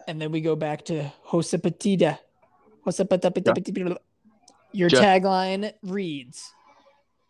[0.07, 2.19] And then we go back to Josepatida.
[2.85, 3.97] Josepatida.
[4.71, 6.53] Your Ja- tagline reads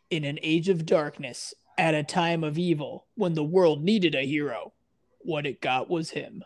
[0.09, 4.25] In an age of darkness, at a time of evil, when the world needed a
[4.25, 4.73] hero,
[5.19, 6.43] what it got was him.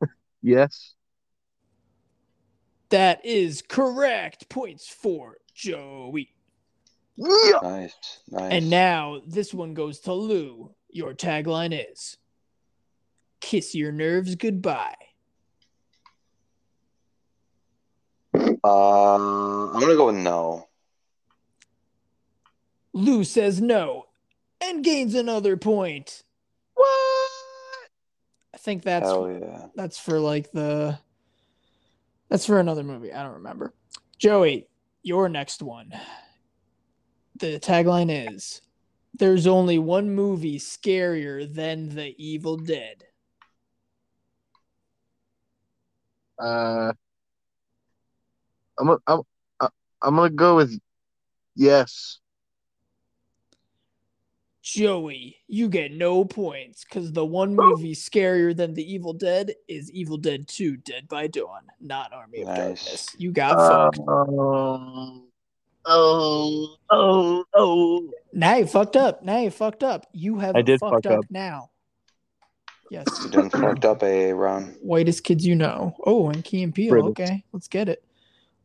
[0.42, 0.94] Yes.
[2.88, 4.48] That is correct.
[4.48, 6.34] Points for Joey.
[7.16, 7.58] Yeah.
[7.62, 8.52] Nice, nice.
[8.52, 10.74] And now this one goes to Lou.
[10.88, 12.16] Your tagline is
[13.40, 14.94] Kiss your nerves goodbye.
[18.62, 20.68] Um, I'm gonna go with no.
[22.92, 24.06] Lou says no
[24.60, 26.22] and gains another point.
[26.74, 27.30] What?
[28.52, 29.66] I think that's Hell yeah.
[29.74, 30.98] that's for like the
[32.28, 33.12] that's for another movie.
[33.12, 33.72] I don't remember.
[34.18, 34.68] Joey,
[35.02, 35.92] your next one.
[37.38, 38.60] The tagline is
[39.14, 43.04] There's only one movie scarier than The Evil Dead.
[46.38, 46.92] Uh,
[48.80, 49.20] I'm gonna I'm
[49.60, 49.68] I-
[50.02, 50.80] I'm gonna go with
[51.54, 52.18] yes.
[54.62, 59.90] Joey, you get no points because the one movie scarier than The Evil Dead is
[59.90, 63.08] Evil Dead 2 Dead by Dawn, not Army of Darkness.
[63.18, 63.98] You got Uh, fucked.
[64.06, 65.22] oh,
[65.86, 68.10] oh, oh, oh.
[68.32, 69.22] Now you fucked up.
[69.24, 70.06] Now you fucked up.
[70.12, 71.24] You have I did fucked fuck up up.
[71.30, 71.70] now.
[72.90, 73.06] Yes.
[73.24, 74.76] You done fucked up, a Ron.
[74.82, 75.96] Whitest kids you know.
[76.04, 76.94] Oh, and Key and Peele.
[77.08, 78.04] Okay, let's get it.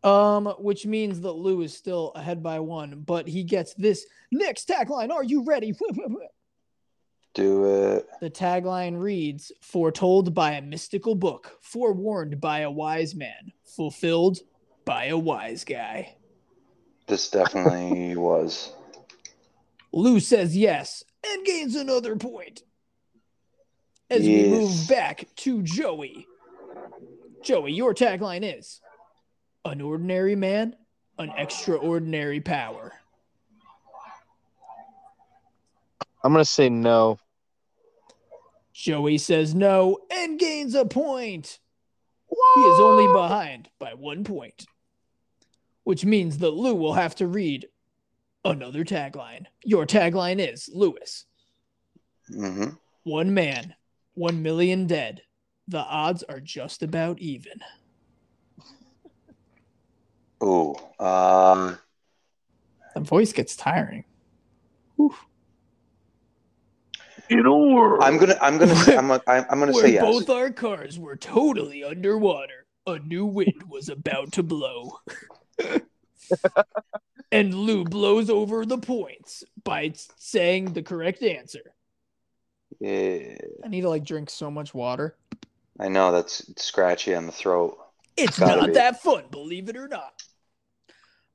[0.05, 4.69] Um, which means that Lou is still ahead by one, but he gets this next
[4.69, 5.09] tagline.
[5.09, 5.73] Are you ready?
[7.33, 8.07] Do it.
[8.21, 14.37] The tagline reads Foretold by a mystical book, forewarned by a wise man, fulfilled
[14.85, 16.15] by a wise guy.
[17.07, 18.73] This definitely was.
[19.91, 22.61] Lou says yes and gains another point.
[24.11, 26.27] As we move back to Joey.
[27.41, 28.81] Joey, your tagline is
[29.65, 30.75] An ordinary man,
[31.17, 32.93] an extraordinary power.
[36.23, 37.19] I'm gonna say no.
[38.73, 41.59] Joey says no and gains a point.
[42.55, 44.65] He is only behind by one point,
[45.83, 47.67] which means that Lou will have to read
[48.43, 49.45] another tagline.
[49.63, 51.25] Your tagline is Lewis,
[52.27, 52.69] hmm
[53.03, 53.75] one man,
[54.15, 55.21] one million dead.
[55.67, 57.59] The odds are just about even.
[60.45, 60.75] Ooh.
[60.99, 61.79] Um.
[62.93, 64.05] The voice gets tiring.
[67.29, 68.03] In a world.
[68.03, 68.37] I'm gonna.
[68.41, 68.75] I'm gonna.
[68.75, 69.11] Say, I'm.
[69.11, 70.03] I'm I'm gonna say yes.
[70.03, 74.99] both our cars were totally underwater, a new wind was about to blow.
[77.31, 81.73] and Lou blows over the points by saying the correct answer.
[82.79, 83.37] Yeah.
[83.63, 85.15] I need to like drink so much water.
[85.79, 87.77] I know that's scratchy on the throat.
[88.17, 88.73] It's Gotta not be.
[88.73, 90.23] that fun, believe it or not.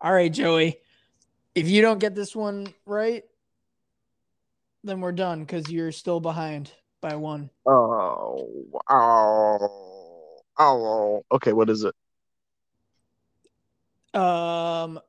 [0.00, 0.78] All right, Joey.
[1.54, 3.24] If you don't get this one right,
[4.82, 7.50] then we're done because you're still behind by one.
[7.66, 8.48] Oh,
[8.88, 11.24] oh, oh.
[11.32, 11.94] Okay, what is it?
[14.18, 15.00] Um,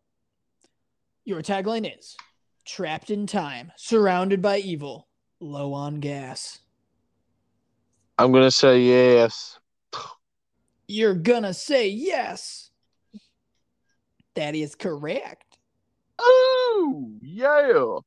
[1.26, 2.18] your tagline is
[2.66, 5.08] trapped in time, surrounded by evil,
[5.40, 6.60] low on gas.
[8.18, 9.58] I'm gonna say yes.
[10.88, 12.71] You're gonna say yes.
[14.36, 15.58] That is correct.
[16.20, 17.98] Oh, yeah.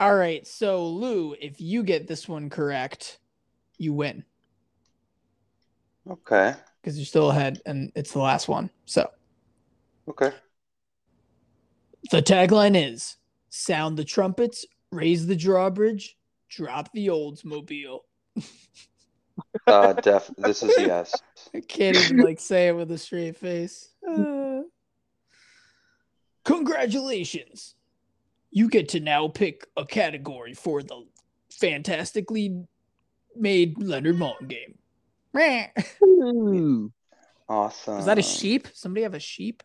[0.00, 3.18] All right, so Lou, if you get this one correct,
[3.76, 4.24] you win
[6.10, 6.54] Okay.
[6.80, 8.70] because you're still ahead and it's the last one.
[8.86, 9.10] So
[10.08, 10.32] Okay.
[12.10, 13.16] the tagline is
[13.50, 16.16] sound the trumpets, raise the drawbridge,
[16.48, 18.00] drop the Oldsmobile.
[19.66, 20.30] Uh, def.
[20.38, 21.22] This is yes.
[21.54, 23.90] I can't even like say it with a straight face.
[24.08, 24.24] Uh,
[26.44, 27.74] congratulations.
[28.50, 31.04] You get to now pick a category for the
[31.52, 32.64] fantastically
[33.36, 34.78] made Leonard Maltin game.
[35.32, 35.68] Meh.
[36.02, 36.92] Ooh.
[37.48, 37.98] Awesome.
[37.98, 38.68] Is that a sheep?
[38.74, 39.64] Somebody have a sheep?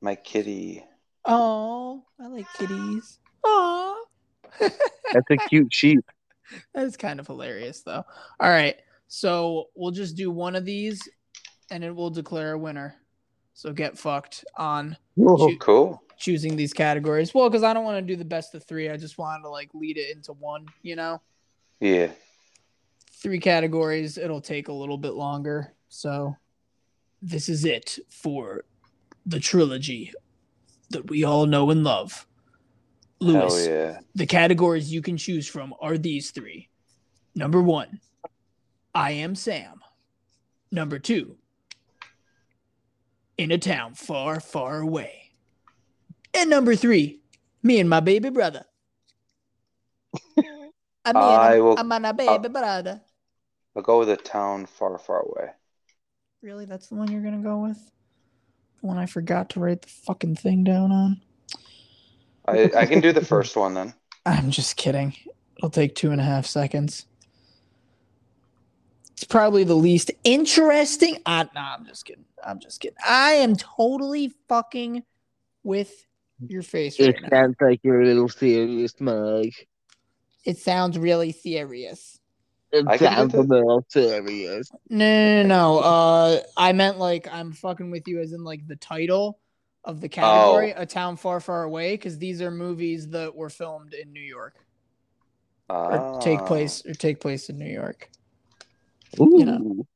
[0.00, 0.82] My kitty.
[1.24, 3.20] Oh, I like kitties.
[3.44, 4.04] Oh,
[4.58, 6.00] That's a cute sheep.
[6.74, 8.04] that is kind of hilarious, though.
[8.40, 8.74] All right,
[9.06, 11.00] so we'll just do one of these,
[11.70, 12.96] and it will declare a winner.
[13.56, 16.02] So get fucked on choo- Cool.
[16.18, 17.32] choosing these categories.
[17.34, 18.90] Well, because I don't want to do the best of three.
[18.90, 20.66] I just wanted to like lead it into one.
[20.82, 21.22] You know,
[21.80, 22.10] Yeah.
[23.12, 24.18] three categories.
[24.18, 25.72] It'll take a little bit longer.
[25.88, 26.36] So
[27.22, 28.64] this is it for
[29.24, 30.12] the trilogy
[30.90, 32.26] that we all know and love.
[33.20, 34.00] Lewis, yeah.
[34.14, 36.68] the categories you can choose from are these three.
[37.34, 38.00] Number one,
[38.94, 39.80] I am Sam.
[40.70, 41.38] Number two,
[43.38, 45.30] in a town far, far away.
[46.34, 47.20] And number three,
[47.62, 48.64] me and my baby brother.
[51.04, 53.00] I mean, I I'm, will- I'm on a baby brother.
[53.74, 55.50] I'll go with a town far, far away.
[56.42, 57.78] Really, that's the one you're gonna go with?
[58.80, 61.20] The one I forgot to write the fucking thing down on.
[62.46, 63.94] I, I can do the first one then.
[64.26, 65.14] I'm just kidding.
[65.56, 67.06] It'll take two and a half seconds.
[69.16, 71.16] It's probably the least interesting.
[71.24, 72.26] Uh, nah, I'm just kidding.
[72.44, 72.98] I'm just kidding.
[73.06, 75.02] I am totally fucking
[75.64, 76.04] with
[76.46, 77.28] your face It right now.
[77.30, 79.46] sounds like you're a little serious, Mug.
[80.44, 82.20] It sounds really serious.
[82.72, 84.70] It I can do sounds a little serious.
[84.90, 85.78] No, no, no, no.
[85.78, 89.38] Uh, I meant like I'm fucking with you, as in like the title
[89.84, 90.82] of the category, Oh.
[90.82, 94.56] "A Town Far, Far Away," because these are movies that were filmed in New York
[95.70, 96.46] or take Ah.
[96.46, 98.10] place or take place in New York.
[99.24, 99.44] Ooh.
[99.44, 99.86] know.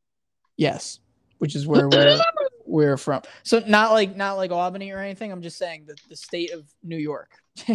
[0.57, 1.01] Yes,
[1.39, 2.21] which is where we're
[2.67, 3.23] we're from.
[3.43, 5.33] So not like not like Albany or anything.
[5.33, 7.31] I'm just saying the the state of New York.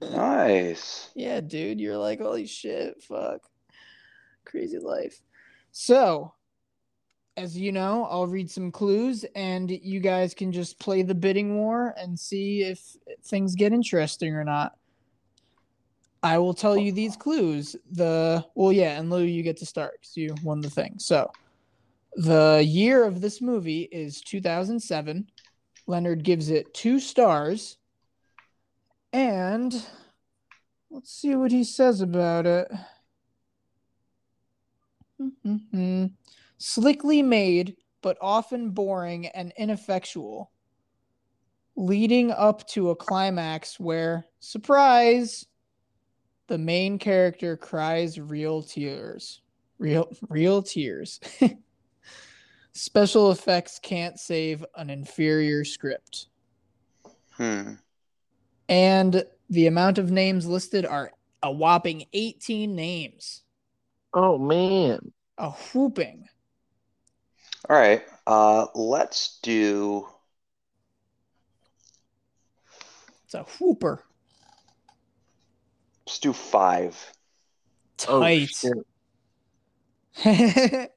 [0.00, 1.10] Nice.
[1.14, 3.40] yeah, dude, you're like holy shit, fuck,
[4.44, 5.18] crazy life.
[5.70, 6.34] So,
[7.38, 11.56] as you know, I'll read some clues, and you guys can just play the bidding
[11.56, 14.76] war and see if things get interesting or not.
[16.24, 17.76] I will tell you these clues.
[17.92, 20.94] The well, yeah, and Lou, you get to start because you won the thing.
[20.96, 21.30] So,
[22.14, 25.30] the year of this movie is 2007.
[25.86, 27.76] Leonard gives it two stars.
[29.12, 29.74] And
[30.90, 32.72] let's see what he says about it.
[35.20, 36.12] Mhm.
[36.58, 40.50] Slickly made, but often boring and ineffectual,
[41.76, 45.44] leading up to a climax where, surprise,
[46.46, 49.40] the main character cries real tears.
[49.78, 51.20] Real, real tears.
[52.72, 56.26] Special effects can't save an inferior script.
[57.32, 57.74] Hmm.
[58.68, 61.12] And the amount of names listed are
[61.42, 63.42] a whopping 18 names.
[64.12, 65.12] Oh man.
[65.38, 66.28] A whooping.
[67.68, 68.02] All right.
[68.26, 70.06] Uh, let's do.
[73.24, 74.04] It's a whooper.
[76.06, 77.12] Let's do five.
[78.08, 78.48] Oh, Tight.
[78.50, 78.72] shit.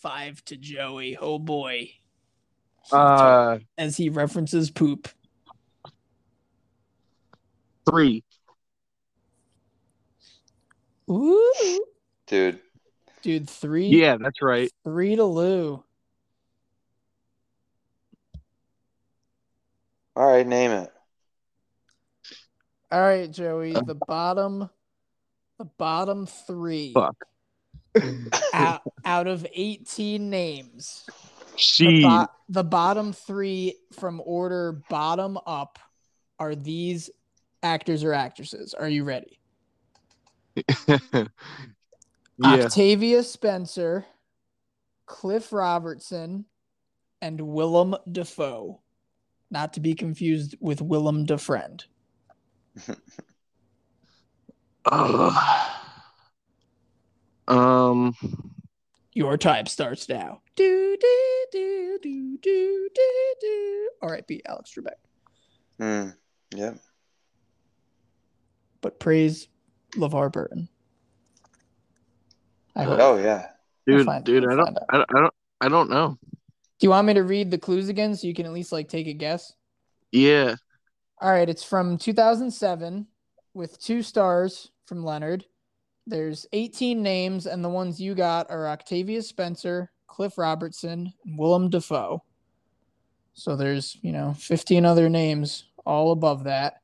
[0.00, 1.16] Five to Joey.
[1.20, 1.90] Oh boy.
[2.90, 5.08] Uh, As he references poop.
[7.88, 8.24] three.
[11.10, 11.84] Ooh.
[12.26, 12.60] Dude.
[13.22, 13.86] Dude, three.
[13.88, 14.70] Yeah, that's right.
[14.84, 15.84] Three to Lou.
[20.16, 20.92] All right, name it.
[22.92, 23.74] All right, Joey.
[23.74, 24.68] Um, the bottom,
[25.58, 27.16] the bottom three Fuck.
[28.52, 31.04] out, out of 18 names.
[31.06, 31.12] The,
[31.56, 32.02] She.
[32.02, 35.78] bo- the bottom three from order bottom up
[36.38, 37.08] are these
[37.62, 38.74] actors or actresses.
[38.74, 39.38] Are you ready?
[40.86, 41.26] yeah.
[42.44, 44.04] Octavia Spencer,
[45.06, 46.44] Cliff Robertson,
[47.22, 48.82] and Willem Dafoe.
[49.50, 51.84] Not to be confused with Willem Defriend.
[54.90, 55.32] Ugh.
[57.48, 58.14] Um.
[59.14, 60.40] Your time starts now.
[60.54, 63.90] Do do do do do do do.
[64.00, 64.42] R.I.P.
[64.46, 64.94] Alex Trebek.
[65.78, 66.10] Hmm.
[66.56, 66.78] Yep.
[68.80, 69.48] But praise
[69.96, 70.68] LeVar Burton.
[72.76, 72.98] I hope.
[73.02, 73.48] Oh yeah.
[73.86, 74.84] We'll Dude, find- dude, we'll I don't, out.
[74.88, 76.16] I, I don't, I don't know.
[76.30, 78.88] Do you want me to read the clues again so you can at least like
[78.88, 79.52] take a guess?
[80.12, 80.54] Yeah.
[81.22, 83.06] All right, it's from 2007
[83.54, 85.44] with two stars from Leonard.
[86.04, 91.70] There's 18 names, and the ones you got are Octavia Spencer, Cliff Robertson, and Willem
[91.70, 92.24] Dafoe.
[93.34, 96.80] So there's, you know, 15 other names all above that.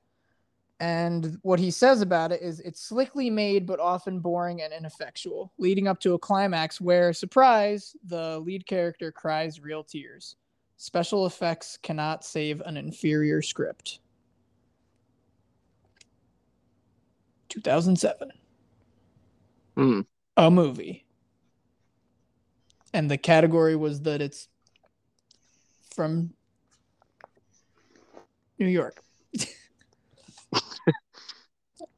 [0.79, 5.53] And what he says about it is it's slickly made, but often boring and ineffectual,
[5.59, 10.37] leading up to a climax where, surprise, the lead character cries real tears.
[10.77, 13.99] Special effects cannot save an inferior script.
[17.49, 18.31] 2007.
[19.77, 20.01] Hmm.
[20.37, 21.05] A movie.
[22.93, 24.49] And the category was that it's
[25.95, 26.35] from
[28.59, 29.03] New York.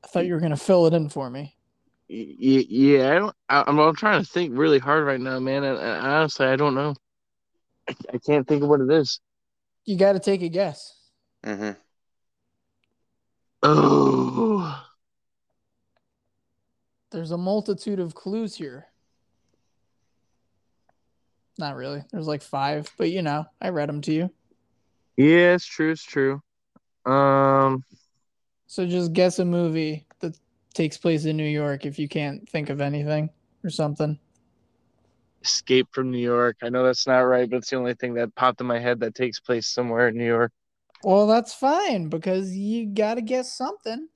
[0.04, 1.56] I thought you were going to fill it in for me.
[2.08, 5.38] Y- y- yeah, I don't, I, I'm, I'm trying to think really hard right now,
[5.38, 5.62] man.
[5.62, 6.94] And, and honestly, I don't know.
[7.88, 9.20] I, I can't think of what it is.
[9.84, 10.92] You got to take a guess.
[11.44, 11.70] hmm
[13.62, 14.82] Oh,
[17.10, 18.86] There's a multitude of clues here.
[21.58, 22.02] Not really.
[22.12, 24.30] There's like five, but you know, I read them to you.
[25.16, 25.90] yeah, it's true.
[25.92, 26.40] It's true.
[27.04, 27.84] Um,
[28.66, 30.38] So just guess a movie that
[30.72, 33.30] takes place in New York if you can't think of anything
[33.64, 34.18] or something.
[35.42, 36.58] Escape from New York.
[36.62, 39.00] I know that's not right, but it's the only thing that popped in my head
[39.00, 40.52] that takes place somewhere in New York.
[41.02, 44.08] Well, that's fine because you got to guess something.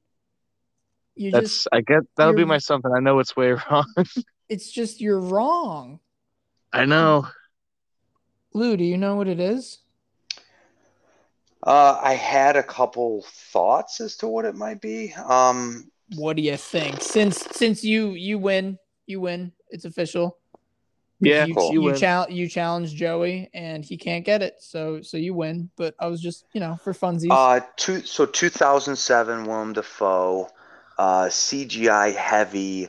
[1.16, 2.90] You That's just I get that'll be my something.
[2.94, 3.86] I know it's way wrong.
[4.48, 6.00] it's just you're wrong.
[6.72, 7.28] I know.
[8.52, 9.78] Lou, do you know what it is?
[11.66, 15.14] Uh, I had a couple thoughts as to what it might be.
[15.14, 17.00] Um, What do you think?
[17.00, 19.52] Since since you you win, you win.
[19.70, 20.38] It's official.
[21.20, 21.72] Yeah, you Cool.
[21.72, 21.96] you, win.
[21.96, 25.70] chal- you challenge Joey and he can't get it, so so you win.
[25.76, 27.30] But I was just you know for funsies.
[27.30, 30.48] uh, two, so 2007, Willem Dafoe,
[30.98, 32.88] uh, CGI heavy.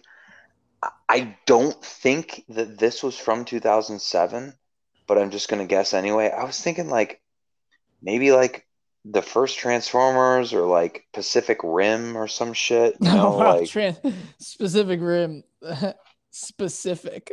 [1.10, 4.54] I- don't think that this was from 2007,
[5.08, 6.30] but I'm just gonna guess anyway.
[6.32, 7.22] I was thinking like
[8.02, 8.66] maybe like
[9.06, 12.98] the first Transformers or like Pacific Rim or some shit.
[13.00, 15.44] You know, wow, like tran- specific rim,
[16.32, 17.32] specific.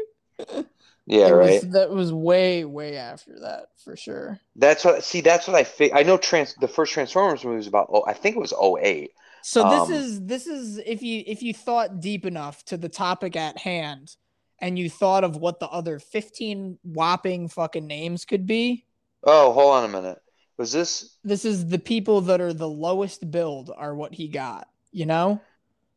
[1.07, 1.63] yeah, It right.
[1.63, 4.39] Was, that was way way after that for sure.
[4.57, 5.03] That's what.
[5.05, 5.95] See, that's what I think.
[5.95, 6.17] I know.
[6.19, 6.55] Trans.
[6.55, 7.89] The first Transformers movie was about.
[7.93, 9.11] Oh, I think it was 08.
[9.45, 12.89] So this Um, is this is if you if you thought deep enough to the
[12.89, 14.17] topic at hand
[14.61, 18.85] and you thought of what the other 15 whopping fucking names could be,
[19.25, 20.19] Oh, hold on a minute.
[20.59, 21.17] Was this?
[21.25, 25.41] this is the people that are the lowest build are what he got, you know?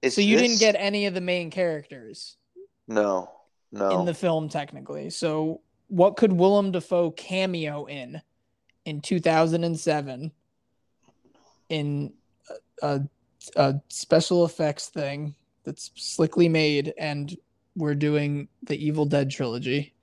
[0.09, 2.38] So you didn't get any of the main characters
[2.88, 3.30] No,
[3.72, 3.99] no.
[3.99, 5.09] in the film technically.
[5.11, 8.22] So what could Willem Dafoe cameo in
[8.85, 10.31] in 2007
[11.69, 12.13] in
[12.81, 13.01] a, a,
[13.55, 17.35] a special effects thing that's slickly made and
[17.76, 19.93] we're doing the Evil Dead trilogy.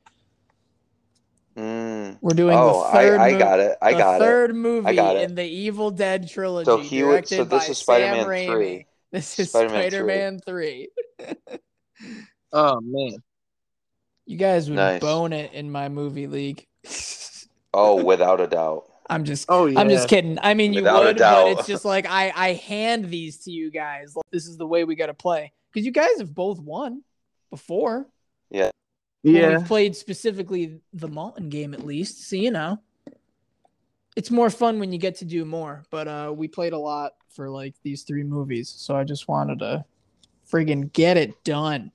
[1.57, 2.19] Mm.
[2.21, 3.77] We're doing Oh, the third I, I mo- got it.
[3.83, 4.19] I the got it.
[4.25, 5.23] third movie got it.
[5.29, 7.11] in the Evil Dead trilogy So he would.
[7.11, 8.47] directed So this by is Spider-Man Sam Raimi.
[8.47, 8.87] three.
[9.11, 9.91] This is Spider-Man 3.
[9.91, 10.89] Spider-Man 3.
[12.55, 13.17] Oh man.
[14.27, 15.01] You guys would Nice.
[15.01, 16.67] bone it in my movie league.
[17.75, 18.85] Oh, without a doubt.
[19.13, 19.79] I'm just Oh yeah.
[19.79, 20.39] I'm just kidding.
[20.43, 23.51] I mean, you Without a would, but it's just like I I hand these to
[23.51, 24.17] you guys.
[24.17, 27.03] Like, this is the way we got to play because you guys have both won
[27.51, 28.07] before.
[28.51, 28.71] Yeah.
[29.23, 29.59] Yeah.
[29.59, 32.79] we've played specifically the Maltin game at least, so you know.
[34.15, 37.13] It's more fun when you get to do more, but uh we played a lot
[37.29, 39.85] for like these three movies, so I just wanted to
[40.51, 41.93] friggin' get it done.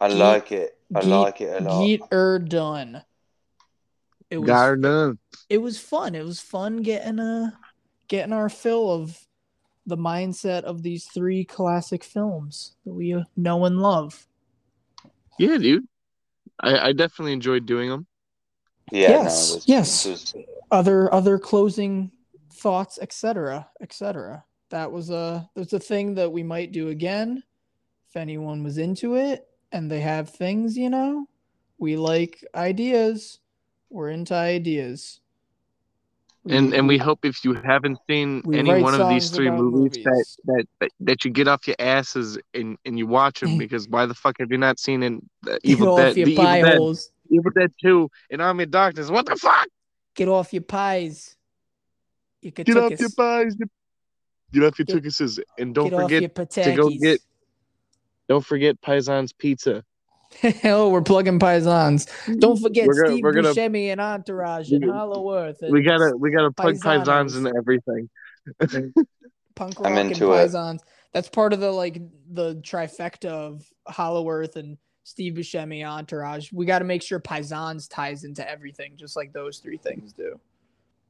[0.00, 0.78] I Get- like it.
[0.94, 1.86] I get- like it a lot.
[1.86, 3.02] Get her done.
[4.30, 5.18] It was Got her done.
[5.48, 6.14] it was fun.
[6.14, 7.56] It was fun getting a
[8.08, 9.26] getting our fill of
[9.86, 14.26] the mindset of these three classic films that we uh, know and love.
[15.38, 15.86] Yeah, dude.
[16.60, 18.06] I, I definitely enjoyed doing them.
[18.92, 19.10] Yeah.
[19.10, 20.06] Yes, No, was, yes.
[20.06, 20.34] was-
[20.70, 22.10] Other other closing
[22.52, 24.44] thoughts, etc., etc.
[24.70, 27.42] That was a that's a thing that we might do again
[28.08, 31.26] if anyone was into it and they have things, you know.
[31.78, 33.40] We like ideas.
[33.90, 35.20] We're into ideas.
[36.48, 40.04] And and we hope if you haven't seen We any one of these three movies,
[40.04, 40.38] movies.
[40.44, 44.06] That, that that you get off your asses and, and you watch them because why
[44.06, 45.28] the fuck have you not seen in
[45.64, 47.10] Evil Dead, the Evil Dead, holes.
[47.30, 49.10] Evil Dead Two, and Army of Darkness?
[49.10, 49.68] What the fuck?
[50.14, 51.34] Get off your pies.
[52.42, 53.00] You could Get off us.
[53.00, 53.56] your pies.
[54.52, 57.20] Get off your Get- and don't Get forget to go get
[58.28, 59.84] don't forget Paisan's Pizza.
[60.64, 62.08] oh, we're plugging paisans.
[62.40, 65.62] Don't forget We're gonna- Steve we're gonna- Buscemi and Entourage we and Hollow Earth.
[65.62, 67.04] And We gotta we gotta plug Paisanos.
[67.04, 68.08] Paisans and everything.
[69.54, 70.36] punk I'm rock and into it.
[70.36, 70.80] paisans.
[71.12, 72.00] That's part of the like
[72.32, 76.50] the trifecta of Hollow Earth and Steve Buscemi Entourage.
[76.52, 80.40] We got to make sure paisans ties into everything, just like those three things do.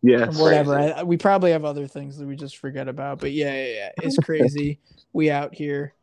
[0.02, 0.78] Yeah, whatever.
[0.78, 3.90] I, we probably have other things that we just forget about, but yeah, yeah, yeah.
[4.02, 4.78] It's crazy.
[5.14, 5.94] we out here.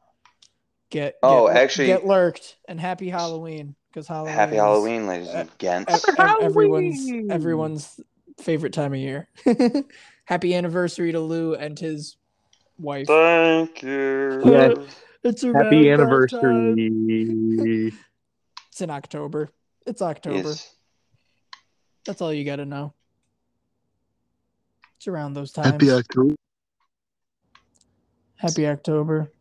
[0.92, 4.34] Get, Oh, get- actually- get lurked and happy Halloween because Halloween.
[4.36, 6.06] Happy is Halloween, ladies uh, and ev- gents.
[6.42, 8.00] everyone's everyone's
[8.40, 9.28] favorite time of year.
[10.26, 12.18] happy anniversary to Lou and his
[12.78, 13.08] wife.
[13.08, 14.42] Thank you.
[14.46, 14.74] Yeah.
[15.24, 17.94] It's around Happy anniversary.
[18.72, 19.50] It's in October.
[19.86, 20.50] It's October.
[20.50, 20.74] Yes.
[22.06, 22.94] That's all you got to know.
[24.98, 25.68] It's around those times.
[25.72, 26.36] Happy October.
[28.38, 29.32] Happy October.